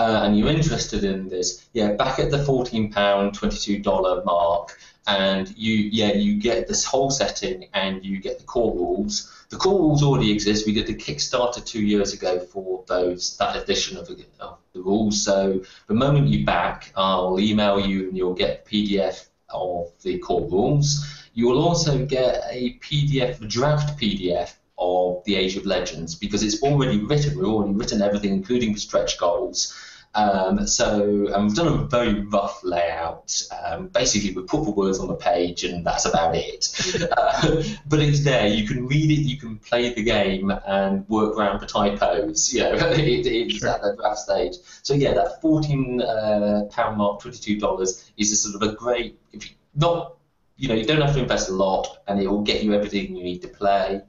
Uh, 0.00 0.22
and 0.24 0.38
you're 0.38 0.48
interested 0.48 1.04
in 1.04 1.28
this, 1.28 1.68
yeah, 1.74 1.92
back 1.92 2.18
at 2.18 2.30
the 2.30 2.38
£14, 2.38 2.90
$22 2.90 4.24
mark, 4.24 4.78
and 5.06 5.52
you 5.56 5.74
yeah 5.74 6.12
you 6.12 6.40
get 6.40 6.68
this 6.68 6.84
whole 6.84 7.10
setting 7.10 7.66
and 7.72 8.04
you 8.04 8.18
get 8.20 8.38
the 8.38 8.44
core 8.44 8.74
rules. 8.74 9.32
The 9.48 9.56
core 9.56 9.80
rules 9.80 10.02
already 10.02 10.30
exist. 10.30 10.66
We 10.66 10.72
did 10.72 10.88
a 10.88 10.94
Kickstarter 10.94 11.64
two 11.64 11.82
years 11.82 12.12
ago 12.12 12.38
for 12.38 12.84
those 12.86 13.36
that 13.38 13.56
edition 13.56 13.96
of 13.98 14.06
the, 14.06 14.24
of 14.38 14.58
the 14.72 14.80
rules. 14.80 15.22
So 15.22 15.62
the 15.86 15.94
moment 15.94 16.28
you 16.28 16.44
back, 16.44 16.92
I'll 16.96 17.40
email 17.40 17.80
you 17.80 18.08
and 18.08 18.16
you'll 18.16 18.34
get 18.34 18.66
PDF 18.66 19.26
of 19.48 19.90
the 20.02 20.18
core 20.18 20.48
rules. 20.48 20.86
You 21.34 21.48
will 21.48 21.62
also 21.62 22.04
get 22.06 22.42
a 22.50 22.78
PDF, 22.80 23.42
a 23.42 23.46
draft 23.46 23.98
PDF 23.98 24.54
of 24.80 25.22
the 25.24 25.36
Age 25.36 25.56
of 25.56 25.66
Legends 25.66 26.14
because 26.14 26.42
it's 26.42 26.62
already 26.62 26.98
written. 26.98 27.36
We've 27.36 27.46
already 27.46 27.74
written 27.74 28.02
everything, 28.02 28.32
including 28.32 28.72
the 28.72 28.80
stretch 28.80 29.18
goals. 29.18 29.74
Um, 30.12 30.66
so 30.66 31.32
um, 31.32 31.46
we've 31.46 31.56
done 31.56 31.68
a 31.68 31.84
very 31.84 32.20
rough 32.20 32.64
layout. 32.64 33.40
Um, 33.64 33.88
basically, 33.88 34.34
we 34.34 34.42
put 34.42 34.64
the 34.64 34.72
words 34.72 34.98
on 34.98 35.06
the 35.06 35.14
page, 35.14 35.62
and 35.62 35.86
that's 35.86 36.04
about 36.04 36.34
it. 36.34 36.68
uh, 37.16 37.62
but 37.86 38.00
it's 38.00 38.24
there. 38.24 38.48
You 38.48 38.66
can 38.66 38.88
read 38.88 39.10
it. 39.10 39.22
You 39.22 39.36
can 39.36 39.58
play 39.58 39.92
the 39.94 40.02
game 40.02 40.50
and 40.50 41.08
work 41.08 41.36
around 41.36 41.60
the 41.60 41.66
typos. 41.66 42.52
You 42.52 42.62
know, 42.62 42.72
it, 42.74 43.26
it's 43.26 43.58
sure. 43.58 43.68
at 43.68 43.82
the 43.82 43.94
draft 43.96 44.18
stage. 44.18 44.56
So 44.82 44.94
yeah, 44.94 45.14
that 45.14 45.40
fourteen 45.40 46.02
uh, 46.02 46.68
pound 46.72 46.96
mark, 46.96 47.20
twenty 47.20 47.38
two 47.38 47.60
dollars, 47.60 48.10
is 48.16 48.32
a 48.32 48.36
sort 48.36 48.60
of 48.60 48.68
a 48.68 48.74
great. 48.74 49.16
If 49.32 49.48
you, 49.48 49.56
not, 49.76 50.16
you 50.56 50.66
know, 50.66 50.74
you 50.74 50.84
don't 50.84 51.00
have 51.00 51.14
to 51.14 51.20
invest 51.20 51.50
a 51.50 51.52
lot, 51.52 51.98
and 52.08 52.20
it 52.20 52.26
will 52.26 52.42
get 52.42 52.64
you 52.64 52.74
everything 52.74 53.14
you 53.14 53.22
need 53.22 53.42
to 53.42 53.48
play. 53.48 54.02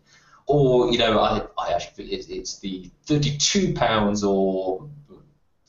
Or 0.52 0.91
you 0.91 0.97
know, 0.97 1.20
I, 1.20 1.45
I 1.58 1.74
actually 1.74 2.14
it's, 2.14 2.28
it's 2.28 2.60
the 2.60 2.89
thirty 3.06 3.38
two 3.38 3.74
pounds 3.74 4.24
or 4.24 4.89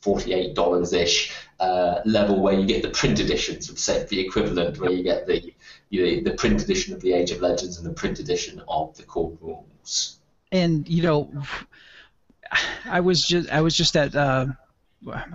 $48 0.02 0.92
ish 0.92 1.32
uh, 1.60 2.00
level 2.04 2.40
where 2.40 2.54
you 2.54 2.66
get 2.66 2.82
the 2.82 2.90
print 2.90 3.20
editions 3.20 3.70
of 3.70 4.08
the 4.08 4.18
equivalent 4.18 4.78
where 4.80 4.90
you 4.90 5.04
get 5.04 5.26
the 5.26 5.54
you 5.90 6.16
know, 6.16 6.22
the 6.22 6.36
print 6.36 6.60
edition 6.60 6.92
of 6.92 7.00
the 7.00 7.12
Age 7.12 7.30
of 7.30 7.40
Legends 7.40 7.78
and 7.78 7.86
the 7.86 7.92
print 7.92 8.18
edition 8.18 8.60
of 8.66 8.96
the 8.96 9.04
core 9.04 9.36
rules. 9.40 10.18
And 10.50 10.88
you 10.88 11.02
know, 11.02 11.30
I 12.84 13.00
was 13.00 13.24
just 13.24 13.48
I 13.50 13.60
was 13.60 13.76
just 13.76 13.96
at 13.96 14.14
uh, 14.16 14.46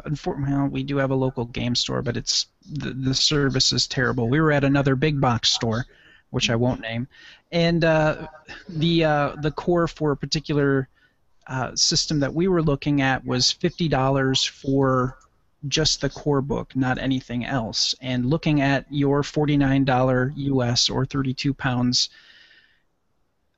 unfortunately 0.03 0.69
we 0.69 0.83
do 0.83 0.97
have 0.97 1.11
a 1.11 1.15
local 1.15 1.45
game 1.45 1.75
store, 1.75 2.01
but 2.01 2.17
it's 2.17 2.47
the, 2.69 2.91
the 2.91 3.13
service 3.13 3.71
is 3.71 3.87
terrible. 3.87 4.27
We 4.27 4.41
were 4.41 4.51
at 4.51 4.63
another 4.63 4.95
big 4.95 5.21
box 5.21 5.49
store, 5.49 5.85
which 6.31 6.49
I 6.49 6.55
won't 6.55 6.81
name, 6.81 7.07
and 7.51 7.83
uh, 7.83 8.27
the 8.67 9.03
uh, 9.03 9.35
the 9.41 9.51
core 9.51 9.87
for 9.87 10.11
a 10.11 10.17
particular 10.17 10.89
uh, 11.47 11.75
system 11.75 12.19
that 12.19 12.33
we 12.33 12.47
were 12.47 12.61
looking 12.61 13.01
at 13.01 13.25
was 13.25 13.53
$50 13.53 14.49
for 14.49 15.17
just 15.67 16.01
the 16.01 16.09
core 16.09 16.41
book, 16.41 16.75
not 16.75 16.97
anything 16.97 17.45
else. 17.45 17.95
And 18.01 18.25
looking 18.25 18.61
at 18.61 18.85
your 18.89 19.21
$49 19.21 20.33
US 20.35 20.89
or 20.89 21.05
32 21.05 21.53
pounds. 21.53 22.09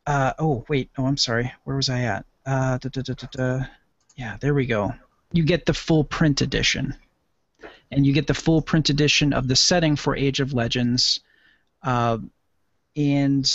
Uh, 0.05 0.33
oh, 0.39 0.65
wait. 0.69 0.89
Oh, 0.97 1.05
I'm 1.05 1.17
sorry. 1.17 1.51
Where 1.63 1.75
was 1.75 1.89
I 1.89 2.01
at? 2.01 2.25
Uh, 2.45 2.77
da, 2.77 2.89
da, 2.89 3.13
da, 3.31 3.65
yeah, 4.15 4.37
there 4.39 4.53
we 4.53 4.65
go. 4.65 4.93
You 5.33 5.43
get 5.43 5.65
the 5.65 5.73
full 5.73 6.03
print 6.03 6.41
edition. 6.41 6.95
And 7.91 8.05
you 8.05 8.13
get 8.13 8.27
the 8.27 8.33
full 8.33 8.61
print 8.61 8.89
edition 8.89 9.33
of 9.33 9.47
the 9.47 9.55
setting 9.55 9.95
for 9.95 10.15
Age 10.15 10.39
of 10.39 10.53
Legends. 10.53 11.21
And 12.95 13.45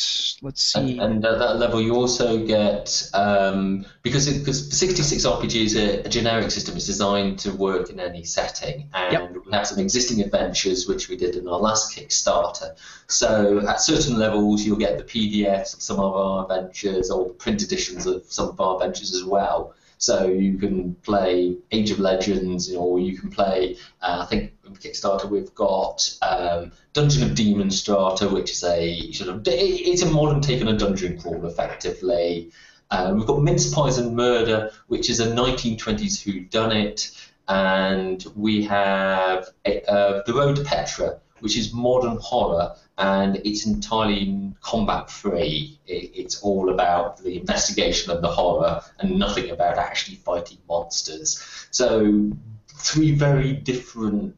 let's 0.43 0.63
see. 0.63 0.99
And, 0.99 1.01
and, 1.01 1.25
at 1.25 1.39
that 1.39 1.57
level, 1.57 1.81
you 1.81 1.97
also 1.97 2.47
get 2.47 3.11
um, 3.15 3.85
because 4.03 4.33
because 4.39 4.79
66 4.79 5.27
RPG 5.27 5.65
is 5.65 5.77
a, 5.77 6.07
a, 6.07 6.09
generic 6.09 6.53
system. 6.53 6.77
It's 6.77 6.87
designed 6.87 7.41
to 7.41 7.53
work 7.53 7.91
in 7.91 7.99
any 7.99 8.23
setting, 8.23 8.89
and 8.95 9.13
yep. 9.13 9.37
we 9.45 9.53
have 9.53 9.67
some 9.67 9.81
existing 9.81 10.21
adventures 10.23 10.87
which 10.87 11.09
we 11.09 11.17
did 11.17 11.35
in 11.35 11.49
our 11.49 11.59
last 11.59 11.97
Kickstarter. 11.97 12.77
So 13.09 13.67
at 13.67 13.81
certain 13.81 14.19
levels, 14.19 14.65
you'll 14.65 14.77
get 14.77 14.99
the 14.99 15.05
PDFs 15.05 15.75
of 15.75 15.83
some 15.83 15.99
of 15.99 16.15
our 16.15 16.45
adventures 16.45 17.11
or 17.11 17.27
the 17.27 17.35
print 17.35 17.61
editions 17.61 18.07
of 18.07 18.25
some 18.29 18.49
of 18.49 18.61
our 18.61 18.77
adventures 18.77 19.15
as 19.15 19.25
well. 19.25 19.75
So 20.05 20.27
you 20.27 20.59
can 20.59 20.97
play 20.97 21.57
Age 21.73 21.91
of 21.91 21.99
Legends, 21.99 22.71
or 22.75 23.01
you 23.01 23.17
can 23.17 23.31
play. 23.31 23.79
Uh, 24.03 24.19
I 24.21 24.27
think 24.27 24.53
in 24.67 24.75
Kickstarter 24.75 25.31
we've 25.31 25.55
got 25.55 26.15
um, 26.21 26.73
Dungeon 26.93 27.23
of 27.23 27.35
Demons 27.35 27.81
Strata, 27.81 28.29
which 28.29 28.51
is 28.51 28.63
a 28.65 29.13
sort 29.13 29.31
of 29.31 29.41
it's 29.47 30.03
a 30.03 30.11
modern 30.11 30.43
take 30.43 30.61
on 30.61 30.69
a 30.69 30.77
dungeon 30.77 31.19
crawl, 31.19 31.47
effectively. 31.47 32.51
Um, 32.91 33.17
we've 33.17 33.27
got 33.27 33.41
Mince 33.41 33.75
and 33.97 34.15
Murder, 34.15 34.73
which 34.89 35.09
is 35.09 35.21
a 35.21 35.27
1920s 35.27 36.23
Who 36.23 36.41
Done 36.41 36.73
It, 36.73 37.11
and 37.49 38.27
we 38.37 38.63
have 38.65 39.49
uh, 39.65 40.21
The 40.27 40.35
Road 40.35 40.57
to 40.57 40.65
Petra, 40.65 41.19
which 41.41 41.57
is 41.57 41.73
modern 41.73 42.19
horror 42.19 42.77
and 42.99 43.37
it's 43.45 43.67
entirely 43.67 44.53
combat 44.61 45.11
free. 45.11 45.79
It, 45.87 46.11
it's 46.15 46.41
all 46.43 46.71
about 46.71 47.19
the 47.19 47.39
investigation 47.39 48.13
of 48.13 48.23
the 48.23 48.29
horror 48.29 48.83
and 48.99 49.19
nothing 49.19 49.51
about 49.51 49.79
actually 49.79 50.17
fighting 50.17 50.59
monsters. 50.69 51.67
So, 51.71 52.31
three 52.69 53.13
very 53.13 53.53
different 53.53 54.37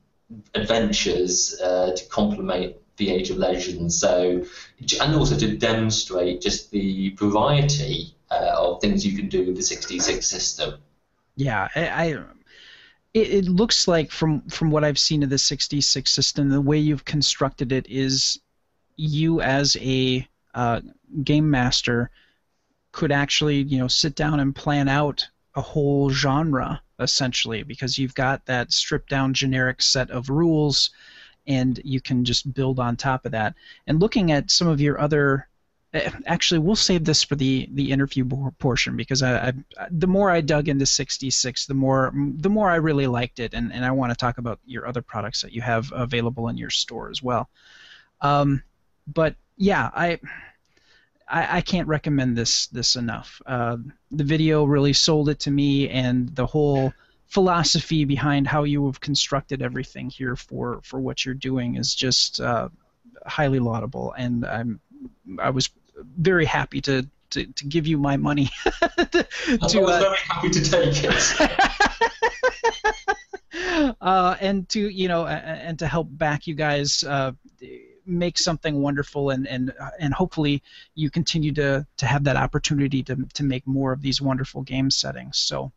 adventures 0.54 1.58
uh, 1.62 1.92
to 1.94 2.04
complement 2.06 2.76
the 2.96 3.10
Age 3.10 3.30
of 3.30 3.36
Legends. 3.36 3.98
So, 3.98 4.44
and 5.00 5.14
also 5.14 5.36
to 5.36 5.56
demonstrate 5.56 6.40
just 6.40 6.70
the 6.70 7.10
variety 7.16 8.14
uh, 8.30 8.54
of 8.56 8.80
things 8.80 9.06
you 9.06 9.16
can 9.16 9.28
do 9.28 9.44
with 9.44 9.56
the 9.56 9.62
66 9.62 10.26
system. 10.26 10.80
Yeah, 11.36 11.68
I, 11.74 11.88
I 11.88 12.04
it, 13.12 13.30
it, 13.30 13.44
looks 13.44 13.86
like 13.86 14.10
from 14.10 14.42
from 14.48 14.70
what 14.70 14.84
I've 14.84 14.98
seen 14.98 15.22
of 15.22 15.30
the 15.30 15.38
66 15.38 16.10
system, 16.10 16.48
the 16.48 16.60
way 16.60 16.78
you've 16.78 17.04
constructed 17.04 17.72
it 17.72 17.86
is 17.88 18.40
you 18.96 19.40
as 19.40 19.76
a 19.80 20.26
uh, 20.54 20.80
game 21.22 21.50
master 21.50 22.10
could 22.92 23.12
actually 23.12 23.62
you 23.62 23.78
know 23.78 23.88
sit 23.88 24.14
down 24.14 24.40
and 24.40 24.54
plan 24.54 24.88
out 24.88 25.26
a 25.54 25.60
whole 25.60 26.10
genre 26.10 26.80
essentially 26.98 27.62
because 27.62 27.98
you've 27.98 28.14
got 28.14 28.44
that 28.46 28.72
stripped 28.72 29.10
down 29.10 29.34
generic 29.34 29.82
set 29.82 30.10
of 30.10 30.30
rules 30.30 30.90
and 31.46 31.80
you 31.84 32.00
can 32.00 32.24
just 32.24 32.52
build 32.54 32.80
on 32.80 32.96
top 32.96 33.24
of 33.24 33.32
that. 33.32 33.54
And 33.86 34.00
looking 34.00 34.32
at 34.32 34.50
some 34.50 34.68
of 34.68 34.80
your 34.80 35.00
other 35.00 35.48
eh, 35.94 36.10
actually 36.26 36.58
we'll 36.58 36.76
save 36.76 37.04
this 37.04 37.22
for 37.22 37.36
the 37.36 37.68
the 37.72 37.90
interview 37.92 38.24
portion 38.58 38.96
because 38.96 39.22
I, 39.22 39.48
I, 39.48 39.52
the 39.90 40.06
more 40.06 40.30
I 40.30 40.40
dug 40.40 40.68
into 40.68 40.86
66 40.86 41.66
the 41.66 41.74
more 41.74 42.12
the 42.14 42.50
more 42.50 42.70
I 42.70 42.76
really 42.76 43.06
liked 43.06 43.38
it. 43.38 43.54
And, 43.54 43.72
and 43.72 43.84
I 43.84 43.90
want 43.90 44.10
to 44.10 44.16
talk 44.16 44.38
about 44.38 44.58
your 44.64 44.86
other 44.86 45.02
products 45.02 45.42
that 45.42 45.52
you 45.52 45.62
have 45.62 45.92
available 45.92 46.48
in 46.48 46.56
your 46.56 46.70
store 46.70 47.10
as 47.10 47.22
well. 47.22 47.48
Um, 48.20 48.62
but 49.06 49.36
yeah, 49.56 49.90
I, 49.94 50.18
I, 51.28 51.58
I 51.58 51.60
can't 51.60 51.88
recommend 51.88 52.36
this 52.36 52.66
this 52.68 52.96
enough. 52.96 53.40
Uh, 53.46 53.78
the 54.10 54.24
video 54.24 54.64
really 54.64 54.92
sold 54.92 55.28
it 55.28 55.40
to 55.40 55.50
me, 55.50 55.88
and 55.88 56.34
the 56.34 56.46
whole 56.46 56.92
philosophy 57.26 58.04
behind 58.04 58.46
how 58.46 58.62
you 58.64 58.86
have 58.86 59.00
constructed 59.00 59.62
everything 59.62 60.10
here 60.10 60.36
for 60.36 60.80
for 60.82 61.00
what 61.00 61.24
you're 61.24 61.34
doing 61.34 61.76
is 61.76 61.94
just 61.94 62.40
uh, 62.40 62.68
highly 63.26 63.58
laudable, 63.58 64.12
and 64.16 64.44
I'm 64.44 64.80
I 65.40 65.50
was 65.50 65.70
very 66.18 66.44
happy 66.44 66.80
to 66.82 67.08
to, 67.30 67.46
to 67.46 67.66
give 67.66 67.86
you 67.86 67.98
my 67.98 68.16
money. 68.16 68.50
to, 68.64 69.26
I 69.48 69.56
was 69.60 69.74
uh, 69.74 70.00
very 70.00 70.16
happy 70.28 70.50
to 70.50 70.62
take 70.62 71.04
it. 71.04 71.40
uh, 74.00 74.36
and 74.40 74.68
to 74.68 74.80
you 74.80 75.08
know, 75.08 75.26
and 75.26 75.78
to 75.80 75.86
help 75.86 76.08
back 76.10 76.46
you 76.46 76.54
guys 76.54 77.02
uh, 77.02 77.32
make 78.06 78.38
something 78.38 78.80
wonderful 78.80 79.30
and 79.30 79.46
and 79.46 79.72
and 79.98 80.14
hopefully 80.14 80.62
you 80.94 81.10
continue 81.10 81.52
to 81.52 81.86
to 81.96 82.06
have 82.06 82.24
that 82.24 82.36
opportunity 82.36 83.02
to 83.02 83.16
to 83.34 83.42
make 83.42 83.66
more 83.66 83.92
of 83.92 84.02
these 84.02 84.20
wonderful 84.20 84.62
game 84.62 84.90
settings. 84.90 85.38
So 85.38 85.72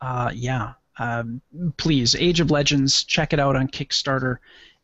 uh, 0.00 0.30
yeah 0.34 0.74
um, 0.98 1.40
please 1.76 2.14
age 2.14 2.40
of 2.40 2.50
legends 2.50 3.04
check 3.04 3.32
it 3.32 3.40
out 3.40 3.56
on 3.56 3.68
kickstarter. 3.68 4.36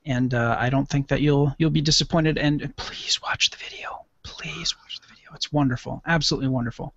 And 0.04 0.34
uh, 0.34 0.56
i 0.58 0.70
don't 0.70 0.88
think 0.88 1.08
that 1.08 1.20
you'll 1.20 1.54
you'll 1.58 1.70
be 1.70 1.80
disappointed. 1.80 2.38
And 2.38 2.74
please 2.76 3.20
watch 3.22 3.50
the 3.50 3.56
video. 3.56 4.06
Please 4.22 4.74
watch 4.82 5.00
the 5.00 5.08
video. 5.08 5.30
It's 5.34 5.52
wonderful. 5.52 6.02
Absolutely 6.06 6.48
wonderful. 6.48 6.94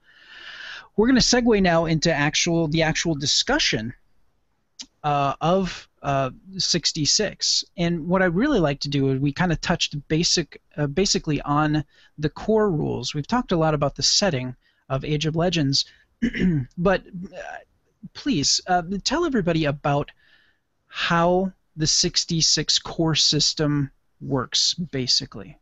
We're 0.96 1.08
going 1.08 1.20
to 1.20 1.22
segue 1.22 1.62
now 1.62 1.86
into 1.86 2.14
actual 2.14 2.68
the 2.68 2.84
actual 2.84 3.16
discussion 3.16 3.94
uh, 5.04 5.34
of 5.42 5.89
uh, 6.02 6.32
66. 6.58 7.64
And 7.78 8.08
what 8.08 8.22
I 8.22 8.26
really 8.26 8.60
like 8.60 8.80
to 8.82 8.90
do 8.90 9.12
is 9.12 9.20
we 9.20 9.32
kind 9.32 9.52
of 9.52 9.62
touched 9.62 10.08
basic, 10.08 10.62
uh, 10.78 10.88
basically 10.88 11.42
on 11.42 11.84
the 12.18 12.30
core 12.30 12.72
rules. 12.72 13.14
We've 13.14 13.28
talked 13.28 13.52
a 13.52 13.58
lot 13.58 13.74
about 13.74 13.96
the 13.96 14.04
setting 14.04 14.56
of 14.90 15.06
Age 15.06 15.26
of 15.26 15.36
Legends, 15.36 15.86
but 16.78 17.04
uh, 17.06 17.58
please 18.14 18.62
uh, 18.68 18.84
tell 19.04 19.26
everybody 19.26 19.66
about 19.66 20.12
how 20.88 21.52
the 21.76 21.88
66 21.88 22.80
core 22.80 23.16
system 23.16 23.92
works, 24.22 24.74
basically. 24.74 25.58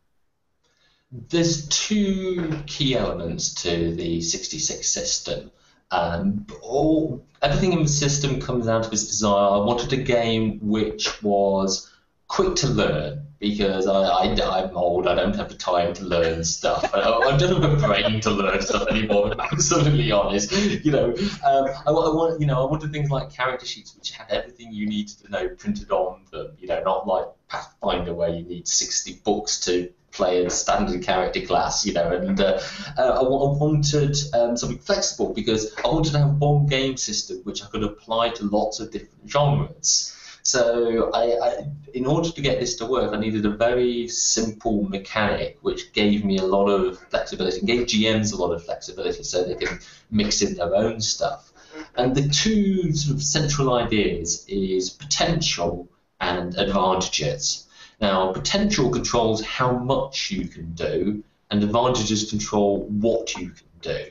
There's 1.12 1.68
two 1.70 2.64
key 2.66 2.96
elements 2.96 3.54
to 3.64 3.96
the 3.96 4.22
66 4.22 4.88
system. 4.88 5.52
Um, 5.92 6.46
all 6.62 7.26
everything 7.42 7.74
in 7.74 7.84
the 7.84 7.90
system 7.90 8.42
comes 8.42 8.66
down 8.66 8.84
to 8.84 8.90
this 8.90 9.08
desire. 9.08 9.56
I 9.56 9.58
wanted 9.58 9.94
a 9.94 10.04
game 10.04 10.60
which 10.62 11.22
was 11.24 11.92
quick 12.28 12.56
to 12.56 12.68
learn 12.68 13.28
because 13.40 13.88
I, 13.88 14.02
I, 14.02 14.64
am 14.64 14.76
old. 14.76 15.08
I 15.08 15.16
don't 15.16 15.36
have 15.36 15.50
the 15.50 15.56
time 15.56 15.94
to 15.94 16.04
learn 16.04 16.44
stuff. 16.44 16.90
I, 16.94 17.00
I 17.00 17.38
don't 17.38 17.62
have 17.62 17.84
a 17.84 17.88
brain 17.88 18.20
to 18.22 18.32
learn 18.32 18.62
stuff 18.62 18.88
anymore. 18.88 19.32
I'm 19.32 19.40
absolutely 19.40 20.12
honest. 20.12 20.52
You 20.52 20.92
know, 20.92 21.10
um, 21.46 21.68
I, 21.86 21.90
I, 21.90 21.92
want 21.92 22.40
you 22.40 22.48
know 22.48 22.66
I 22.66 22.70
wanted 22.70 22.92
things 22.92 23.10
like 23.10 23.32
character 23.32 23.66
sheets 23.66 23.96
which 23.96 24.12
had 24.12 24.30
everything 24.30 24.72
you 24.74 24.88
needed 24.88 25.18
to 25.20 25.32
know 25.32 25.50
printed 25.50 25.92
on 25.92 26.22
them. 26.32 26.52
You 26.60 26.68
know, 26.68 26.82
not 26.84 27.08
like 27.08 27.26
Pathfinder 27.48 28.14
where 28.14 28.30
you 28.30 28.44
need 28.44 28.68
60 28.68 29.22
books 29.24 29.60
to 29.62 29.90
play 30.18 30.44
a 30.44 30.50
standard 30.50 31.04
character 31.04 31.42
class, 31.42 31.86
you 31.86 31.94
know, 31.94 32.12
and 32.12 32.42
uh, 32.42 32.60
uh, 32.98 33.20
I, 33.22 33.24
wanted 33.24 34.18
um, 34.34 34.58
something 34.58 34.80
flexible 34.80 35.34
because 35.34 35.72
I 35.86 35.88
wanted 35.88 36.12
to 36.14 36.20
have 36.20 36.38
one 36.38 36.66
game 36.66 36.98
system 36.98 37.38
which 37.44 37.64
I 37.64 37.68
could 37.68 37.84
apply 37.84 38.30
to 38.30 38.46
lots 38.46 38.80
of 38.80 38.92
different 38.92 39.30
genres. 39.30 40.14
So 40.42 41.12
I, 41.14 41.24
I, 41.48 41.66
in 41.94 42.06
order 42.06 42.32
to 42.32 42.42
get 42.42 42.60
this 42.60 42.76
to 42.78 42.86
work, 42.86 43.14
I 43.14 43.20
needed 43.20 43.46
a 43.46 43.50
very 43.50 44.08
simple 44.08 44.84
mechanic 44.84 45.58
which 45.62 45.94
gave 45.94 46.26
me 46.26 46.38
a 46.38 46.46
lot 46.46 46.68
of 46.68 47.00
flexibility 47.10 47.60
and 47.60 47.68
gave 47.68 47.86
GMs 47.86 48.34
a 48.34 48.38
lot 48.38 48.52
of 48.54 48.64
flexibility 48.64 49.24
so 49.24 49.44
they 49.44 49.56
can 49.56 49.80
mix 50.10 50.42
in 50.42 50.56
their 50.56 50.74
own 50.74 51.00
stuff. 51.00 51.52
And 51.96 52.16
the 52.16 52.28
two 52.30 52.94
sort 52.94 53.18
of 53.18 53.24
central 53.24 53.74
ideas 53.74 54.46
is 54.48 54.90
potential 54.90 55.90
and 56.20 56.58
advantages. 56.58 57.67
Now, 58.00 58.32
potential 58.32 58.90
controls 58.90 59.44
how 59.44 59.72
much 59.72 60.32
you 60.32 60.48
can 60.48 60.74
do, 60.74 61.24
and 61.50 61.64
advantages 61.64 62.30
control 62.30 62.86
what 62.88 63.36
you 63.36 63.50
can 63.50 63.68
do. 63.82 64.06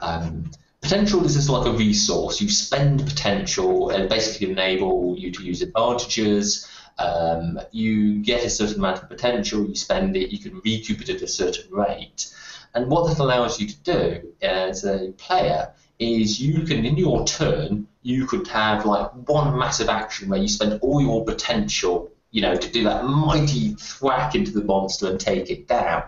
Um, 0.00 0.50
Potential 0.80 1.24
is 1.24 1.34
just 1.34 1.50
like 1.50 1.66
a 1.66 1.72
resource. 1.72 2.40
You 2.40 2.48
spend 2.48 3.04
potential 3.04 3.90
and 3.90 4.08
basically 4.08 4.50
enable 4.52 5.18
you 5.18 5.32
to 5.32 5.42
use 5.42 5.60
advantages. 5.60 6.68
Um, 6.98 7.60
you 7.72 8.22
get 8.22 8.44
a 8.44 8.50
certain 8.50 8.76
amount 8.76 9.02
of 9.02 9.08
potential, 9.08 9.66
you 9.66 9.74
spend 9.74 10.16
it, 10.16 10.30
you 10.30 10.38
can 10.38 10.60
recoup 10.64 11.00
it 11.00 11.10
at 11.10 11.20
a 11.20 11.28
certain 11.28 11.70
rate. 11.70 12.32
And 12.74 12.88
what 12.88 13.08
that 13.08 13.18
allows 13.18 13.60
you 13.60 13.66
to 13.66 13.76
do 13.78 14.32
as 14.40 14.84
a 14.84 15.12
player 15.18 15.72
is 15.98 16.40
you 16.40 16.62
can, 16.62 16.84
in 16.84 16.96
your 16.96 17.26
turn, 17.26 17.88
you 18.02 18.26
could 18.26 18.46
have 18.48 18.86
like 18.86 19.10
one 19.28 19.58
massive 19.58 19.88
action 19.88 20.28
where 20.28 20.40
you 20.40 20.48
spend 20.48 20.78
all 20.80 21.02
your 21.02 21.24
potential, 21.24 22.10
you 22.30 22.42
know, 22.42 22.54
to 22.56 22.70
do 22.70 22.84
that 22.84 23.04
mighty 23.04 23.74
thwack 23.74 24.34
into 24.34 24.52
the 24.52 24.64
monster 24.64 25.08
and 25.08 25.20
take 25.20 25.50
it 25.50 25.66
down. 25.66 26.04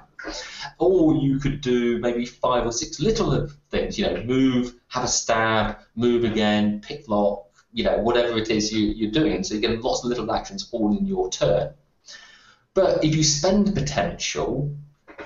Or 0.78 1.14
you 1.14 1.38
could 1.38 1.60
do 1.60 1.98
maybe 1.98 2.26
five 2.26 2.66
or 2.66 2.72
six 2.72 3.00
little 3.00 3.48
things, 3.70 3.98
you 3.98 4.04
know, 4.04 4.22
move, 4.24 4.74
have 4.88 5.04
a 5.04 5.08
stab, 5.08 5.78
move 5.96 6.24
again, 6.24 6.80
pick 6.80 7.08
lock, 7.08 7.46
you 7.72 7.84
know, 7.84 7.98
whatever 7.98 8.36
it 8.36 8.50
is 8.50 8.72
you, 8.72 8.88
you're 8.88 9.10
doing. 9.10 9.42
So 9.42 9.54
you 9.54 9.60
get 9.60 9.80
lots 9.82 10.04
of 10.04 10.10
little 10.10 10.30
actions 10.32 10.68
all 10.72 10.96
in 10.96 11.06
your 11.06 11.30
turn. 11.30 11.72
But 12.74 13.02
if 13.04 13.14
you 13.14 13.22
spend 13.22 13.74
potential, 13.74 14.74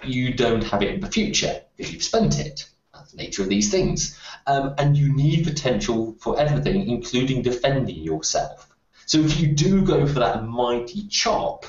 you 0.05 0.35
don't 0.35 0.63
have 0.65 0.83
it 0.83 0.95
in 0.95 1.01
the 1.01 1.11
future 1.11 1.63
because 1.77 1.93
you've 1.93 2.03
spent 2.03 2.39
it. 2.39 2.67
That's 2.93 3.11
the 3.11 3.17
nature 3.17 3.43
of 3.43 3.49
these 3.49 3.71
things. 3.71 4.19
Um, 4.47 4.75
and 4.79 4.97
you 4.97 5.15
need 5.15 5.45
potential 5.45 6.17
for 6.21 6.39
everything, 6.39 6.89
including 6.89 7.43
defending 7.43 7.99
yourself. 7.99 8.74
So 9.07 9.19
if 9.19 9.41
you 9.41 9.49
do 9.49 9.83
go 9.85 10.07
for 10.07 10.21
that 10.21 10.45
mighty 10.45 11.07
chop, 11.09 11.67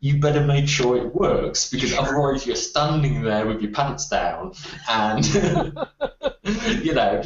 you 0.00 0.20
better 0.20 0.44
make 0.44 0.68
sure 0.68 0.96
it 0.96 1.14
works 1.14 1.68
because 1.70 1.92
otherwise 1.94 2.46
you're 2.46 2.56
standing 2.56 3.22
there 3.22 3.46
with 3.46 3.60
your 3.60 3.72
pants 3.72 4.08
down 4.08 4.52
and 4.88 5.24
you 6.84 6.94
know 6.94 7.20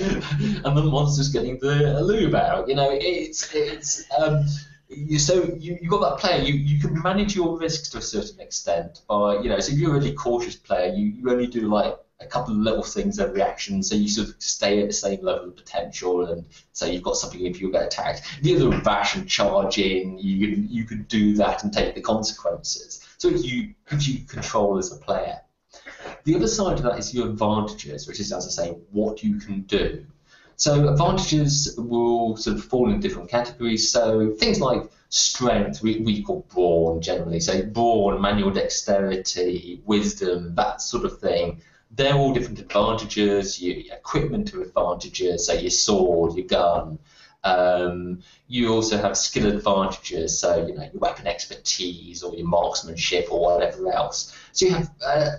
and 0.65 0.77
the 0.77 0.83
monster's 0.83 1.29
getting 1.29 1.59
the 1.59 2.03
lube 2.03 2.35
out. 2.35 2.69
You 2.69 2.75
know 2.75 2.89
it's 2.91 3.55
it's 3.55 4.05
um, 4.19 4.47
you, 4.89 5.19
so 5.19 5.55
you 5.59 5.79
you 5.83 5.89
got 5.89 6.01
that 6.01 6.19
player. 6.19 6.43
You, 6.43 6.55
you 6.55 6.81
can 6.81 7.01
manage 7.03 7.37
your 7.37 7.59
risks 7.59 7.91
to 7.91 7.99
a 7.99 8.03
certain 8.03 8.41
extent 8.41 9.03
by 9.07 9.39
you 9.41 9.51
know 9.51 9.61
so 9.61 9.73
if 9.73 9.79
you're 9.79 9.91
a 9.91 9.95
really 9.99 10.15
cautious 10.15 10.57
player 10.57 10.95
you, 10.95 11.07
you 11.07 11.31
only 11.31 11.47
do 11.47 11.69
like 11.69 11.97
a 12.23 12.27
couple 12.27 12.55
of 12.55 12.61
little 12.61 12.83
things 12.83 13.19
every 13.19 13.43
action, 13.43 13.83
so 13.83 13.95
you 13.95 14.09
sort 14.09 14.29
of 14.29 14.35
stay 14.39 14.81
at 14.81 14.89
the 14.89 14.93
same 14.93 15.23
level 15.23 15.49
of 15.49 15.57
potential, 15.57 16.27
and 16.27 16.45
so 16.73 16.87
you've 16.87 17.03
got 17.03 17.17
something 17.17 17.45
if 17.45 17.61
you 17.61 17.71
get 17.71 17.85
attacked. 17.85 18.23
The 18.43 18.69
rash 18.85 19.17
and 19.17 19.29
charge 19.29 19.79
in, 19.79 20.19
you 20.19 20.49
you 20.49 20.85
can 20.85 21.03
do 21.05 21.35
that 21.37 21.65
and 21.65 21.73
take 21.73 21.95
the 21.95 22.01
consequences. 22.01 23.07
So 23.19 23.29
you 23.29 23.75
gives 23.91 24.09
you 24.09 24.25
control 24.27 24.79
as 24.79 24.93
a 24.93 24.97
player. 24.97 25.41
The 26.25 26.35
other 26.37 26.49
side 26.49 26.79
of 26.79 26.83
that 26.85 26.99
is 26.99 27.15
your 27.15 27.29
advantages, 27.29 28.07
which 28.07 28.21
is, 28.21 28.33
as 28.33 28.47
I 28.47 28.51
say, 28.51 28.71
what 28.91 29.23
you 29.23 29.39
can 29.39 29.63
do. 29.63 30.05
So 30.57 30.89
advantages 30.89 31.75
will 31.77 32.37
sort 32.37 32.57
of 32.57 32.65
fall 32.65 32.91
in 32.91 33.01
different 33.01 33.31
categories. 33.31 33.91
So 33.91 34.33
things 34.33 34.61
like 34.61 34.91
strength, 35.09 35.83
we, 35.83 35.99
we 36.01 36.23
call 36.23 36.47
brawn 36.53 37.01
generally. 37.01 37.41
So 37.41 37.63
brawn, 37.63 38.21
manual 38.21 38.51
dexterity, 38.51 39.83
wisdom, 39.85 40.55
that 40.55 40.81
sort 40.81 41.05
of 41.05 41.19
thing 41.19 41.63
they're 41.95 42.15
all 42.15 42.33
different 42.33 42.59
advantages. 42.59 43.61
Your, 43.61 43.79
equipment 43.95 44.53
advantages, 44.55 45.47
so 45.47 45.53
your 45.53 45.71
sword, 45.71 46.35
your 46.35 46.47
gun. 46.47 46.99
Um, 47.45 48.21
you 48.47 48.73
also 48.73 48.99
have 48.99 49.17
skill 49.17 49.47
advantages, 49.47 50.39
so 50.39 50.67
you 50.67 50.75
know 50.75 50.83
your 50.83 51.01
weapon 51.01 51.27
expertise 51.27 52.23
or 52.23 52.35
your 52.35 52.47
marksmanship 52.47 53.29
or 53.31 53.41
whatever 53.41 53.93
else. 53.93 54.37
So 54.53 54.67
you 54.67 54.73
have 54.73 54.91
uh, 55.05 55.31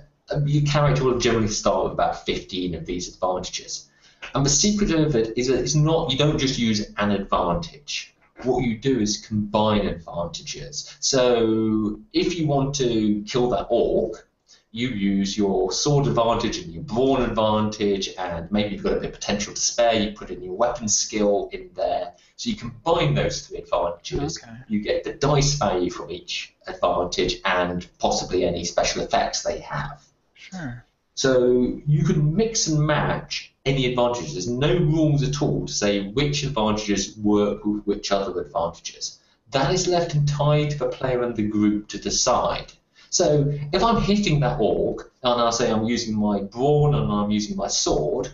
your 0.46 0.64
character 0.64 1.04
will 1.04 1.20
generally 1.20 1.48
start 1.48 1.86
with 1.86 1.94
about 1.94 2.26
15 2.26 2.76
of 2.76 2.86
these 2.86 3.14
advantages. 3.14 3.90
And 4.36 4.46
the 4.46 4.50
secret 4.50 4.92
of 4.92 5.16
it 5.16 5.38
is 5.38 5.48
that 5.48 5.60
it's 5.60 5.76
not 5.76 6.12
you 6.12 6.18
don't 6.18 6.38
just 6.38 6.60
use 6.60 6.92
an 6.98 7.12
advantage. 7.12 8.14
What 8.44 8.64
you 8.64 8.78
do 8.78 9.00
is 9.00 9.26
combine 9.26 9.88
advantages. 9.88 10.96
So 11.00 12.00
if 12.12 12.38
you 12.38 12.48
want 12.48 12.76
to 12.76 13.24
kill 13.26 13.50
that 13.52 13.68
orc, 13.70 14.28
you 14.74 14.90
use 14.90 15.38
your 15.38 15.72
sword 15.72 16.08
advantage 16.08 16.58
and 16.58 16.74
your 16.74 16.82
brawn 16.82 17.22
advantage, 17.22 18.10
and 18.18 18.52
maybe 18.52 18.74
you've 18.74 18.84
got 18.84 18.94
a 18.94 19.00
bit 19.00 19.06
of 19.06 19.14
potential 19.14 19.54
to 19.54 19.62
spare, 19.62 19.94
you 19.94 20.12
put 20.14 20.32
in 20.32 20.42
your 20.42 20.56
weapon 20.56 20.88
skill 20.88 21.48
in 21.52 21.70
there. 21.76 22.14
So 22.38 22.50
you 22.50 22.56
combine 22.56 23.14
those 23.14 23.46
three 23.46 23.60
advantages. 23.60 24.42
Okay. 24.44 24.52
You 24.68 24.80
get 24.82 25.04
the 25.04 25.14
dice 25.14 25.54
value 25.54 25.92
from 25.92 26.10
each 26.10 26.56
advantage 26.66 27.40
and 27.46 27.86
possibly 28.00 28.46
any 28.46 28.66
special 28.66 29.04
effects 29.04 29.44
they 29.44 29.60
have. 29.60 30.02
Sure. 30.34 30.84
So 31.14 31.80
you 31.86 32.04
can 32.04 32.36
mix 32.36 32.66
and 32.66 32.82
match 32.82 33.54
any 33.68 33.86
advantages. 33.86 34.34
There's 34.34 34.50
no 34.50 34.76
rules 34.76 35.22
at 35.22 35.40
all 35.40 35.68
to 35.68 35.72
say 35.72 36.08
which 36.08 36.42
advantages 36.42 37.16
work 37.16 37.64
with 37.64 37.84
which 37.84 38.12
other 38.12 38.42
advantages. 38.42 39.20
That 39.52 39.72
is 39.72 39.88
left 39.88 40.16
entirely 40.16 40.70
to 40.70 40.78
the 40.80 40.88
player 40.88 41.22
and 41.22 41.36
the 41.36 41.48
group 41.48 41.90
to 41.90 42.00
decide. 42.00 42.74
So 43.14 43.46
if 43.72 43.84
I'm 43.84 44.02
hitting 44.02 44.40
that 44.40 44.58
orc 44.60 45.12
and 45.22 45.40
I 45.40 45.52
say 45.52 45.70
I'm 45.70 45.86
using 45.86 46.18
my 46.18 46.42
brawn 46.42 46.96
and 46.96 47.12
I'm 47.12 47.30
using 47.30 47.56
my 47.56 47.68
sword, 47.68 48.28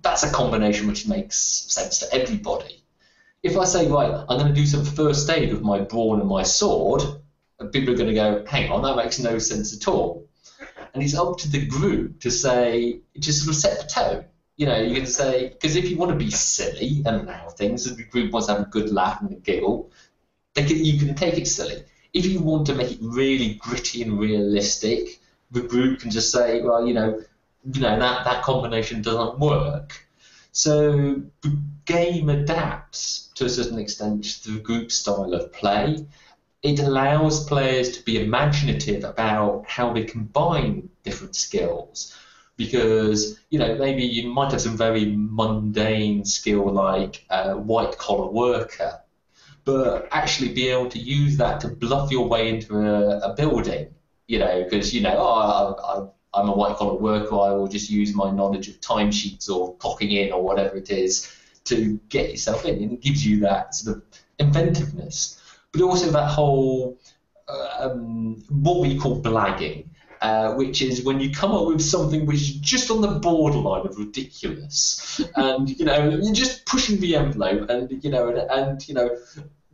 that's 0.00 0.22
a 0.22 0.30
combination 0.30 0.86
which 0.86 1.08
makes 1.08 1.36
sense 1.36 1.98
to 1.98 2.14
everybody. 2.14 2.84
If 3.42 3.58
I 3.58 3.64
say, 3.64 3.88
right, 3.88 4.12
I'm 4.12 4.38
going 4.38 4.46
to 4.46 4.54
do 4.54 4.64
some 4.64 4.84
first 4.84 5.28
aid 5.28 5.52
with 5.52 5.62
my 5.62 5.80
brawn 5.80 6.20
and 6.20 6.28
my 6.28 6.44
sword, 6.44 7.02
people 7.72 7.92
are 7.92 7.96
going 7.96 8.10
to 8.10 8.14
go, 8.14 8.44
hang 8.46 8.70
on, 8.70 8.82
that 8.82 8.94
makes 8.94 9.18
no 9.18 9.38
sense 9.38 9.76
at 9.76 9.88
all. 9.88 10.24
And 10.94 11.02
it's 11.02 11.16
up 11.16 11.38
to 11.38 11.50
the 11.50 11.66
group 11.66 12.20
to 12.20 12.30
say, 12.30 13.00
just 13.18 13.42
sort 13.42 13.56
of 13.56 13.60
set 13.60 13.80
the 13.80 13.88
tone. 13.88 14.24
You 14.56 14.66
know, 14.66 14.80
you 14.80 14.94
can 14.94 15.06
say, 15.06 15.48
because 15.48 15.74
if 15.74 15.90
you 15.90 15.96
want 15.96 16.12
to 16.12 16.16
be 16.16 16.30
silly 16.30 17.02
and 17.04 17.22
allow 17.22 17.48
things, 17.48 17.88
and 17.88 17.96
the 17.96 18.04
group 18.04 18.32
wants 18.32 18.46
to 18.46 18.52
have 18.52 18.62
a 18.62 18.70
good 18.70 18.92
laugh 18.92 19.20
and 19.20 19.32
a 19.32 19.34
giggle, 19.34 19.90
can, 20.54 20.68
you 20.68 20.96
can 21.00 21.16
take 21.16 21.38
it 21.38 21.48
silly. 21.48 21.82
If 22.14 22.26
you 22.26 22.40
want 22.40 22.66
to 22.66 22.74
make 22.74 22.92
it 22.92 22.98
really 23.02 23.54
gritty 23.54 24.02
and 24.02 24.18
realistic, 24.18 25.20
the 25.50 25.62
group 25.62 26.00
can 26.00 26.10
just 26.10 26.30
say, 26.32 26.62
well, 26.62 26.86
you 26.86 26.94
know, 26.94 27.22
you 27.72 27.80
know 27.80 27.98
that 27.98 28.24
that 28.24 28.42
combination 28.42 29.02
doesn't 29.02 29.38
work. 29.38 30.06
So 30.52 31.22
the 31.42 31.58
game 31.86 32.28
adapts 32.28 33.30
to 33.34 33.46
a 33.46 33.48
certain 33.48 33.78
extent 33.78 34.24
to 34.44 34.52
the 34.52 34.60
group 34.60 34.92
style 34.92 35.34
of 35.34 35.52
play. 35.52 36.06
It 36.62 36.80
allows 36.80 37.44
players 37.46 37.96
to 37.96 38.04
be 38.04 38.22
imaginative 38.22 39.04
about 39.04 39.64
how 39.68 39.92
they 39.92 40.04
combine 40.04 40.88
different 41.04 41.36
skills 41.36 42.16
because 42.56 43.38
you 43.50 43.58
know 43.58 43.74
maybe 43.76 44.02
you 44.04 44.28
might 44.30 44.52
have 44.52 44.60
some 44.60 44.76
very 44.76 45.06
mundane 45.16 46.24
skill 46.24 46.70
like 46.72 47.24
a 47.30 47.56
white 47.56 47.98
collar 47.98 48.30
worker 48.30 49.01
but 49.64 50.08
actually 50.10 50.52
be 50.52 50.68
able 50.68 50.88
to 50.90 50.98
use 50.98 51.36
that 51.36 51.60
to 51.60 51.68
bluff 51.68 52.10
your 52.10 52.28
way 52.28 52.48
into 52.48 52.76
a, 52.76 53.18
a 53.18 53.34
building. 53.34 53.88
You 54.26 54.38
know, 54.38 54.64
because 54.64 54.94
you 54.94 55.02
know, 55.02 55.16
oh, 55.18 56.10
I, 56.34 56.40
am 56.40 56.48
a 56.48 56.52
white 56.52 56.76
collar 56.76 56.94
worker. 56.94 57.34
I 57.34 57.52
will 57.52 57.68
just 57.68 57.90
use 57.90 58.14
my 58.14 58.30
knowledge 58.30 58.68
of 58.68 58.80
timesheets 58.80 59.50
or 59.50 59.74
clocking 59.76 60.12
in 60.12 60.32
or 60.32 60.42
whatever 60.42 60.76
it 60.76 60.90
is 60.90 61.30
to 61.64 62.00
get 62.08 62.30
yourself 62.30 62.64
in, 62.64 62.82
and 62.82 62.92
it 62.92 63.00
gives 63.00 63.26
you 63.26 63.40
that 63.40 63.74
sort 63.74 63.96
of 63.98 64.02
inventiveness, 64.38 65.40
but 65.72 65.82
also 65.82 66.10
that 66.10 66.28
whole 66.28 66.98
uh, 67.48 67.90
um, 67.90 68.42
what 68.48 68.80
we 68.80 68.98
call 68.98 69.22
blagging. 69.22 69.86
Uh, 70.22 70.54
which 70.54 70.80
is 70.82 71.04
when 71.04 71.20
you 71.20 71.30
come 71.30 71.52
up 71.52 71.66
with 71.66 71.82
something 71.82 72.26
which 72.26 72.40
is 72.40 72.54
just 72.56 72.90
on 72.90 73.00
the 73.00 73.08
borderline 73.08 73.86
of 73.86 73.98
ridiculous, 73.98 75.20
and 75.36 75.68
you 75.68 75.84
know 75.84 76.08
you're 76.08 76.32
just 76.32 76.64
pushing 76.64 77.00
the 77.00 77.16
envelope, 77.16 77.68
and 77.68 78.02
you 78.04 78.10
know, 78.10 78.28
and, 78.28 78.38
and 78.38 78.88
you 78.88 78.94
know 78.94 79.10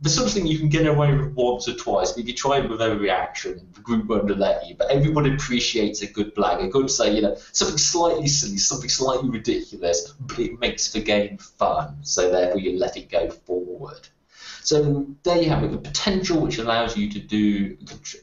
there's 0.01 0.15
something 0.15 0.47
you 0.47 0.57
can 0.57 0.69
get 0.69 0.87
away 0.87 1.13
with 1.15 1.33
once 1.33 1.67
or 1.67 1.73
twice, 1.73 2.17
if 2.17 2.25
you 2.25 2.33
try 2.33 2.59
it 2.59 2.69
with 2.69 2.81
every 2.81 2.97
reaction, 2.97 3.67
the 3.73 3.81
group 3.81 4.07
won't 4.07 4.37
let 4.37 4.65
you. 4.65 4.75
But 4.75 4.91
everybody 4.91 5.33
appreciates 5.33 6.01
a 6.01 6.07
good 6.07 6.33
blag, 6.33 6.63
a 6.63 6.69
good 6.69 6.89
say, 6.89 7.15
you 7.15 7.21
know, 7.21 7.35
something 7.51 7.77
slightly 7.77 8.27
silly, 8.27 8.57
something 8.57 8.89
slightly 8.89 9.29
ridiculous, 9.29 10.13
but 10.19 10.39
it 10.39 10.59
makes 10.59 10.91
the 10.93 11.01
game 11.01 11.37
fun. 11.37 11.97
So 12.03 12.31
therefore, 12.31 12.59
you 12.59 12.79
let 12.79 12.95
it 12.95 13.09
go 13.09 13.29
forward. 13.29 14.07
So 14.69 15.07
there 15.23 15.41
you 15.41 15.49
have 15.49 15.63
it, 15.63 15.71
the 15.71 15.79
potential 15.79 16.39
which 16.41 16.59
allows 16.59 16.95
you 16.95 17.09
to 17.09 17.19
do 17.19 17.75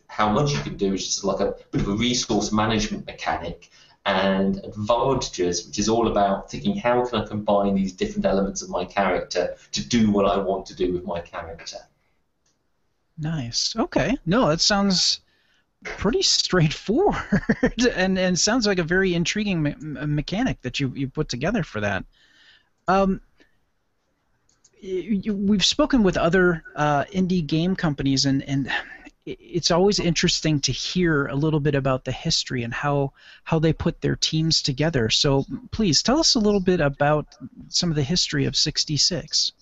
how 0.07 0.31
much 0.31 0.53
you 0.53 0.61
can 0.61 0.77
do 0.77 0.95
is 0.95 1.05
just 1.05 1.25
like 1.25 1.41
a 1.41 1.57
bit 1.73 1.81
of 1.81 1.89
a 1.89 1.91
resource 1.91 2.53
management 2.53 3.05
mechanic 3.05 3.69
and 4.05 4.59
advantages, 4.63 5.67
which 5.67 5.81
is 5.81 5.89
all 5.89 6.07
about 6.07 6.49
thinking 6.49 6.77
how 6.77 7.05
can 7.05 7.23
I 7.23 7.27
combine 7.27 7.75
these 7.75 7.93
different 7.95 8.27
elements 8.27 8.63
of 8.63 8.71
my 8.71 8.85
character 8.85 9.57
to 9.73 9.89
do 9.89 10.13
what 10.13 10.25
I 10.25 10.39
want 10.39 10.67
to 10.67 10.77
do 10.77 10.93
with 10.93 11.03
my 11.03 11.21
character. 11.21 11.79
Nice. 13.19 13.75
Okay. 13.75 14.17
No, 14.25 14.47
that 14.47 14.61
sounds 14.61 15.23
pretty 15.83 16.23
straightforward, 16.23 17.43
and 17.97 18.17
and 18.17 18.39
sounds 18.39 18.69
like 18.69 18.79
a 18.79 18.85
very 18.85 19.15
intriguing 19.15 19.65
me- 19.65 19.75
mechanic 19.81 20.63
that 20.63 20.79
you 20.79 20.93
you 20.95 21.09
put 21.09 21.29
together 21.29 21.65
for 21.65 21.81
that. 21.81 22.05
Um, 22.87 23.21
we've 24.83 25.64
spoken 25.64 26.03
with 26.03 26.16
other 26.16 26.64
uh, 26.74 27.05
indie 27.05 27.47
game 27.47 27.77
companies, 27.77 28.24
and 28.24 28.43
and 28.43 28.70
it's 29.27 29.72
always 29.72 29.99
interesting 29.99 30.61
to 30.61 30.72
hear 30.72 31.27
a 31.27 31.35
little 31.35 31.59
bit 31.59 31.74
about 31.74 32.05
the 32.05 32.12
history 32.12 32.62
and 32.62 32.72
how 32.72 33.12
how 33.45 33.59
they 33.59 33.72
put 33.72 34.01
their 34.01 34.16
teams 34.16 34.62
together. 34.62 35.11
So 35.11 35.45
please 35.72 36.03
tell 36.03 36.20
us 36.20 36.35
a 36.35 36.41
little 36.41 36.61
bit 36.61 36.81
about 36.81 37.27
some 37.68 37.91
of 37.91 37.97
the 37.97 38.05
history 38.05 38.45
of 38.45 38.57
66. 38.57 39.53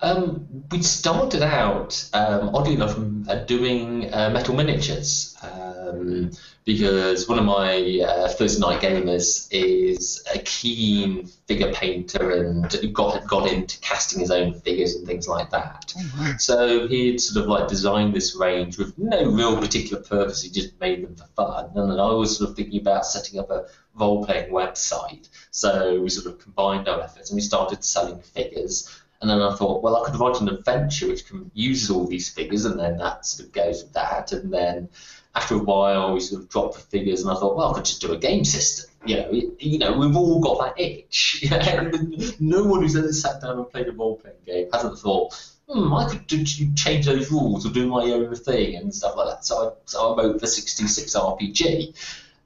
Um, 0.00 0.46
we 0.70 0.80
started 0.82 1.42
out, 1.42 2.08
um, 2.14 2.54
oddly 2.54 2.74
enough, 2.74 2.96
uh, 3.28 3.44
doing 3.44 4.12
uh, 4.14 4.30
metal 4.30 4.54
miniatures 4.54 5.36
um, 5.42 6.30
because 6.66 7.28
one 7.28 7.38
of 7.38 7.44
my 7.44 8.00
uh, 8.04 8.28
first 8.28 8.58
night 8.58 8.82
gamers 8.82 9.46
is 9.52 10.22
a 10.34 10.40
keen 10.40 11.24
figure 11.46 11.72
painter 11.72 12.32
and 12.32 12.92
got 12.92 13.24
got 13.28 13.50
into 13.50 13.78
casting 13.80 14.18
his 14.18 14.32
own 14.32 14.52
figures 14.52 14.96
and 14.96 15.06
things 15.06 15.28
like 15.28 15.48
that. 15.50 15.94
Oh, 15.96 16.34
So 16.38 16.88
he'd 16.88 17.20
sort 17.20 17.44
of 17.44 17.48
like 17.48 17.68
designed 17.68 18.14
this 18.14 18.34
range 18.34 18.78
with 18.78 18.98
no 18.98 19.30
real 19.30 19.56
particular 19.56 20.02
purpose. 20.02 20.42
He 20.42 20.50
just 20.50 20.78
made 20.80 21.04
them 21.04 21.14
for 21.14 21.28
fun. 21.36 21.70
And 21.76 21.88
then 21.88 22.00
I 22.00 22.10
was 22.10 22.36
sort 22.36 22.50
of 22.50 22.56
thinking 22.56 22.80
about 22.80 23.06
setting 23.06 23.38
up 23.38 23.48
a 23.50 23.66
role 23.94 24.24
playing 24.24 24.50
website. 24.50 25.28
So 25.52 26.00
we 26.00 26.08
sort 26.08 26.26
of 26.26 26.40
combined 26.40 26.88
our 26.88 27.00
efforts 27.00 27.30
and 27.30 27.36
we 27.36 27.42
started 27.42 27.84
selling 27.84 28.20
figures. 28.20 29.02
And 29.20 29.30
then 29.30 29.40
I 29.40 29.54
thought, 29.54 29.82
well, 29.82 29.96
I 29.96 30.10
could 30.10 30.18
write 30.18 30.40
an 30.40 30.48
adventure 30.48 31.06
which 31.06 31.26
can 31.26 31.50
uses 31.54 31.90
all 31.90 32.06
these 32.06 32.28
figures, 32.28 32.66
and 32.66 32.78
then 32.78 32.98
that 32.98 33.24
sort 33.24 33.46
of 33.46 33.52
goes 33.54 33.82
with 33.82 33.94
that. 33.94 34.32
And 34.32 34.52
then 34.52 34.90
after 35.36 35.54
a 35.54 35.58
while, 35.58 36.14
we 36.14 36.20
sort 36.20 36.42
of 36.42 36.48
dropped 36.48 36.74
the 36.76 36.80
figures, 36.80 37.20
and 37.20 37.30
I 37.30 37.34
thought, 37.34 37.56
well, 37.56 37.70
I 37.70 37.74
could 37.74 37.84
just 37.84 38.00
do 38.00 38.12
a 38.12 38.16
game 38.16 38.44
system. 38.44 38.90
You 39.04 39.16
know, 39.16 39.30
you 39.58 39.78
know, 39.78 39.92
we've 39.92 40.16
all 40.16 40.40
got 40.40 40.74
that 40.76 40.82
itch. 40.82 41.44
no 42.40 42.64
one 42.64 42.80
who's 42.80 42.96
ever 42.96 43.12
sat 43.12 43.42
down 43.42 43.58
and 43.58 43.70
played 43.70 43.86
a 43.86 43.92
role-playing 43.92 44.38
game 44.46 44.68
hasn't 44.72 44.98
thought, 44.98 45.34
hmm, 45.68 45.92
I 45.92 46.08
could 46.08 46.26
do, 46.26 46.42
change 46.74 47.04
those 47.04 47.30
rules 47.30 47.66
or 47.66 47.70
do 47.70 47.86
my 47.86 48.04
own 48.04 48.34
thing 48.34 48.76
and 48.76 48.94
stuff 48.94 49.14
like 49.16 49.28
that. 49.28 49.44
So 49.44 49.68
I, 49.68 49.72
so 49.84 50.14
I 50.14 50.22
wrote 50.22 50.40
the 50.40 50.46
66 50.46 51.14
RPG, 51.14 51.94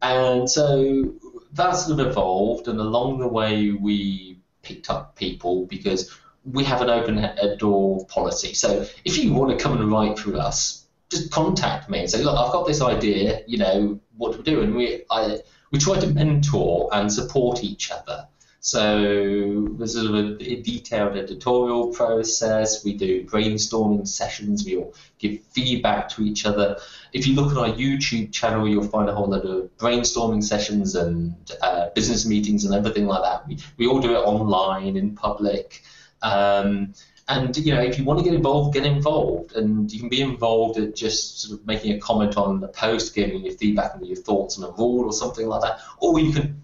and 0.03 0.51
so 0.51 1.15
that 1.53 1.73
sort 1.73 2.01
of 2.01 2.07
evolved. 2.09 2.67
And 2.67 2.81
along 2.81 3.21
the 3.21 3.29
way, 3.29 3.71
we 3.71 4.41
picked 4.63 4.91
up 4.91 5.15
people 5.15 5.67
because 5.67 6.11
we 6.45 6.65
have 6.65 6.83
an 6.83 6.91
open 6.91 7.25
door 7.59 8.05
policy. 8.07 8.53
So 8.55 8.85
if 9.05 9.23
you 9.23 9.33
want 9.33 9.57
to 9.57 9.63
come 9.63 9.81
and 9.81 9.93
write 9.93 10.19
for 10.19 10.37
us, 10.37 10.80
just 11.11 11.31
contact 11.31 11.91
me 11.91 12.01
and 12.01 12.11
say, 12.11 12.23
look, 12.23 12.39
I've 12.39 12.53
got 12.53 12.67
this 12.67 12.81
idea. 12.81 13.43
You 13.47 13.59
know, 13.59 14.01
what 14.17 14.37
to 14.37 14.43
do? 14.43 14.63
And 14.63 14.75
we 14.75 15.05
I, 15.11 15.39
we 15.71 15.79
try 15.79 15.99
to 15.99 16.07
mentor 16.07 16.89
and 16.93 17.13
support 17.13 17.65
each 17.65 17.91
other. 17.91 18.27
So 18.63 19.69
there's 19.79 19.95
sort 19.95 20.07
of 20.07 20.15
a, 20.15 20.37
detailed 20.37 21.17
editorial 21.17 21.89
process. 21.89 22.85
We 22.85 22.93
do 22.93 23.25
brainstorming 23.25 24.07
sessions. 24.07 24.67
We 24.67 24.77
all 24.77 24.95
give 25.19 25.41
feedback 25.45 26.11
to 26.11 26.23
each 26.23 26.45
other. 26.45 26.77
If 27.15 27.27
you 27.27 27.35
look 27.35 27.53
at 27.53 27.57
our 27.57 27.75
YouTube 27.75 28.33
channel, 28.33 28.69
you'll 28.69 28.87
find 28.87 29.09
a 29.09 29.15
whole 29.15 29.29
lot 29.29 29.47
of 29.47 29.75
brainstorming 29.79 30.45
sessions 30.45 30.95
and 30.95 31.35
uh, 31.63 31.89
business 31.95 32.27
meetings 32.27 32.67
and 32.67 32.75
everything 32.75 33.07
like 33.07 33.23
that. 33.23 33.49
We, 33.49 33.59
we 33.79 33.87
all 33.87 33.99
do 33.99 34.13
it 34.13 34.19
online 34.19 34.97
in 34.97 35.15
public. 35.15 35.83
Um, 36.21 36.93
and 37.31 37.57
you 37.57 37.73
know, 37.73 37.81
if 37.81 37.97
you 37.97 38.05
want 38.05 38.19
to 38.19 38.25
get 38.25 38.35
involved, 38.35 38.75
get 38.75 38.85
involved, 38.85 39.55
and 39.55 39.91
you 39.93 40.01
can 40.01 40.09
be 40.09 40.21
involved 40.21 40.79
at 40.79 40.97
just 40.97 41.41
sort 41.41 41.61
of 41.61 41.67
making 41.67 41.93
a 41.93 42.01
comment 42.01 42.37
on 42.37 42.61
the 42.61 42.67
post, 42.69 43.15
giving 43.15 43.45
your 43.45 43.55
feedback 43.55 43.95
and 43.95 44.05
your 44.05 44.17
thoughts 44.17 44.59
on 44.59 44.69
a 44.69 44.73
rule 44.73 45.05
or 45.07 45.13
something 45.13 45.47
like 45.47 45.63
that, 45.63 45.79
or 45.99 46.19
you 46.19 46.33
can 46.33 46.61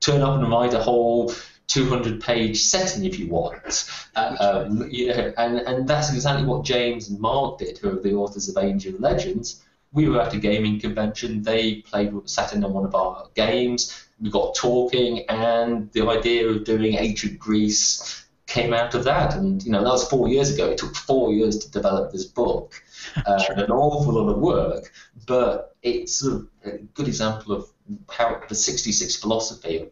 turn 0.00 0.22
up 0.22 0.40
and 0.40 0.50
write 0.50 0.72
a 0.72 0.82
whole 0.82 1.34
200 1.66 2.22
page 2.22 2.62
setting 2.62 3.04
if 3.04 3.18
you 3.18 3.28
want. 3.28 3.90
Um, 4.14 4.88
you 4.90 5.08
know, 5.08 5.34
and, 5.36 5.58
and 5.58 5.86
that's 5.86 6.12
exactly 6.14 6.46
what 6.46 6.64
James 6.64 7.10
and 7.10 7.20
Mark 7.20 7.58
did, 7.58 7.76
who 7.76 7.90
are 7.90 8.00
the 8.00 8.14
authors 8.14 8.48
of 8.48 8.56
of 8.56 9.00
Legends. 9.00 9.62
We 9.92 10.08
were 10.08 10.20
at 10.22 10.32
a 10.32 10.38
gaming 10.38 10.80
convention, 10.80 11.42
they 11.42 11.82
played, 11.82 12.12
sat 12.24 12.54
in 12.54 12.64
on 12.64 12.72
one 12.72 12.86
of 12.86 12.94
our 12.94 13.28
games, 13.34 14.06
we 14.20 14.30
got 14.30 14.54
talking, 14.54 15.26
and 15.28 15.92
the 15.92 16.08
idea 16.08 16.48
of 16.48 16.64
doing 16.64 16.94
Ancient 16.94 17.38
Greece 17.38 18.25
came 18.46 18.72
out 18.72 18.94
of 18.94 19.04
that. 19.04 19.34
And 19.34 19.62
you 19.62 19.72
know 19.72 19.82
that 19.82 19.90
was 19.90 20.08
four 20.08 20.28
years 20.28 20.52
ago. 20.52 20.70
It 20.70 20.78
took 20.78 20.94
four 20.94 21.32
years 21.32 21.58
to 21.58 21.70
develop 21.70 22.12
this 22.12 22.24
book, 22.24 22.82
uh, 23.26 23.42
an 23.56 23.70
awful 23.70 24.14
lot 24.14 24.30
of 24.30 24.38
work. 24.38 24.92
But 25.26 25.76
it's 25.82 26.24
a 26.24 26.46
good 26.94 27.08
example 27.08 27.52
of 27.52 27.68
how 28.10 28.40
the 28.48 28.54
66 28.54 29.16
philosophy 29.16 29.78
of 29.78 29.90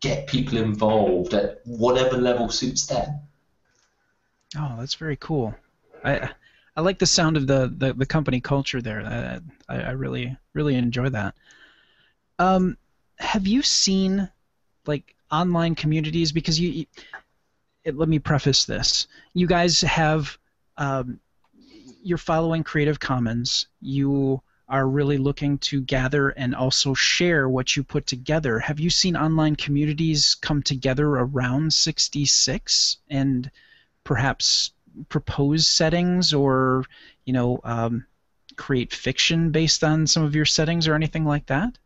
get 0.00 0.26
people 0.26 0.58
involved 0.58 1.34
at 1.34 1.60
whatever 1.64 2.16
level 2.16 2.48
suits 2.48 2.86
them. 2.86 3.20
Oh, 4.56 4.76
that's 4.78 4.94
very 4.94 5.16
cool. 5.16 5.54
I 6.04 6.30
I 6.76 6.80
like 6.80 7.00
the 7.00 7.06
sound 7.06 7.36
of 7.36 7.48
the, 7.48 7.74
the, 7.76 7.92
the 7.92 8.06
company 8.06 8.40
culture 8.40 8.80
there. 8.80 9.02
I, 9.68 9.74
I 9.74 9.90
really 9.90 10.36
really 10.54 10.76
enjoy 10.76 11.08
that. 11.10 11.34
Um, 12.38 12.78
have 13.18 13.48
you 13.48 13.62
seen 13.62 14.30
like 14.86 15.16
online 15.30 15.74
communities 15.74 16.32
because 16.32 16.58
you 16.58 16.86
let 17.84 18.08
me 18.08 18.18
preface 18.18 18.64
this. 18.64 19.06
You 19.34 19.46
guys 19.46 19.80
have 19.82 20.38
um, 20.76 21.20
you're 22.02 22.18
following 22.18 22.62
Creative 22.64 22.98
Commons. 22.98 23.66
You 23.80 24.42
are 24.68 24.86
really 24.86 25.16
looking 25.16 25.58
to 25.58 25.80
gather 25.80 26.28
and 26.30 26.54
also 26.54 26.92
share 26.94 27.48
what 27.48 27.74
you 27.74 27.82
put 27.82 28.06
together. 28.06 28.58
Have 28.58 28.78
you 28.78 28.90
seen 28.90 29.16
online 29.16 29.56
communities 29.56 30.34
come 30.34 30.62
together 30.62 31.08
around 31.08 31.72
66 31.72 32.98
and 33.08 33.50
perhaps 34.04 34.72
propose 35.08 35.66
settings 35.66 36.34
or 36.34 36.84
you 37.24 37.32
know 37.32 37.60
um, 37.64 38.06
create 38.56 38.92
fiction 38.92 39.50
based 39.50 39.84
on 39.84 40.06
some 40.06 40.24
of 40.24 40.34
your 40.34 40.44
settings 40.44 40.86
or 40.86 40.94
anything 40.94 41.24
like 41.24 41.46
that? 41.46 41.78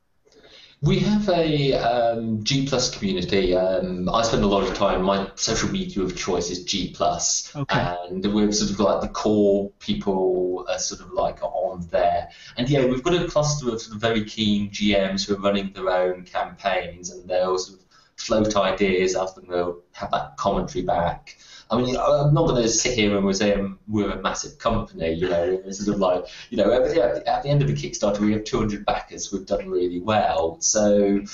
We 0.83 0.99
have 0.99 1.29
a 1.29 1.75
um, 1.75 2.43
G 2.43 2.67
plus 2.67 2.91
community. 2.91 3.55
Um, 3.55 4.09
I 4.09 4.23
spend 4.23 4.43
a 4.43 4.49
lot 4.49 4.65
of 4.65 4.75
time. 4.75 5.03
My 5.03 5.31
social 5.37 5.69
media 5.69 6.03
of 6.03 6.17
choice 6.17 6.51
is 6.51 6.65
G 6.65 6.93
plus, 6.93 7.55
okay. 7.55 7.97
and 8.11 8.35
we're 8.35 8.51
sort 8.51 8.73
of 8.73 8.81
like 8.81 9.01
the 9.01 9.09
core 9.09 9.71
people 9.79 10.67
are 10.69 10.81
sort 10.81 11.01
of 11.01 11.13
like 11.13 11.41
on 11.41 11.87
there. 11.93 12.31
And 12.57 12.69
yeah, 12.69 12.85
we've 12.85 13.03
got 13.05 13.15
a 13.15 13.29
cluster 13.29 13.69
of, 13.69 13.81
sort 13.81 13.95
of 13.95 14.01
very 14.01 14.25
keen 14.25 14.71
GMs 14.71 15.25
who 15.25 15.37
are 15.37 15.39
running 15.39 15.73
their 15.73 15.89
own 15.89 16.25
campaigns, 16.25 17.11
and 17.11 17.29
they'll 17.29 17.59
sort 17.59 17.79
of 17.79 17.87
float 18.17 18.57
ideas 18.57 19.15
after 19.15 19.41
they'll 19.41 19.83
have 19.93 20.11
that 20.11 20.37
commentary 20.37 20.85
back. 20.85 21.39
I 21.73 21.81
mean, 21.81 21.97
I'm 21.97 22.35
not 22.35 22.49
going 22.49 22.63
to 22.63 22.69
sit 22.69 22.93
here 22.93 23.17
and 23.17 23.37
say 23.37 23.59
we're 23.89 24.11
a 24.11 24.21
massive 24.21 24.59
company, 24.59 25.13
you 25.13 25.29
know, 25.29 25.63
it's 25.65 25.87
of 25.89 25.99
like, 25.99 26.27
you 26.51 26.59
know, 26.59 26.71
at 26.71 27.43
the 27.43 27.49
end 27.49 27.63
of 27.63 27.69
the 27.69 27.75
Kickstarter, 27.75 28.21
we 28.21 28.33
have 28.33 28.45
200 28.45 28.85
backers, 28.85 29.33
we've 29.33 29.47
done 29.47 29.71
really 29.71 29.99
well. 29.99 30.61
So 30.61 31.25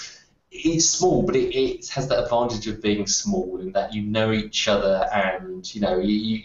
it's 0.53 0.89
small, 0.89 1.25
but 1.25 1.35
it, 1.35 1.57
it 1.59 1.89
has 1.89 2.07
that 2.09 2.23
advantage 2.23 2.69
of 2.69 2.81
being 2.81 3.09
small 3.09 3.59
in 3.59 3.73
that 3.73 3.93
you 3.93 4.03
know 4.03 4.31
each 4.31 4.69
other 4.69 5.09
and, 5.13 5.75
you 5.75 5.81
know, 5.81 5.99
you, 5.99 6.15
you, 6.15 6.43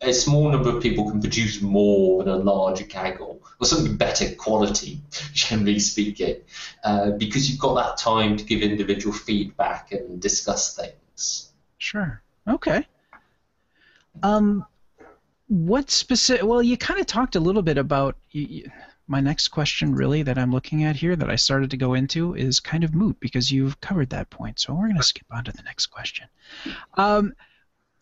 a 0.00 0.14
small 0.14 0.50
number 0.50 0.70
of 0.74 0.82
people 0.82 1.10
can 1.10 1.20
produce 1.20 1.60
more 1.60 2.24
than 2.24 2.32
a 2.32 2.38
larger 2.38 2.84
gaggle, 2.84 3.42
or 3.60 3.66
something 3.66 3.96
better 3.96 4.34
quality, 4.34 5.02
generally 5.34 5.78
speaking, 5.78 6.36
uh, 6.84 7.10
because 7.10 7.50
you've 7.50 7.60
got 7.60 7.74
that 7.74 7.98
time 8.02 8.38
to 8.38 8.44
give 8.44 8.62
individual 8.62 9.14
feedback 9.14 9.92
and 9.92 10.22
discuss 10.22 10.74
things. 10.74 11.52
Sure. 11.76 12.22
Okay. 12.48 12.86
Um, 14.22 14.64
what 15.48 15.90
specific? 15.90 16.44
Well, 16.44 16.62
you 16.62 16.76
kind 16.76 17.00
of 17.00 17.06
talked 17.06 17.36
a 17.36 17.40
little 17.40 17.62
bit 17.62 17.78
about. 17.78 18.16
You, 18.30 18.70
my 19.08 19.20
next 19.20 19.48
question, 19.48 19.94
really, 19.94 20.22
that 20.24 20.36
I'm 20.36 20.50
looking 20.50 20.82
at 20.82 20.96
here, 20.96 21.14
that 21.14 21.30
I 21.30 21.36
started 21.36 21.70
to 21.70 21.76
go 21.76 21.94
into, 21.94 22.34
is 22.34 22.58
kind 22.58 22.82
of 22.82 22.92
moot 22.92 23.20
because 23.20 23.52
you've 23.52 23.80
covered 23.80 24.10
that 24.10 24.30
point. 24.30 24.58
So 24.58 24.74
we're 24.74 24.88
going 24.88 24.96
to 24.96 25.02
skip 25.04 25.26
on 25.30 25.44
to 25.44 25.52
the 25.52 25.62
next 25.62 25.86
question. 25.86 26.26
Um, 26.94 27.32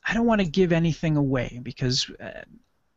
I 0.07 0.15
don't 0.15 0.27
want 0.27 0.41
to 0.41 0.47
give 0.47 0.73
anything 0.73 1.17
away 1.17 1.61
because 1.63 2.11
uh, 2.21 2.45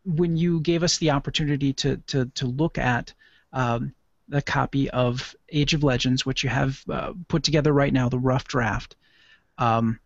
when 0.05 0.38
you 0.38 0.61
gave 0.61 0.84
us 0.84 0.97
the 0.97 1.11
opportunity 1.11 1.74
to 1.74 1.97
to 2.07 2.26
to 2.36 2.45
look 2.45 2.78
at 2.78 3.13
um, 3.51 3.93
the 4.30 4.41
copy 4.41 4.89
of 4.89 5.36
Age 5.49 5.74
of 5.74 5.84
Legends, 5.84 6.26
which 6.26 6.43
you 6.43 6.49
have 6.49 6.84
uh, 6.89 7.13
put 7.28 7.43
together 7.43 7.74
right 7.74 7.93
now, 7.93 8.09
the 8.09 8.20
rough 8.20 8.45
draft. 8.45 8.95
Um, 9.57 9.99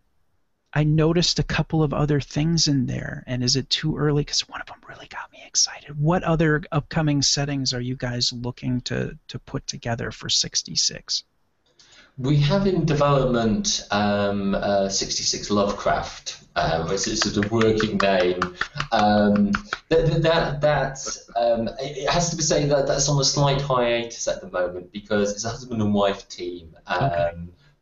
I 0.74 0.84
noticed 0.84 1.38
a 1.38 1.42
couple 1.42 1.82
of 1.82 1.92
other 1.92 2.20
things 2.20 2.66
in 2.66 2.86
there, 2.86 3.24
and 3.26 3.42
is 3.42 3.56
it 3.56 3.68
too 3.68 3.96
early? 3.96 4.22
Because 4.22 4.48
one 4.48 4.60
of 4.60 4.66
them 4.66 4.78
really 4.88 5.06
got 5.08 5.30
me 5.30 5.42
excited. 5.46 5.98
What 5.98 6.22
other 6.22 6.62
upcoming 6.72 7.20
settings 7.20 7.74
are 7.74 7.80
you 7.80 7.96
guys 7.96 8.32
looking 8.32 8.80
to 8.82 9.18
to 9.28 9.38
put 9.38 9.66
together 9.66 10.10
for 10.10 10.28
66? 10.28 11.24
We 12.18 12.36
have 12.40 12.66
in 12.66 12.84
development 12.84 13.86
um, 13.90 14.54
uh, 14.54 14.88
66 14.88 15.50
Lovecraft. 15.50 16.44
Um, 16.54 16.90
it's, 16.90 17.06
it's 17.06 17.22
sort 17.22 17.44
of 17.44 17.50
working 17.50 17.96
name. 17.96 18.40
Um, 18.92 19.52
that 19.88 20.22
that, 20.22 20.60
that 20.60 21.16
um, 21.36 21.70
it 21.80 22.08
has 22.10 22.30
to 22.30 22.36
be 22.36 22.42
said 22.42 22.70
that 22.70 22.86
that's 22.86 23.08
on 23.08 23.18
a 23.20 23.24
slight 23.24 23.62
hiatus 23.62 24.28
at 24.28 24.42
the 24.42 24.50
moment 24.50 24.92
because 24.92 25.32
it's 25.32 25.44
a 25.44 25.50
husband 25.50 25.80
and 25.80 25.94
wife 25.94 26.28
team. 26.28 26.76
Um, 26.86 27.04
okay. 27.04 27.32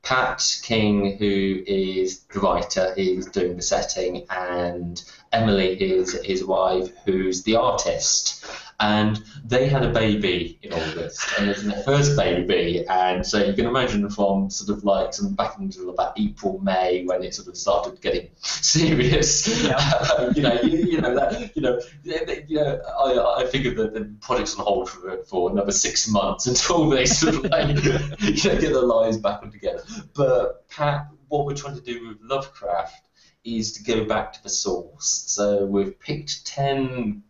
Pat 0.02 0.60
King, 0.62 1.16
who 1.18 1.62
is 1.66 2.20
the 2.32 2.40
writer, 2.40 2.94
is 2.96 3.26
doing 3.26 3.56
the 3.56 3.62
setting, 3.62 4.26
and 4.30 5.02
Emily 5.32 5.80
is 5.80 6.12
his 6.24 6.44
wife, 6.44 6.90
who's 7.04 7.42
the 7.42 7.56
artist 7.56 8.44
and 8.80 9.22
they 9.44 9.68
had 9.68 9.84
a 9.84 9.90
baby 9.90 10.58
in 10.62 10.72
August, 10.72 11.20
and 11.38 11.50
it 11.50 11.56
was 11.56 11.66
their 11.66 11.82
first 11.82 12.16
baby, 12.16 12.86
and 12.88 13.24
so 13.24 13.44
you 13.44 13.52
can 13.52 13.66
imagine 13.66 14.08
from 14.08 14.48
sort 14.48 14.76
of 14.76 14.84
like 14.84 15.12
some 15.12 15.34
back 15.34 15.58
into 15.58 15.90
about 15.90 16.18
April, 16.18 16.58
May, 16.60 17.04
when 17.04 17.22
it 17.22 17.34
sort 17.34 17.48
of 17.48 17.58
started 17.58 18.00
getting 18.00 18.30
serious. 18.36 19.62
Yeah. 19.62 20.30
you 20.34 20.42
know, 20.42 20.60
you, 20.62 20.78
you, 20.78 21.00
know 21.00 21.14
that, 21.14 21.54
you 21.54 21.62
know, 21.62 21.80
you 22.02 22.56
know, 22.56 22.80
I, 22.98 23.42
I 23.42 23.46
figured 23.46 23.76
that 23.76 23.92
the 23.92 24.14
project's 24.22 24.58
on 24.58 24.64
hold 24.64 24.88
for 24.88 25.22
for 25.24 25.50
another 25.50 25.72
six 25.72 26.08
months 26.08 26.46
until 26.46 26.88
they 26.88 27.04
sort 27.04 27.34
of 27.34 27.44
like, 27.44 27.84
you 27.84 27.92
know, 27.92 28.60
get 28.60 28.72
their 28.72 28.82
lives 28.82 29.18
back 29.18 29.42
on 29.42 29.50
together. 29.50 29.82
But 30.14 30.66
Pat, 30.70 31.08
what 31.28 31.44
we're 31.44 31.54
trying 31.54 31.76
to 31.76 31.82
do 31.82 32.08
with 32.08 32.18
Lovecraft 32.22 33.08
is 33.44 33.72
to 33.72 33.84
go 33.84 34.04
back 34.04 34.32
to 34.34 34.42
the 34.42 34.50
source. 34.50 35.24
So 35.26 35.66
we've 35.66 35.98
picked 36.00 36.46
ten 36.46 37.22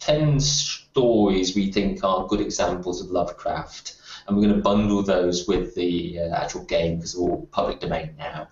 10 0.00 0.40
stories 0.40 1.54
we 1.54 1.70
think 1.72 2.02
are 2.04 2.26
good 2.26 2.40
examples 2.40 3.00
of 3.00 3.10
Lovecraft, 3.10 3.96
and 4.26 4.36
we're 4.36 4.44
going 4.44 4.56
to 4.56 4.62
bundle 4.62 5.02
those 5.02 5.46
with 5.46 5.74
the 5.74 6.18
uh, 6.20 6.34
actual 6.34 6.64
game 6.64 6.96
because 6.96 7.14
they're 7.14 7.22
all 7.22 7.46
public 7.50 7.80
domain 7.80 8.14
now. 8.18 8.48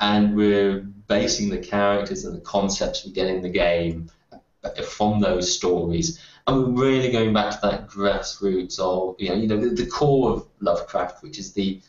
And 0.00 0.36
we're 0.36 0.80
basing 1.08 1.48
the 1.48 1.58
characters 1.58 2.24
and 2.24 2.34
the 2.34 2.40
concepts 2.40 3.04
we 3.04 3.12
get 3.12 3.28
in 3.28 3.42
the 3.42 3.48
game 3.48 4.10
uh, 4.32 4.82
from 4.82 5.20
those 5.20 5.54
stories. 5.54 6.18
And 6.46 6.76
we're 6.76 6.84
really 6.84 7.10
going 7.10 7.32
back 7.32 7.52
to 7.52 7.66
that 7.66 7.88
grassroots 7.88 8.78
of, 8.78 9.16
you 9.18 9.28
know, 9.28 9.34
you 9.34 9.46
know 9.46 9.56
the, 9.56 9.70
the 9.70 9.86
core 9.86 10.32
of 10.32 10.46
Lovecraft, 10.60 11.22
which 11.22 11.38
is 11.38 11.52
the 11.52 11.80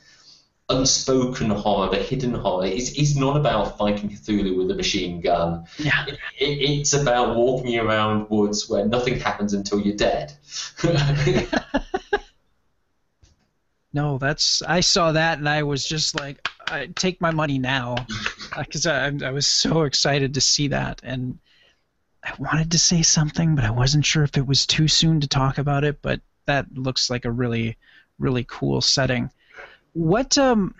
unspoken 0.69 1.49
horror, 1.49 1.89
the 1.89 1.97
hidden 1.97 2.33
horror. 2.33 2.65
It's, 2.65 2.91
it's 2.91 3.15
not 3.15 3.37
about 3.37 3.77
fighting 3.77 4.09
Cthulhu 4.09 4.57
with 4.57 4.69
a 4.71 4.75
machine 4.75 5.21
gun. 5.21 5.65
Yeah. 5.77 6.05
It, 6.07 6.19
it, 6.39 6.79
it's 6.79 6.93
about 6.93 7.35
walking 7.35 7.79
around 7.79 8.29
woods 8.29 8.69
where 8.69 8.85
nothing 8.85 9.19
happens 9.19 9.53
until 9.53 9.79
you're 9.79 9.95
dead. 9.95 10.33
no, 13.93 14.17
that's 14.17 14.61
I 14.61 14.81
saw 14.81 15.13
that 15.13 15.37
and 15.37 15.47
I 15.47 15.63
was 15.63 15.87
just 15.87 16.19
like, 16.19 16.45
I 16.67 16.87
take 16.87 17.21
my 17.21 17.31
money 17.31 17.59
now, 17.59 17.95
because 18.57 18.85
I, 18.87 19.07
I 19.23 19.31
was 19.31 19.47
so 19.47 19.83
excited 19.83 20.33
to 20.33 20.41
see 20.41 20.67
that 20.69 21.01
and. 21.03 21.39
I 22.23 22.33
wanted 22.39 22.71
to 22.71 22.79
say 22.79 23.03
something, 23.03 23.55
but 23.55 23.63
I 23.63 23.69
wasn't 23.69 24.05
sure 24.05 24.23
if 24.23 24.35
it 24.35 24.45
was 24.45 24.65
too 24.65 24.89
soon 24.89 25.21
to 25.21 25.29
talk 25.29 25.59
about 25.59 25.85
it. 25.85 26.01
But 26.01 26.19
that 26.45 26.65
looks 26.73 27.09
like 27.09 27.23
a 27.23 27.31
really, 27.31 27.77
really 28.19 28.43
cool 28.49 28.81
setting. 28.81 29.31
What 29.93 30.37
um, 30.37 30.75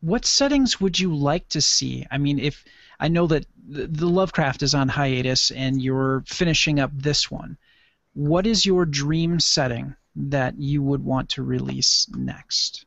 what 0.00 0.26
settings 0.26 0.80
would 0.80 0.98
you 0.98 1.14
like 1.14 1.48
to 1.50 1.60
see? 1.60 2.06
I 2.10 2.18
mean, 2.18 2.38
if 2.38 2.64
I 3.00 3.08
know 3.08 3.26
that 3.28 3.46
the, 3.66 4.06
Lovecraft 4.06 4.62
is 4.62 4.74
on 4.74 4.88
hiatus 4.88 5.50
and 5.50 5.80
you're 5.80 6.22
finishing 6.26 6.78
up 6.78 6.90
this 6.94 7.30
one, 7.30 7.56
what 8.12 8.46
is 8.46 8.66
your 8.66 8.84
dream 8.84 9.40
setting 9.40 9.96
that 10.16 10.58
you 10.58 10.82
would 10.82 11.02
want 11.02 11.30
to 11.30 11.42
release 11.42 12.06
next? 12.14 12.84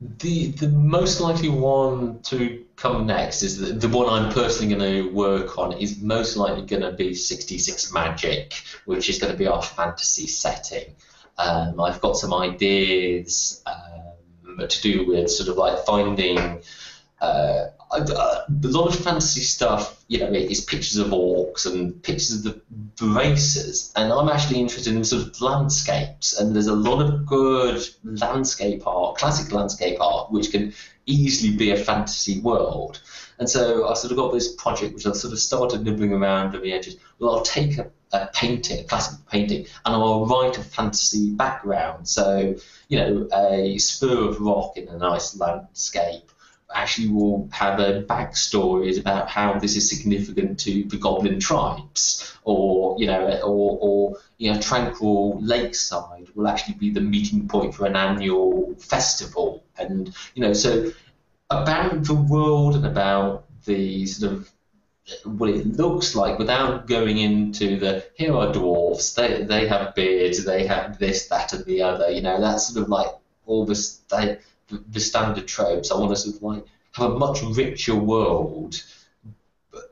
The 0.00 0.48
the 0.48 0.68
most 0.68 1.22
likely 1.22 1.48
one 1.48 2.20
to 2.24 2.62
come 2.76 3.06
next 3.06 3.42
is 3.42 3.58
the, 3.58 3.72
the 3.72 3.88
one 3.88 4.08
I'm 4.10 4.30
personally 4.30 4.74
going 4.74 4.92
to 4.92 5.10
work 5.14 5.56
on 5.56 5.72
is 5.72 6.02
most 6.02 6.36
likely 6.36 6.66
going 6.66 6.82
to 6.82 6.92
be 6.92 7.14
66 7.14 7.92
Magic, 7.94 8.62
which 8.84 9.08
is 9.08 9.18
going 9.18 9.32
to 9.32 9.38
be 9.38 9.46
our 9.46 9.62
fantasy 9.62 10.26
setting. 10.26 10.94
Um, 11.38 11.80
I've 11.80 12.02
got 12.02 12.18
some 12.18 12.34
ideas. 12.34 13.62
Uh, 13.64 14.05
to 14.58 14.82
do 14.82 15.06
with 15.06 15.30
sort 15.30 15.48
of 15.48 15.56
like 15.56 15.84
finding 15.84 16.62
uh, 17.20 17.66
a 17.92 18.00
lot 18.62 18.88
of 18.88 18.96
fantasy 18.96 19.40
stuff, 19.40 20.04
you 20.08 20.18
know, 20.18 20.26
is 20.26 20.64
pictures 20.64 20.96
of 20.98 21.08
orcs 21.08 21.66
and 21.66 22.02
pictures 22.02 22.34
of 22.34 22.42
the, 22.42 22.60
the 22.96 23.06
races, 23.06 23.92
and 23.96 24.12
I'm 24.12 24.28
actually 24.28 24.60
interested 24.60 24.94
in 24.94 25.04
sort 25.04 25.22
of 25.22 25.40
landscapes. 25.40 26.38
And 26.38 26.54
there's 26.54 26.66
a 26.66 26.74
lot 26.74 27.00
of 27.00 27.26
good 27.26 27.88
landscape 28.04 28.86
art, 28.86 29.16
classic 29.18 29.52
landscape 29.52 29.98
art, 30.00 30.30
which 30.30 30.50
can 30.50 30.74
easily 31.06 31.56
be 31.56 31.70
a 31.70 31.76
fantasy 31.76 32.40
world. 32.40 33.00
And 33.38 33.48
so 33.48 33.88
I 33.88 33.94
sort 33.94 34.10
of 34.10 34.16
got 34.16 34.32
this 34.32 34.54
project 34.54 34.94
which 34.94 35.06
I 35.06 35.12
sort 35.12 35.32
of 35.32 35.38
started 35.38 35.84
nibbling 35.84 36.12
around 36.12 36.54
on 36.54 36.62
the 36.62 36.72
edges. 36.72 36.96
Well, 37.18 37.36
I'll 37.36 37.42
take 37.42 37.78
a, 37.78 37.90
a 38.12 38.26
painting, 38.34 38.80
a 38.80 38.84
classic 38.84 39.18
painting, 39.30 39.66
and 39.84 39.94
I'll 39.94 40.26
write 40.26 40.58
a 40.58 40.62
fantasy 40.62 41.30
background. 41.30 42.08
So, 42.08 42.56
you 42.88 42.98
know, 42.98 43.28
a 43.34 43.78
spur 43.78 44.28
of 44.28 44.40
rock 44.40 44.76
in 44.76 44.88
a 44.88 44.98
nice 44.98 45.36
landscape 45.36 46.30
actually 46.74 47.08
will 47.08 47.48
have 47.52 47.78
a 47.78 48.02
backstory 48.02 48.98
about 48.98 49.28
how 49.28 49.58
this 49.58 49.76
is 49.76 49.88
significant 49.88 50.58
to 50.58 50.84
the 50.84 50.96
goblin 50.96 51.38
tribes, 51.38 52.36
or 52.42 52.96
you 52.98 53.06
know, 53.06 53.40
or, 53.42 53.78
or 53.80 54.18
you 54.38 54.52
know, 54.52 54.60
tranquil 54.60 55.40
lakeside 55.40 56.28
will 56.34 56.48
actually 56.48 56.74
be 56.74 56.90
the 56.90 57.00
meeting 57.00 57.46
point 57.48 57.74
for 57.74 57.86
an 57.86 57.96
annual 57.96 58.74
festival, 58.78 59.62
and 59.78 60.14
you 60.34 60.42
know, 60.42 60.52
so 60.52 60.90
about 61.50 62.04
the 62.04 62.14
world 62.14 62.74
and 62.74 62.86
about 62.86 63.44
the 63.64 64.06
sort 64.06 64.32
of 64.32 64.50
what 65.24 65.50
it 65.50 65.66
looks 65.66 66.16
like 66.16 66.38
without 66.38 66.86
going 66.86 67.18
into 67.18 67.78
the 67.78 68.04
here 68.14 68.34
are 68.34 68.52
dwarfs. 68.52 69.14
They 69.14 69.44
they 69.44 69.68
have 69.68 69.94
beards 69.94 70.44
they 70.44 70.66
have 70.66 70.98
this 70.98 71.28
that 71.28 71.52
and 71.52 71.64
the 71.64 71.82
other. 71.82 72.10
You 72.10 72.22
know 72.22 72.40
that's 72.40 72.72
sort 72.72 72.82
of 72.82 72.88
like 72.88 73.08
all 73.46 73.64
the, 73.64 74.38
the 74.88 75.00
standard 75.00 75.46
tropes. 75.46 75.92
I 75.92 75.98
want 75.98 76.10
to 76.10 76.16
sort 76.16 76.36
of 76.36 76.42
like 76.42 76.64
have 76.92 77.12
a 77.12 77.18
much 77.18 77.42
richer 77.42 77.94
world 77.94 78.82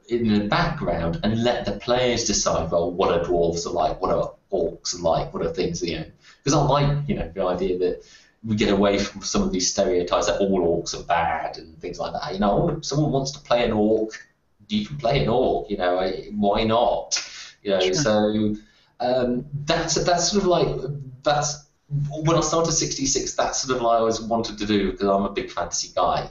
in 0.08 0.32
the 0.32 0.48
background 0.48 1.20
and 1.22 1.42
let 1.42 1.64
the 1.64 1.72
players 1.72 2.24
decide 2.24 2.70
well 2.70 2.90
what 2.90 3.12
are 3.12 3.24
dwarves 3.24 3.66
are 3.66 3.70
like? 3.70 4.00
What 4.00 4.10
are 4.10 4.32
orcs 4.52 4.98
are 4.98 5.02
like? 5.02 5.32
What 5.32 5.46
are 5.46 5.52
things 5.52 5.82
you 5.82 5.98
know? 5.98 6.06
Because 6.42 6.58
I 6.58 6.62
like 6.64 7.08
you 7.08 7.14
know 7.14 7.30
the 7.32 7.44
idea 7.46 7.78
that 7.78 8.04
we 8.44 8.56
get 8.56 8.70
away 8.70 8.98
from 8.98 9.22
some 9.22 9.42
of 9.42 9.52
these 9.52 9.70
stereotypes 9.70 10.26
that 10.26 10.40
all 10.40 10.82
orcs 10.82 10.98
are 10.98 11.04
bad 11.04 11.56
and 11.56 11.78
things 11.78 11.98
like 11.98 12.12
that. 12.12 12.34
You 12.34 12.40
know, 12.40 12.78
someone 12.82 13.12
wants 13.12 13.30
to 13.30 13.38
play 13.38 13.64
an 13.64 13.72
orc, 13.72 14.26
you 14.68 14.86
can 14.86 14.96
play 14.96 15.22
an 15.22 15.28
orc. 15.28 15.70
You 15.70 15.78
know, 15.78 16.12
why 16.32 16.64
not? 16.64 17.22
You 17.62 17.70
know, 17.70 17.80
sure. 17.80 17.94
so 17.94 18.56
um, 19.00 19.46
that's 19.64 19.94
that's 20.04 20.30
sort 20.30 20.42
of 20.42 20.48
like 20.48 20.68
that's 21.22 21.66
when 22.10 22.36
I 22.36 22.40
started 22.40 22.72
66. 22.72 23.34
That's 23.34 23.62
sort 23.62 23.76
of 23.76 23.82
like 23.82 23.96
I 23.96 23.98
always 23.98 24.20
wanted 24.20 24.58
to 24.58 24.66
do 24.66 24.92
because 24.92 25.08
I'm 25.08 25.24
a 25.24 25.30
big 25.30 25.50
fantasy 25.50 25.92
guy. 25.94 26.30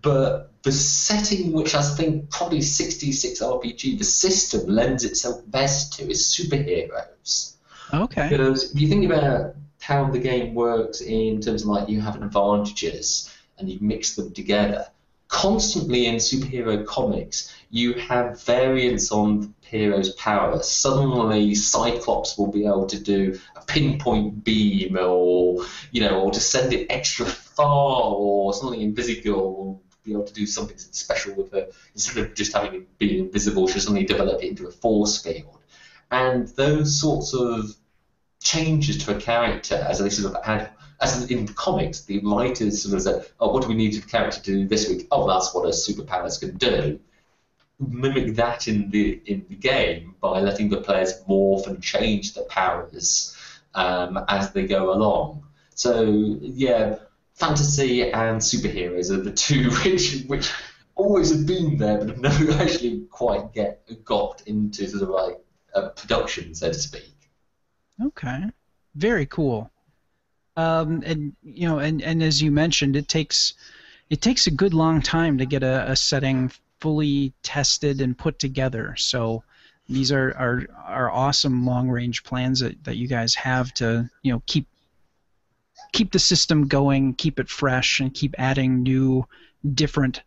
But 0.00 0.50
the 0.62 0.72
setting 0.72 1.52
which 1.52 1.74
I 1.74 1.82
think 1.82 2.30
probably 2.30 2.60
66 2.60 3.40
RPG, 3.40 3.98
the 3.98 4.04
system 4.04 4.66
lends 4.66 5.04
itself 5.04 5.42
best 5.46 5.94
to 5.94 6.10
is 6.10 6.22
superheroes. 6.22 7.54
Okay. 7.92 8.28
Because 8.28 8.74
if 8.74 8.80
you 8.80 8.88
think 8.88 9.04
about 9.04 9.54
how 9.80 10.10
the 10.10 10.18
game 10.18 10.54
works 10.54 11.00
in 11.00 11.40
terms 11.40 11.62
of 11.62 11.68
like 11.68 11.88
you 11.88 12.00
have 12.00 12.16
advantages 12.16 13.30
and 13.58 13.70
you 13.70 13.78
mix 13.80 14.16
them 14.16 14.32
together. 14.32 14.86
Constantly 15.34 16.06
in 16.06 16.16
superhero 16.16 16.86
comics, 16.86 17.52
you 17.70 17.94
have 17.94 18.40
variants 18.44 19.10
on 19.10 19.52
hero's 19.62 20.12
powers. 20.14 20.68
Suddenly, 20.68 21.56
Cyclops 21.56 22.38
will 22.38 22.52
be 22.52 22.64
able 22.66 22.86
to 22.86 23.00
do 23.00 23.36
a 23.56 23.60
pinpoint 23.62 24.44
beam, 24.44 24.96
or 24.96 25.64
you 25.90 26.02
know, 26.02 26.20
or 26.20 26.30
to 26.30 26.38
send 26.38 26.72
it 26.72 26.86
extra 26.88 27.26
far, 27.26 28.14
or 28.14 28.54
something 28.54 28.80
invisible 28.80 29.56
will 29.56 29.82
be 30.04 30.12
able 30.12 30.22
to 30.22 30.32
do 30.32 30.46
something 30.46 30.78
special 30.78 31.34
with 31.34 31.50
her. 31.50 31.66
Instead 31.94 32.24
of 32.24 32.34
just 32.34 32.52
having 32.52 32.74
it 32.74 32.98
be 32.98 33.18
invisible, 33.18 33.66
she'll 33.66 33.80
suddenly 33.80 34.04
develop 34.04 34.40
it 34.40 34.46
into 34.46 34.68
a 34.68 34.70
force 34.70 35.20
field. 35.20 35.58
And 36.12 36.46
those 36.54 37.00
sorts 37.00 37.34
of 37.34 37.74
changes 38.40 39.04
to 39.04 39.16
a 39.16 39.20
character 39.20 39.74
as 39.74 39.98
they 39.98 40.10
sort 40.10 40.32
of 40.32 40.40
add. 40.44 40.70
As 41.00 41.30
in 41.30 41.48
comics, 41.48 42.02
the 42.02 42.20
writers 42.20 42.82
sort 42.82 42.94
of 42.94 43.02
say, 43.02 43.30
"Oh, 43.40 43.52
what 43.52 43.62
do 43.62 43.68
we 43.68 43.74
need 43.74 43.94
the 43.94 44.00
character 44.00 44.40
to 44.40 44.52
do 44.52 44.68
this 44.68 44.88
week? 44.88 45.08
Oh, 45.10 45.26
that's 45.28 45.54
what 45.54 45.64
a 45.64 45.68
superpowers 45.68 46.38
can 46.40 46.56
do." 46.56 47.00
Mimic 47.78 48.36
that 48.36 48.68
in 48.68 48.90
the 48.90 49.20
in 49.26 49.44
the 49.48 49.56
game 49.56 50.14
by 50.20 50.40
letting 50.40 50.68
the 50.68 50.80
players 50.80 51.22
morph 51.28 51.66
and 51.66 51.82
change 51.82 52.34
their 52.34 52.44
powers 52.44 53.36
um, 53.74 54.24
as 54.28 54.52
they 54.52 54.66
go 54.66 54.92
along. 54.92 55.44
So 55.74 56.38
yeah, 56.40 56.96
fantasy 57.34 58.12
and 58.12 58.40
superheroes 58.40 59.10
are 59.10 59.20
the 59.20 59.32
two 59.32 59.70
which 59.84 60.24
which 60.26 60.52
always 60.94 61.30
have 61.30 61.46
been 61.46 61.76
there, 61.76 61.98
but 61.98 62.08
have 62.08 62.20
never 62.20 62.52
actually 62.62 63.06
quite 63.10 63.52
get 63.52 63.86
got 64.04 64.42
into 64.46 64.86
sort 64.88 65.02
of 65.02 65.08
like 65.08 65.40
a 65.74 65.90
production, 65.90 66.54
so 66.54 66.68
to 66.68 66.74
speak. 66.74 67.14
Okay, 68.02 68.44
very 68.94 69.26
cool. 69.26 69.70
Um, 70.56 71.02
and 71.04 71.34
you 71.42 71.68
know, 71.68 71.78
and, 71.78 72.02
and 72.02 72.22
as 72.22 72.40
you 72.42 72.50
mentioned, 72.50 72.96
it 72.96 73.08
takes 73.08 73.54
it 74.10 74.20
takes 74.20 74.46
a 74.46 74.50
good 74.50 74.74
long 74.74 75.02
time 75.02 75.38
to 75.38 75.46
get 75.46 75.62
a, 75.62 75.90
a 75.90 75.96
setting 75.96 76.52
fully 76.80 77.32
tested 77.42 78.00
and 78.00 78.16
put 78.16 78.38
together. 78.38 78.94
So 78.98 79.42
these 79.88 80.12
are, 80.12 80.34
are, 80.36 80.66
are 80.84 81.10
awesome 81.10 81.64
long 81.64 81.88
range 81.88 82.24
plans 82.24 82.60
that, 82.60 82.82
that 82.84 82.96
you 82.96 83.08
guys 83.08 83.34
have 83.34 83.72
to 83.74 84.08
you 84.22 84.32
know 84.32 84.42
keep 84.46 84.66
keep 85.92 86.12
the 86.12 86.18
system 86.18 86.66
going, 86.66 87.14
keep 87.14 87.38
it 87.38 87.48
fresh, 87.48 88.00
and 88.00 88.12
keep 88.12 88.34
adding 88.38 88.82
new 88.82 89.26
different 89.74 90.22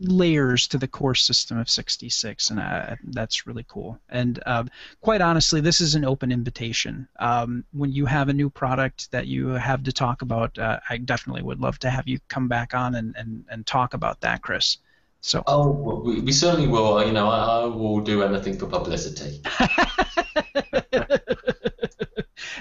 layers 0.00 0.66
to 0.68 0.78
the 0.78 0.88
core 0.88 1.14
system 1.14 1.58
of 1.58 1.68
66 1.68 2.50
and 2.50 2.60
uh, 2.60 2.96
that's 3.04 3.46
really 3.46 3.64
cool. 3.68 3.98
And 4.08 4.42
uh, 4.46 4.64
quite 5.00 5.20
honestly 5.20 5.60
this 5.60 5.80
is 5.80 5.94
an 5.94 6.04
open 6.04 6.32
invitation. 6.32 7.08
Um, 7.18 7.64
when 7.72 7.92
you 7.92 8.06
have 8.06 8.28
a 8.28 8.32
new 8.32 8.50
product 8.50 9.10
that 9.12 9.26
you 9.26 9.48
have 9.48 9.82
to 9.84 9.92
talk 9.92 10.22
about 10.22 10.58
uh, 10.58 10.80
i 10.88 10.96
definitely 10.96 11.42
would 11.42 11.60
love 11.60 11.78
to 11.80 11.90
have 11.90 12.08
you 12.08 12.18
come 12.28 12.48
back 12.48 12.74
on 12.74 12.94
and, 12.94 13.14
and, 13.16 13.44
and 13.50 13.66
talk 13.66 13.94
about 13.94 14.20
that 14.20 14.42
chris. 14.42 14.78
So. 15.22 15.42
Oh 15.46 16.00
we, 16.04 16.20
we 16.20 16.32
certainly 16.32 16.66
will. 16.66 17.04
You 17.04 17.12
know 17.12 17.28
I, 17.28 17.62
I 17.62 17.64
will 17.66 18.00
do 18.00 18.22
anything 18.22 18.58
for 18.58 18.66
publicity. 18.66 19.42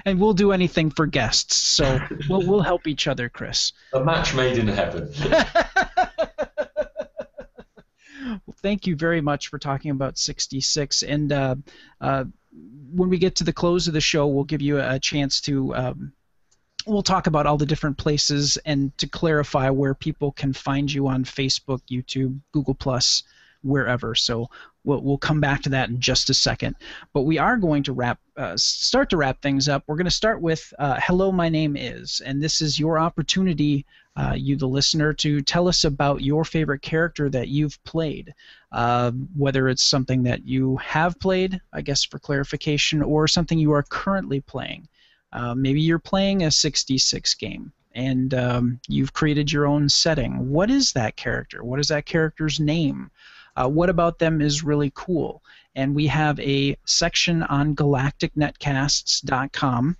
And 0.05 0.19
we'll 0.19 0.33
do 0.33 0.51
anything 0.51 0.89
for 0.91 1.05
guests. 1.05 1.55
So 1.55 1.99
we'll, 2.29 2.45
we'll 2.45 2.61
help 2.61 2.87
each 2.87 3.07
other 3.07 3.29
chris. 3.29 3.73
A 3.93 4.03
match 4.03 4.33
made 4.33 4.57
in 4.57 4.67
heaven 4.67 5.11
thank 8.61 8.87
you 8.87 8.95
very 8.95 9.21
much 9.21 9.47
for 9.47 9.59
talking 9.59 9.91
about 9.91 10.17
66. 10.17 11.03
And 11.03 11.31
uh, 11.31 11.55
uh, 12.01 12.25
when 12.93 13.09
we 13.09 13.17
get 13.17 13.35
to 13.37 13.43
the 13.43 13.53
close 13.53 13.87
of 13.87 13.93
the 13.93 14.01
show, 14.01 14.27
we'll 14.27 14.43
give 14.43 14.61
you 14.61 14.79
a, 14.79 14.99
chance 14.99 15.41
to. 15.41 15.75
Um, 15.75 16.13
we'll 16.85 17.03
talk 17.03 17.27
about 17.27 17.45
all 17.45 17.57
the 17.57 17.65
different 17.65 17.97
places 17.97 18.57
and 18.65 18.97
to 18.97 19.07
clarify 19.07 19.69
where 19.69 19.93
people 19.93 20.31
can 20.31 20.53
find 20.53 20.91
you 20.91 21.07
on 21.07 21.23
Facebook, 21.23 21.81
YouTube, 21.91 22.39
Google 22.53 22.73
Plus, 22.73 23.23
wherever. 23.61 24.15
So 24.15 24.49
we'll, 24.83 25.01
we'll 25.01 25.17
come 25.17 25.41
back 25.41 25.61
to 25.63 25.69
that 25.69 25.89
in 25.89 25.99
just 25.99 26.29
a 26.29 26.33
second. 26.33 26.75
But 27.13 27.23
we 27.23 27.37
are 27.37 27.57
going 27.57 27.83
to 27.83 27.93
wrap, 27.93 28.19
uh, 28.37 28.55
start 28.57 29.09
to 29.09 29.17
wrap 29.17 29.41
things 29.41 29.67
up. 29.67 29.83
We're 29.87 29.97
going 29.97 30.05
to 30.05 30.11
start 30.11 30.41
with 30.41 30.73
uh, 30.79 30.99
"Hello, 31.01 31.31
my 31.31 31.49
name 31.49 31.75
is," 31.75 32.21
and 32.25 32.41
this 32.41 32.61
is 32.61 32.79
your 32.79 32.97
opportunity 32.97 33.85
uh, 34.19 34.33
you, 34.33 34.57
the 34.57 34.67
listener, 34.67 35.13
to 35.13 35.39
tell 35.39 35.69
us 35.69 35.85
about 35.85 36.21
your 36.21 36.43
favorite 36.43 36.81
character 36.81 37.29
that 37.29 37.47
you've 37.47 37.81
played. 37.85 38.33
Uh, 38.73 39.11
whether 39.35 39.69
it's 39.69 39.83
something 39.83 40.23
that 40.23 40.45
you 40.45 40.75
have 40.77 41.17
played, 41.19 41.61
I 41.71 41.81
guess 41.81 42.03
for 42.03 42.19
clarification, 42.19 43.01
or 43.01 43.29
something 43.29 43.57
you 43.57 43.71
are 43.71 43.83
currently 43.83 44.41
playing. 44.41 44.89
Uh, 45.31 45.55
maybe 45.55 45.79
you're 45.79 45.99
playing 45.99 46.43
a 46.43 46.51
66 46.51 47.33
game 47.35 47.71
and 47.93 48.33
um, 48.33 48.81
you've 48.89 49.13
created 49.13 49.49
your 49.51 49.65
own 49.65 49.87
setting. 49.87 50.49
What 50.49 50.69
is 50.69 50.91
that 50.93 51.15
character? 51.15 51.63
What 51.63 51.79
is 51.79 51.87
that 51.87 52.05
character's 52.05 52.59
name? 52.59 53.09
Uh, 53.55 53.69
what 53.69 53.89
about 53.89 54.19
them 54.19 54.41
is 54.41 54.65
really 54.65 54.91
cool? 54.95 55.41
And 55.75 55.95
we 55.95 56.07
have 56.07 56.37
a 56.41 56.75
section 56.85 57.43
on 57.43 57.73
galacticnetcasts.com 57.73 59.95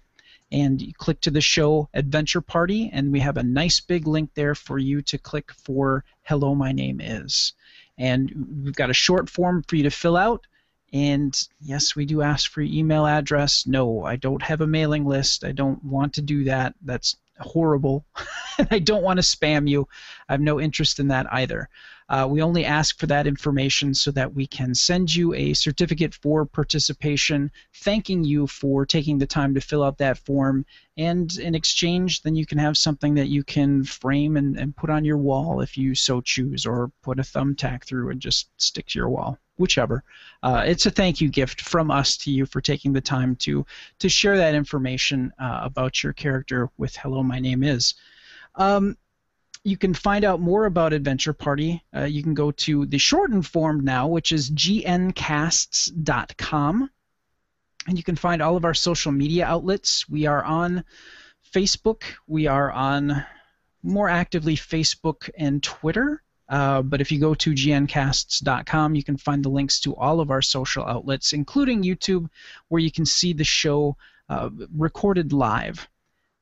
and 0.52 0.82
you 0.82 0.94
click 0.94 1.22
to 1.22 1.32
the 1.32 1.42
show 1.42 1.90
Adventure 1.94 2.42
Party, 2.42 2.90
and 2.92 3.12
we 3.12 3.20
have 3.20 3.38
a 3.38 3.44
nice 3.44 3.80
big 3.80 4.08
link 4.08 4.32
there 4.34 4.56
for 4.56 4.80
you 4.80 5.02
to 5.04 5.18
click 5.18 5.52
for 5.52 6.04
Hello, 6.24 6.56
my 6.56 6.72
name 6.72 7.00
is. 7.02 7.54
And 7.98 8.64
we've 8.64 8.76
got 8.76 8.90
a 8.90 8.94
short 8.94 9.30
form 9.30 9.64
for 9.68 9.76
you 9.76 9.84
to 9.84 9.92
fill 9.92 10.18
out. 10.18 10.48
And 10.92 11.38
yes, 11.62 11.96
we 11.96 12.06
do 12.06 12.22
ask 12.22 12.50
for 12.50 12.62
your 12.62 12.74
email 12.74 13.06
address. 13.06 13.68
No, 13.68 14.04
I 14.04 14.16
don't 14.16 14.42
have 14.42 14.62
a 14.62 14.68
mailing 14.68 15.06
list. 15.06 15.44
I 15.44 15.52
don't 15.52 15.84
want 15.84 16.14
to 16.14 16.22
do 16.22 16.46
that. 16.46 16.74
That's 16.82 17.18
horrible. 17.40 18.06
I 18.72 18.80
don't 18.80 19.04
want 19.04 19.18
to 19.18 19.24
spam 19.24 19.70
you. 19.70 19.88
I 20.28 20.34
have 20.34 20.42
no 20.42 20.60
interest 20.60 21.00
in 21.00 21.10
that 21.10 21.32
either. 21.32 21.70
Uh, 22.10 22.28
we 22.30 22.42
only 22.42 22.66
ask 22.66 23.00
for 23.00 23.06
that 23.06 23.28
information 23.28 23.94
so 23.94 24.10
that 24.12 24.34
we 24.34 24.48
can 24.48 24.74
send 24.74 25.14
you 25.14 25.34
a 25.36 25.54
certificate 25.54 26.14
for 26.16 26.46
participation, 26.46 27.52
thanking 27.76 28.24
you 28.24 28.48
for 28.48 28.86
taking 28.86 29.20
the 29.20 29.28
time 29.28 29.54
to 29.54 29.62
fill 29.62 29.84
out 29.84 30.00
that 30.00 30.18
form. 30.18 30.66
And 30.98 31.32
in 31.38 31.54
exchange, 31.54 32.24
then 32.24 32.36
you 32.36 32.46
can 32.46 32.58
have 32.58 32.78
something 32.78 33.14
that 33.16 33.28
you 33.28 33.44
can 33.44 33.84
frame 33.84 34.38
and, 34.38 34.58
and 34.58 34.76
put 34.76 34.90
on 34.90 35.06
your 35.06 35.18
wall 35.18 35.62
if 35.62 35.78
you 35.78 35.94
so 35.94 36.20
choose, 36.20 36.66
or 36.66 36.92
put 37.04 37.20
a 37.20 37.24
thumbtack 37.24 37.84
through 37.84 38.10
and 38.10 38.20
just 38.20 38.50
stick 38.58 38.88
to 38.88 39.00
your 39.00 39.10
wall 39.10 39.38
whichever. 39.60 40.04
Uh, 40.42 40.64
it's 40.66 40.86
a 40.86 40.92
thank 40.92 41.22
you 41.22 41.30
gift 41.30 41.62
from 41.62 41.92
us 41.92 42.16
to 42.16 42.32
you 42.32 42.46
for 42.46 42.62
taking 42.62 42.94
the 42.94 43.02
time 43.02 43.36
to 43.36 43.66
to 44.00 44.10
share 44.10 44.38
that 44.38 44.56
information 44.56 45.32
uh, 45.38 45.60
about 45.64 46.02
your 46.02 46.14
character 46.14 46.70
with 46.78 46.96
"Hello, 46.96 47.22
my 47.22 47.40
name 47.40 47.64
is." 47.64 47.94
Um, 48.56 48.98
you 49.70 49.78
can 49.78 49.94
find 49.94 50.26
out 50.26 50.42
more 50.42 50.66
about 50.66 50.94
Adventure 50.94 51.34
Party. 51.34 51.84
Uh, 51.96 52.06
you 52.06 52.24
can 52.24 52.34
go 52.34 52.50
to 52.52 52.86
the 52.88 52.98
shortened 52.98 53.46
form 53.46 53.82
now, 53.82 54.08
which 54.08 54.32
is 54.32 54.50
gncasts.com. 54.50 54.90
And 57.88 57.98
you 57.98 58.04
can 58.04 58.16
find 58.16 58.42
all 58.42 58.58
of 58.58 58.66
our 58.66 58.74
social 58.74 59.12
media 59.12 59.46
outlets. 59.46 60.10
We 60.10 60.26
are 60.26 60.44
on 60.44 60.84
Facebook. 61.54 62.04
We 62.28 62.48
are 62.48 62.72
on 62.72 63.24
more 63.84 64.10
actively 64.10 64.56
Facebook 64.56 65.30
and 65.38 65.62
Twitter. 65.64 66.24
Uh, 66.50 66.82
but 66.82 67.00
if 67.00 67.12
you 67.12 67.20
go 67.20 67.36
to 67.36 67.52
gncasts.com, 67.52 68.96
you 68.96 69.04
can 69.04 69.18
find 69.18 69.46
the 69.46 69.50
links 69.50 69.80
to 69.82 69.96
all 69.96 70.20
of 70.20 70.32
our 70.32 70.42
social 70.42 70.84
outlets, 70.84 71.32
including 71.34 71.84
YouTube, 71.84 72.28
where 72.70 72.82
you 72.82 72.92
can 72.92 73.06
see 73.06 73.34
the 73.34 73.44
show 73.44 73.96
uh, 74.30 74.50
recorded 74.76 75.32
live 75.32 75.88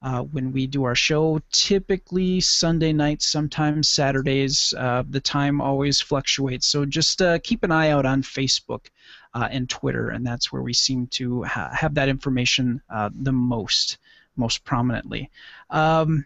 uh, 0.02 0.22
when 0.22 0.52
we 0.52 0.68
do 0.68 0.84
our 0.84 0.96
show. 0.96 1.42
Typically 1.52 2.40
Sunday 2.40 2.94
nights, 2.94 3.28
sometimes 3.28 3.90
Saturdays. 3.90 4.74
Uh, 4.78 5.04
the 5.10 5.20
time 5.20 5.62
always 5.62 6.00
fluctuates, 6.02 6.68
so 6.68 6.86
just 6.86 7.22
uh, 7.22 7.40
keep 7.40 7.64
an 7.64 7.72
eye 7.72 7.90
out 7.90 8.06
on 8.06 8.22
Facebook 8.22 8.88
uh, 9.34 9.48
and 9.52 9.70
Twitter, 9.70 10.10
and 10.10 10.26
that's 10.26 10.52
where 10.52 10.62
we 10.62 10.74
seem 10.74 11.08
to 11.08 11.44
ha- 11.44 11.72
have 11.74 11.96
that 11.96 12.10
information 12.10 12.82
uh, 12.90 13.10
the 13.14 13.32
most, 13.32 13.98
most 14.36 14.64
prominently. 14.64 15.30
Um, 15.70 16.26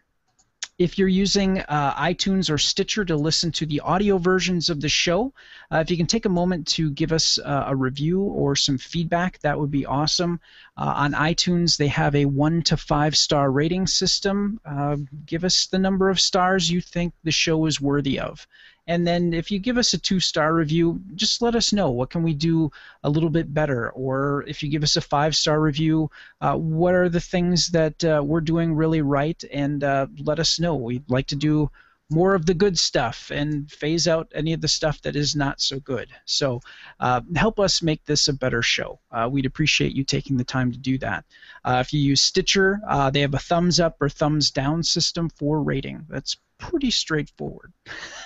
if 0.81 0.97
you're 0.97 1.07
using 1.07 1.59
uh, 1.59 1.93
iTunes 1.93 2.49
or 2.49 2.57
Stitcher 2.57 3.05
to 3.05 3.15
listen 3.15 3.51
to 3.51 3.67
the 3.67 3.81
audio 3.81 4.17
versions 4.17 4.69
of 4.69 4.81
the 4.81 4.89
show, 4.89 5.31
uh, 5.71 5.77
if 5.77 5.91
you 5.91 5.97
can 5.97 6.07
take 6.07 6.25
a 6.25 6.29
moment 6.29 6.67
to 6.69 6.89
give 6.89 7.11
us 7.11 7.37
uh, 7.37 7.65
a 7.67 7.75
review 7.75 8.21
or 8.21 8.55
some 8.55 8.79
feedback, 8.79 9.37
that 9.39 9.59
would 9.59 9.69
be 9.69 9.85
awesome. 9.85 10.39
Uh, 10.75 10.93
on 10.95 11.13
iTunes, 11.13 11.77
they 11.77 11.87
have 11.87 12.15
a 12.15 12.25
one 12.25 12.63
to 12.63 12.75
five 12.75 13.15
star 13.15 13.51
rating 13.51 13.85
system. 13.85 14.59
Uh, 14.65 14.97
give 15.25 15.43
us 15.43 15.67
the 15.67 15.77
number 15.77 16.09
of 16.09 16.19
stars 16.19 16.71
you 16.71 16.81
think 16.81 17.13
the 17.23 17.31
show 17.31 17.67
is 17.67 17.79
worthy 17.79 18.19
of. 18.19 18.47
And 18.87 19.05
then 19.05 19.33
if 19.33 19.51
you 19.51 19.59
give 19.59 19.77
us 19.77 19.93
a 19.93 19.97
two-star 19.97 20.53
review, 20.53 20.99
just 21.15 21.41
let 21.41 21.55
us 21.55 21.71
know 21.71 21.91
what 21.91 22.09
can 22.09 22.23
we 22.23 22.33
do 22.33 22.71
a 23.03 23.09
little 23.09 23.29
bit 23.29 23.53
better. 23.53 23.91
Or 23.91 24.43
if 24.47 24.63
you 24.63 24.69
give 24.69 24.83
us 24.83 24.95
a 24.95 25.01
five-star 25.01 25.61
review, 25.61 26.09
uh, 26.41 26.55
what 26.55 26.95
are 26.95 27.07
the 27.07 27.19
things 27.19 27.67
that 27.67 28.03
uh, 28.03 28.21
we're 28.25 28.41
doing 28.41 28.73
really 28.73 29.01
right, 29.01 29.41
and 29.51 29.83
uh, 29.83 30.07
let 30.19 30.39
us 30.39 30.59
know. 30.59 30.75
We'd 30.75 31.09
like 31.09 31.27
to 31.27 31.35
do 31.35 31.69
more 32.09 32.35
of 32.35 32.45
the 32.45 32.53
good 32.53 32.77
stuff 32.77 33.31
and 33.33 33.71
phase 33.71 34.05
out 34.05 34.29
any 34.35 34.51
of 34.51 34.59
the 34.59 34.67
stuff 34.67 35.01
that 35.01 35.15
is 35.15 35.33
not 35.33 35.61
so 35.61 35.79
good. 35.79 36.09
So 36.25 36.59
uh, 36.99 37.21
help 37.37 37.57
us 37.57 37.81
make 37.81 38.03
this 38.03 38.27
a 38.27 38.33
better 38.33 38.61
show. 38.61 38.99
Uh, 39.11 39.29
we'd 39.31 39.45
appreciate 39.45 39.93
you 39.93 40.03
taking 40.03 40.35
the 40.35 40.43
time 40.43 40.73
to 40.73 40.77
do 40.77 40.97
that. 40.97 41.23
Uh, 41.63 41.77
if 41.79 41.93
you 41.93 42.01
use 42.01 42.21
Stitcher, 42.21 42.81
they 43.13 43.21
have 43.21 43.33
a 43.33 43.39
thumbs 43.39 43.79
up 43.79 44.01
or 44.01 44.09
thumbs 44.09 44.51
down 44.51 44.83
system 44.83 45.29
for 45.29 45.63
rating. 45.63 46.05
That's 46.09 46.35
pretty 46.61 46.91
straightforward. 46.91 47.73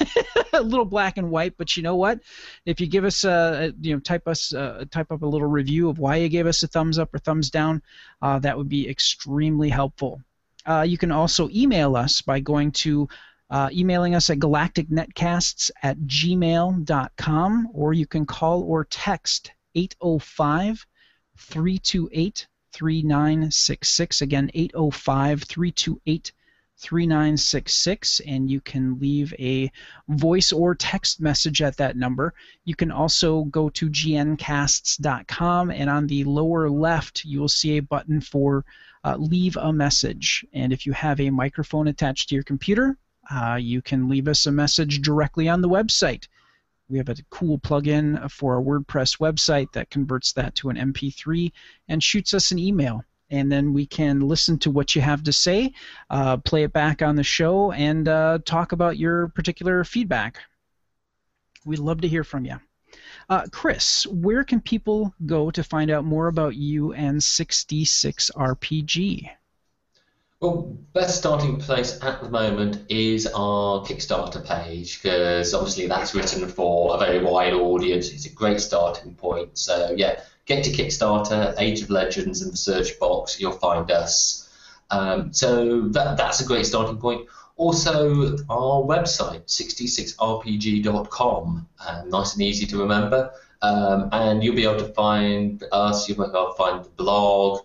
a 0.54 0.62
little 0.62 0.86
black 0.86 1.18
and 1.18 1.32
white, 1.32 1.56
but 1.58 1.76
you 1.76 1.82
know 1.82 1.96
what? 1.96 2.20
If 2.66 2.80
you 2.80 2.88
give 2.88 3.06
us 3.06 3.24
a, 3.24 3.74
you 3.82 3.96
know, 3.96 4.00
type 4.00 4.28
us, 4.28 4.54
uh, 4.54 4.86
type 4.92 5.12
up 5.12 5.24
a 5.24 5.28
little 5.28 5.48
review 5.48 5.90
of 5.90 5.98
why 5.98 6.18
you 6.18 6.30
gave 6.30 6.46
us 6.46 6.62
a 6.62 6.68
thumbs 6.68 7.00
up 7.00 7.14
or 7.14 7.20
thumbs 7.20 7.50
down, 7.50 7.82
uh, 8.22 8.38
that 8.40 8.58
would 8.58 8.70
be 8.70 8.88
extremely 8.88 9.70
helpful. 9.70 10.22
you 10.84 10.98
can 10.98 11.12
also 11.12 11.50
email 11.50 11.96
us 11.96 12.22
by 12.22 12.40
going 12.40 12.72
to 12.72 13.08
uh, 13.50 13.70
emailing 13.72 14.16
us 14.16 14.30
at 14.30 14.40
galacticnetcasts 14.40 15.72
at 15.84 15.98
gmail.com, 16.00 17.70
or 17.74 17.94
you 17.94 18.08
can 18.08 18.26
call 18.26 18.64
or 18.64 18.86
text 18.86 19.52
805 19.76 20.86
328 21.38 22.48
3966. 22.72 24.22
Again, 24.22 24.52
805 24.54 25.44
328 25.44 26.32
3966 26.78 28.20
and 28.22 28.50
you 28.50 28.60
can 28.60 29.00
leave 29.00 29.34
a 29.40 29.72
voice 30.10 30.52
or 30.52 30.76
text 30.76 31.22
message 31.22 31.62
at 31.62 31.78
that 31.78 31.96
number. 31.96 32.34
You 32.66 32.76
can 32.76 32.92
also 32.92 33.46
go 33.46 33.70
to 33.70 33.90
gncasts.com 33.90 35.72
and 35.72 35.90
on 35.90 36.08
the 36.08 36.24
lower 36.26 36.70
left 36.70 37.24
you 37.24 37.40
will 37.40 37.50
see 37.50 37.78
a 37.78 37.82
button 37.82 38.20
for 38.22 38.66
uh, 39.04 39.16
leave 39.18 39.56
a 39.58 39.72
message. 39.72 40.46
And 40.54 40.74
if 40.74 40.86
you 40.86 40.94
have 40.94 41.20
a 41.20 41.30
microphone 41.30 41.88
attached 41.88 42.30
to 42.30 42.36
your 42.36 42.44
computer, 42.44 42.98
uh, 43.32 43.58
you 43.60 43.82
can 43.82 44.10
leave 44.10 44.28
us 44.28 44.46
a 44.46 44.52
message 44.52 45.02
directly 45.02 45.48
on 45.48 45.62
the 45.62 45.70
website. 45.70 46.28
We 46.90 46.98
have 46.98 47.10
a 47.10 47.16
cool 47.30 47.58
plugin 47.58 48.30
for 48.30 48.56
our 48.56 48.62
WordPress 48.62 49.20
website 49.20 49.72
that 49.74 49.90
converts 49.90 50.34
that 50.34 50.56
to 50.56 50.70
an 50.70 50.76
MP3 50.76 51.52
and 51.88 52.04
shoots 52.04 52.34
us 52.34 52.52
an 52.52 52.60
email 52.60 53.04
and 53.30 53.52
then 53.52 53.74
we 53.74 53.86
can 53.86 54.20
listen 54.20 54.58
to 54.60 54.72
what 54.72 54.96
you 54.96 55.02
have 55.02 55.24
to 55.24 55.34
say, 55.34 55.74
uh, 56.10 56.38
play 56.38 56.64
it 56.64 56.74
back 56.74 57.02
on 57.02 57.16
the 57.16 57.24
show, 57.24 57.72
and 57.72 58.08
uh, 58.08 58.40
talk 58.46 58.72
about 58.72 58.98
your 58.98 59.30
particular 59.30 59.84
feedback. 59.84 60.40
We'd 61.66 61.80
love 61.80 62.02
to 62.02 62.08
hear 62.08 62.24
from 62.24 62.46
you. 62.46 62.60
Uh, 63.28 63.46
Chris, 63.52 64.06
where 64.08 64.44
can 64.44 64.62
people 64.62 65.14
go 65.26 65.50
to 65.50 65.64
find 65.64 65.90
out 65.90 66.06
more 66.06 66.28
about 66.28 66.56
you 66.56 66.94
and 66.94 67.24
66 67.24 68.32
RPG? 68.36 69.30
Well, 70.42 70.78
best 70.94 71.18
starting 71.18 71.58
place 71.58 71.98
at 72.04 72.22
the 72.22 72.30
moment 72.30 72.86
is 72.90 73.26
our 73.26 73.82
Kickstarter 73.84 74.46
page 74.46 75.02
because 75.02 75.54
obviously 75.54 75.88
that's 75.88 76.14
written 76.14 76.48
for 76.48 76.94
a 76.96 77.00
very 77.00 77.24
wide 77.24 77.54
audience. 77.54 78.12
It's 78.12 78.26
a 78.26 78.30
great 78.30 78.60
starting 78.60 79.16
point. 79.16 79.58
So 79.58 79.96
yeah, 79.98 80.20
get 80.46 80.64
to 80.64 80.72
Kickstarter, 80.72 81.54
Age 81.58 81.82
of 81.82 81.90
Legends 81.90 82.42
in 82.42 82.52
the 82.52 82.58
search 82.58 82.98
box, 83.00 83.40
you'll 83.40 83.52
find 83.52 83.90
us. 83.92 84.50
Um, 84.92 85.34
so 85.34 85.88
that, 85.90 86.16
that's 86.18 86.42
a 86.42 86.46
great 86.46 86.66
starting 86.66 86.98
point. 86.98 87.28
Also, 87.58 88.38
our 88.50 88.84
website, 88.84 89.46
66rpg.com, 89.46 91.68
uh, 91.80 92.04
nice 92.08 92.34
and 92.34 92.42
easy 92.42 92.66
to 92.68 92.78
remember. 92.78 93.32
Um, 93.62 94.10
and 94.12 94.44
you'll 94.44 94.56
be 94.56 94.66
able 94.66 94.80
to 94.80 94.94
find 94.94 95.64
us, 95.72 96.06
you'll 96.08 96.18
be 96.18 96.26
able 96.26 96.52
to 96.52 96.58
find 96.58 96.84
the 96.84 96.90
blog. 96.90 97.62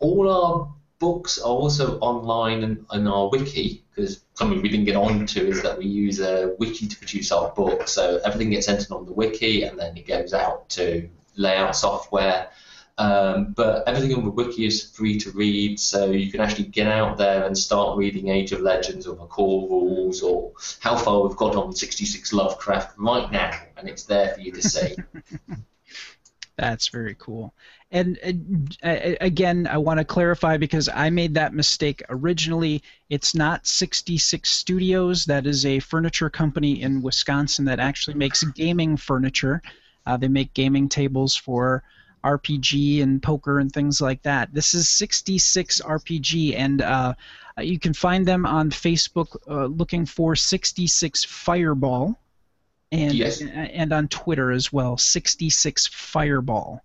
All 0.00 0.28
our 0.28 0.74
books 0.98 1.38
are 1.38 1.48
also 1.48 1.98
online 2.00 2.64
and 2.64 2.84
in 2.92 3.06
our 3.06 3.30
wiki, 3.30 3.84
because 3.94 4.24
something 4.34 4.60
we 4.60 4.68
didn't 4.68 4.86
get 4.86 4.96
onto 4.96 5.46
is 5.46 5.62
that 5.62 5.78
we 5.78 5.86
use 5.86 6.20
a 6.20 6.56
wiki 6.58 6.88
to 6.88 6.98
produce 6.98 7.32
our 7.32 7.48
book. 7.50 7.88
So 7.88 8.20
everything 8.24 8.50
gets 8.50 8.68
entered 8.68 8.90
on 8.90 9.06
the 9.06 9.12
wiki, 9.12 9.62
and 9.62 9.78
then 9.78 9.96
it 9.96 10.06
goes 10.06 10.34
out 10.34 10.68
to 10.70 11.08
layout 11.36 11.76
software. 11.76 12.50
Um, 12.98 13.54
but 13.56 13.88
everything 13.88 14.14
on 14.14 14.24
the 14.24 14.30
wiki 14.30 14.66
is 14.66 14.90
free 14.90 15.18
to 15.20 15.30
read, 15.30 15.80
so 15.80 16.10
you 16.10 16.30
can 16.30 16.40
actually 16.40 16.66
get 16.66 16.86
out 16.86 17.16
there 17.16 17.46
and 17.46 17.56
start 17.56 17.96
reading 17.96 18.28
Age 18.28 18.52
of 18.52 18.60
Legends 18.60 19.06
or 19.06 19.16
the 19.16 19.24
core 19.24 19.66
rules 19.70 20.22
or 20.22 20.52
how 20.80 20.96
far 20.96 21.22
we've 21.26 21.36
got 21.36 21.56
on 21.56 21.74
66 21.74 22.32
Lovecraft 22.34 22.98
right 22.98 23.32
now, 23.32 23.58
and 23.78 23.88
it's 23.88 24.02
there 24.02 24.34
for 24.34 24.40
you 24.40 24.52
to 24.52 24.60
see. 24.60 24.96
That's 26.58 26.88
very 26.88 27.16
cool. 27.18 27.54
And 27.90 28.18
uh, 28.82 29.14
again, 29.22 29.66
I 29.66 29.78
want 29.78 29.98
to 29.98 30.04
clarify 30.04 30.58
because 30.58 30.90
I 30.92 31.08
made 31.08 31.32
that 31.34 31.54
mistake 31.54 32.02
originally. 32.10 32.82
It's 33.08 33.34
not 33.34 33.66
66 33.66 34.50
Studios. 34.50 35.24
That 35.24 35.46
is 35.46 35.64
a 35.64 35.80
furniture 35.80 36.28
company 36.28 36.82
in 36.82 37.00
Wisconsin 37.00 37.64
that 37.64 37.80
actually 37.80 38.14
makes 38.14 38.42
gaming 38.42 38.98
furniture. 38.98 39.62
Uh, 40.06 40.16
they 40.16 40.28
make 40.28 40.54
gaming 40.54 40.88
tables 40.88 41.36
for 41.36 41.82
RPG 42.24 43.02
and 43.02 43.22
poker 43.22 43.58
and 43.58 43.72
things 43.72 44.00
like 44.00 44.22
that. 44.22 44.52
This 44.52 44.74
is 44.74 44.88
66 44.88 45.80
RPG, 45.80 46.56
and 46.56 46.82
uh, 46.82 47.14
you 47.58 47.78
can 47.78 47.94
find 47.94 48.26
them 48.26 48.46
on 48.46 48.70
Facebook 48.70 49.36
uh, 49.48 49.66
looking 49.66 50.06
for 50.06 50.36
66 50.36 51.24
Fireball, 51.24 52.18
and 52.92 53.14
yes. 53.14 53.40
and 53.40 53.92
on 53.92 54.08
Twitter 54.08 54.50
as 54.50 54.72
well, 54.72 54.96
66 54.96 55.86
Fireball. 55.86 56.82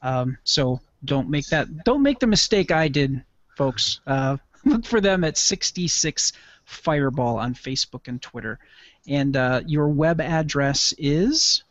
Um, 0.00 0.38
so 0.44 0.80
don't 1.04 1.28
make 1.28 1.46
that 1.46 1.84
don't 1.84 2.02
make 2.02 2.20
the 2.20 2.26
mistake 2.26 2.70
I 2.70 2.88
did, 2.88 3.22
folks. 3.56 4.00
Uh, 4.06 4.38
look 4.64 4.86
for 4.86 5.00
them 5.00 5.24
at 5.24 5.36
66 5.36 6.32
Fireball 6.64 7.38
on 7.38 7.54
Facebook 7.54 8.08
and 8.08 8.20
Twitter, 8.22 8.58
and 9.06 9.36
uh, 9.36 9.62
your 9.66 9.88
web 9.88 10.20
address 10.20 10.94
is 10.96 11.64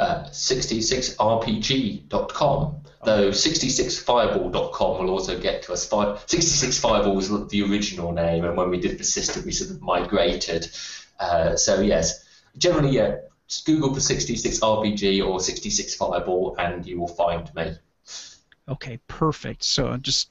uh, 0.00 0.24
66rpg.com. 0.30 2.76
Though 3.02 3.30
66fireball.com 3.30 4.98
will 4.98 5.08
also 5.10 5.40
get 5.40 5.62
to 5.64 5.72
us. 5.72 5.88
66fireball 5.88 7.14
was 7.14 7.48
the 7.48 7.62
original 7.62 8.12
name, 8.12 8.44
and 8.44 8.56
when 8.56 8.70
we 8.70 8.78
did 8.78 8.98
the 8.98 9.04
system, 9.04 9.44
we 9.44 9.52
sort 9.52 9.70
of 9.70 9.80
migrated. 9.80 10.70
Uh, 11.18 11.56
so 11.56 11.80
yes, 11.80 12.24
generally, 12.58 12.90
yeah, 12.90 13.16
just 13.48 13.64
Google 13.64 13.94
for 13.94 14.00
66rpg 14.00 15.26
or 15.26 15.38
66fireball, 15.38 16.56
and 16.58 16.86
you 16.86 17.00
will 17.00 17.08
find 17.08 17.52
me. 17.54 17.72
Okay, 18.68 18.98
perfect. 19.06 19.64
So 19.64 19.96
just 19.96 20.28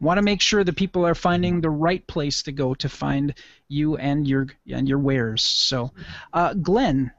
want 0.00 0.18
to 0.18 0.22
make 0.22 0.40
sure 0.40 0.64
that 0.64 0.76
people 0.76 1.06
are 1.06 1.14
finding 1.14 1.60
the 1.60 1.70
right 1.70 2.04
place 2.06 2.42
to 2.44 2.52
go 2.52 2.74
to 2.74 2.88
find 2.88 3.34
you 3.68 3.96
and 3.96 4.26
your 4.26 4.48
and 4.68 4.88
your 4.88 4.98
wares. 4.98 5.42
So, 5.42 5.92
uh, 6.32 6.54
Glenn. 6.54 7.12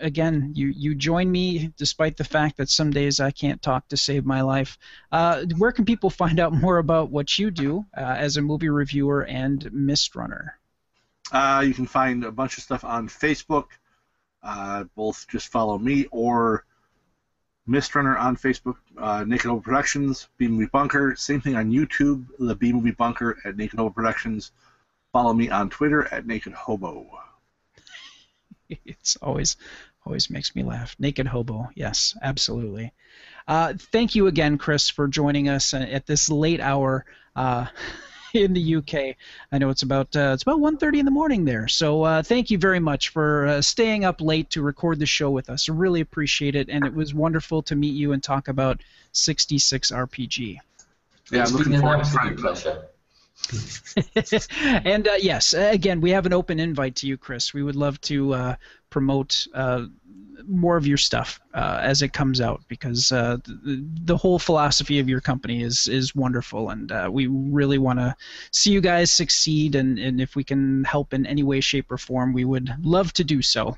Again, 0.00 0.52
you 0.54 0.68
you 0.68 0.94
join 0.94 1.30
me 1.30 1.72
despite 1.76 2.16
the 2.16 2.24
fact 2.24 2.56
that 2.56 2.68
some 2.68 2.90
days 2.90 3.20
I 3.20 3.30
can't 3.30 3.62
talk 3.62 3.88
to 3.88 3.96
save 3.96 4.24
my 4.24 4.40
life. 4.42 4.78
Uh, 5.12 5.44
where 5.58 5.72
can 5.72 5.84
people 5.84 6.10
find 6.10 6.40
out 6.40 6.52
more 6.52 6.78
about 6.78 7.10
what 7.10 7.38
you 7.38 7.50
do 7.50 7.84
uh, 7.96 8.00
as 8.00 8.36
a 8.36 8.42
movie 8.42 8.68
reviewer 8.68 9.24
and 9.24 9.72
mist 9.72 10.16
runner? 10.16 10.58
Uh, 11.32 11.64
you 11.66 11.74
can 11.74 11.86
find 11.86 12.24
a 12.24 12.32
bunch 12.32 12.56
of 12.58 12.64
stuff 12.64 12.84
on 12.84 13.08
Facebook. 13.08 13.66
Uh, 14.42 14.84
both 14.94 15.26
just 15.28 15.48
follow 15.48 15.78
me 15.78 16.06
or 16.10 16.64
Mist 17.68 17.96
Runner 17.96 18.16
on 18.16 18.36
Facebook, 18.36 18.76
uh, 18.96 19.24
Naked 19.26 19.46
Hobo 19.46 19.60
Productions, 19.60 20.28
B 20.38 20.46
Movie 20.46 20.70
Bunker. 20.72 21.16
Same 21.16 21.40
thing 21.40 21.56
on 21.56 21.72
YouTube, 21.72 22.26
the 22.38 22.54
B 22.54 22.72
Movie 22.72 22.92
Bunker 22.92 23.38
at 23.44 23.56
Naked 23.56 23.78
Hobo 23.78 23.90
Productions. 23.90 24.52
Follow 25.12 25.32
me 25.32 25.50
on 25.50 25.68
Twitter 25.68 26.06
at 26.12 26.26
Naked 26.26 26.52
Hobo. 26.52 27.08
it's 28.84 29.16
always 29.16 29.56
always 30.04 30.30
makes 30.30 30.54
me 30.54 30.62
laugh. 30.62 30.94
Naked 30.98 31.26
Hobo, 31.26 31.68
yes, 31.74 32.16
absolutely. 32.22 32.92
Uh, 33.48 33.74
thank 33.92 34.14
you 34.14 34.26
again, 34.26 34.58
Chris, 34.58 34.88
for 34.88 35.08
joining 35.08 35.48
us 35.48 35.74
at 35.74 36.06
this 36.06 36.28
late 36.28 36.60
hour 36.60 37.04
uh, 37.34 37.66
in 38.34 38.52
the 38.52 38.76
UK. 38.76 39.16
I 39.52 39.58
know 39.58 39.70
it's 39.70 39.82
about 39.82 40.14
uh, 40.16 40.30
it's 40.34 40.42
about 40.42 40.60
1:30 40.60 40.98
in 40.98 41.04
the 41.04 41.10
morning 41.10 41.44
there. 41.44 41.68
So 41.68 42.02
uh, 42.02 42.22
thank 42.22 42.50
you 42.50 42.58
very 42.58 42.80
much 42.80 43.10
for 43.10 43.46
uh, 43.46 43.62
staying 43.62 44.04
up 44.04 44.20
late 44.20 44.50
to 44.50 44.62
record 44.62 44.98
the 44.98 45.06
show 45.06 45.30
with 45.30 45.50
us. 45.50 45.68
Really 45.68 46.00
appreciate 46.00 46.54
it, 46.54 46.68
and 46.68 46.84
it 46.84 46.94
was 46.94 47.14
wonderful 47.14 47.62
to 47.64 47.76
meet 47.76 47.94
you 47.94 48.12
and 48.12 48.22
talk 48.22 48.48
about 48.48 48.80
66 49.12 49.90
RPG. 49.90 50.58
Yeah, 51.30 51.44
I'm 51.44 51.52
looking 51.52 51.80
forward 51.80 52.04
to 52.04 52.28
it. 52.28 52.38
Pleasure. 52.38 52.88
and 54.84 55.08
uh, 55.08 55.14
yes, 55.18 55.52
again, 55.52 56.00
we 56.00 56.10
have 56.10 56.26
an 56.26 56.32
open 56.32 56.58
invite 56.60 56.96
to 56.96 57.06
you, 57.06 57.16
Chris. 57.16 57.54
We 57.54 57.62
would 57.62 57.76
love 57.76 58.00
to 58.02 58.34
uh, 58.34 58.56
promote 58.90 59.46
uh, 59.54 59.86
more 60.46 60.76
of 60.76 60.86
your 60.86 60.96
stuff 60.96 61.40
uh, 61.54 61.80
as 61.82 62.02
it 62.02 62.12
comes 62.12 62.40
out 62.40 62.62
because 62.68 63.10
uh, 63.12 63.36
the, 63.44 63.84
the, 64.04 64.16
whole 64.16 64.38
philosophy 64.38 64.98
of 64.98 65.08
your 65.08 65.20
company 65.20 65.62
is 65.62 65.88
is 65.88 66.14
wonderful, 66.14 66.70
and 66.70 66.92
uh, 66.92 67.08
we 67.10 67.26
really 67.26 67.78
want 67.78 67.98
to 67.98 68.14
see 68.52 68.70
you 68.70 68.80
guys 68.80 69.10
succeed. 69.10 69.74
And, 69.74 69.98
and 69.98 70.20
if 70.20 70.36
we 70.36 70.44
can 70.44 70.84
help 70.84 71.12
in 71.12 71.26
any 71.26 71.42
way, 71.42 71.60
shape, 71.60 71.90
or 71.90 71.98
form, 71.98 72.32
we 72.32 72.44
would 72.44 72.70
love 72.82 73.12
to 73.14 73.24
do 73.24 73.42
so. 73.42 73.76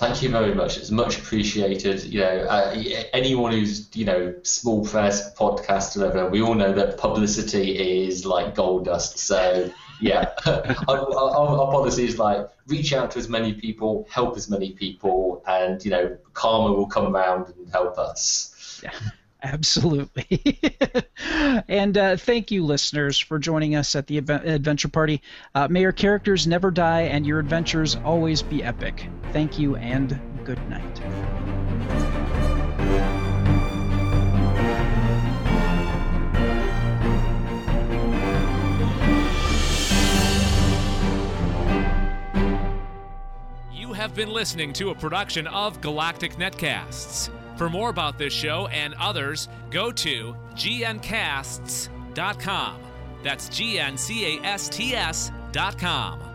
Thank 0.00 0.22
you 0.22 0.30
very 0.30 0.54
much. 0.54 0.78
It's 0.78 0.90
much 0.90 1.18
appreciated. 1.18 2.04
You 2.04 2.20
know, 2.20 2.46
uh, 2.48 2.74
anyone 3.12 3.52
who's 3.52 3.94
you 3.94 4.06
know 4.06 4.34
small 4.44 4.82
press 4.82 5.34
podcast 5.34 5.94
whatever, 5.94 6.26
we 6.30 6.40
all 6.40 6.54
know 6.54 6.72
that 6.72 6.96
publicity 6.96 8.06
is 8.06 8.24
like 8.24 8.54
gold 8.54 8.86
dust. 8.86 9.18
So 9.18 9.70
yeah, 10.00 10.32
our, 10.46 11.14
our, 11.14 11.60
our, 11.60 11.70
policy 11.70 12.06
is 12.06 12.18
like 12.18 12.48
reach 12.66 12.94
out 12.94 13.10
to 13.10 13.18
as 13.18 13.28
many 13.28 13.52
people, 13.52 14.08
help 14.10 14.38
as 14.38 14.48
many 14.48 14.72
people, 14.72 15.44
and 15.46 15.84
you 15.84 15.90
know 15.90 16.16
karma 16.32 16.72
will 16.72 16.86
come 16.86 17.14
around 17.14 17.52
and 17.54 17.70
help 17.70 17.98
us. 17.98 18.80
Yeah. 18.82 18.98
Absolutely. 19.42 20.58
and 21.68 21.96
uh, 21.96 22.16
thank 22.16 22.50
you, 22.50 22.64
listeners, 22.64 23.18
for 23.18 23.38
joining 23.38 23.74
us 23.74 23.96
at 23.96 24.06
the 24.06 24.18
Adventure 24.18 24.88
Party. 24.88 25.22
Uh, 25.54 25.68
may 25.68 25.80
your 25.80 25.92
characters 25.92 26.46
never 26.46 26.70
die 26.70 27.02
and 27.02 27.26
your 27.26 27.38
adventures 27.38 27.96
always 27.96 28.42
be 28.42 28.62
epic. 28.62 29.08
Thank 29.32 29.58
you 29.58 29.76
and 29.76 30.20
good 30.44 30.60
night. 30.68 31.00
You 43.72 43.92
have 43.94 44.14
been 44.14 44.30
listening 44.30 44.72
to 44.74 44.90
a 44.90 44.94
production 44.94 45.46
of 45.46 45.80
Galactic 45.80 46.36
Netcasts. 46.36 47.30
For 47.60 47.68
more 47.68 47.90
about 47.90 48.16
this 48.16 48.32
show 48.32 48.68
and 48.68 48.94
others, 48.94 49.46
go 49.70 49.92
to 49.92 50.34
gncasts.com. 50.54 51.90
That's 53.22 53.50
G 53.50 53.78
N 53.78 53.98
C 53.98 54.38
A 54.38 54.42
S 54.42 54.70
T 54.70 54.94
S.com. 54.94 56.29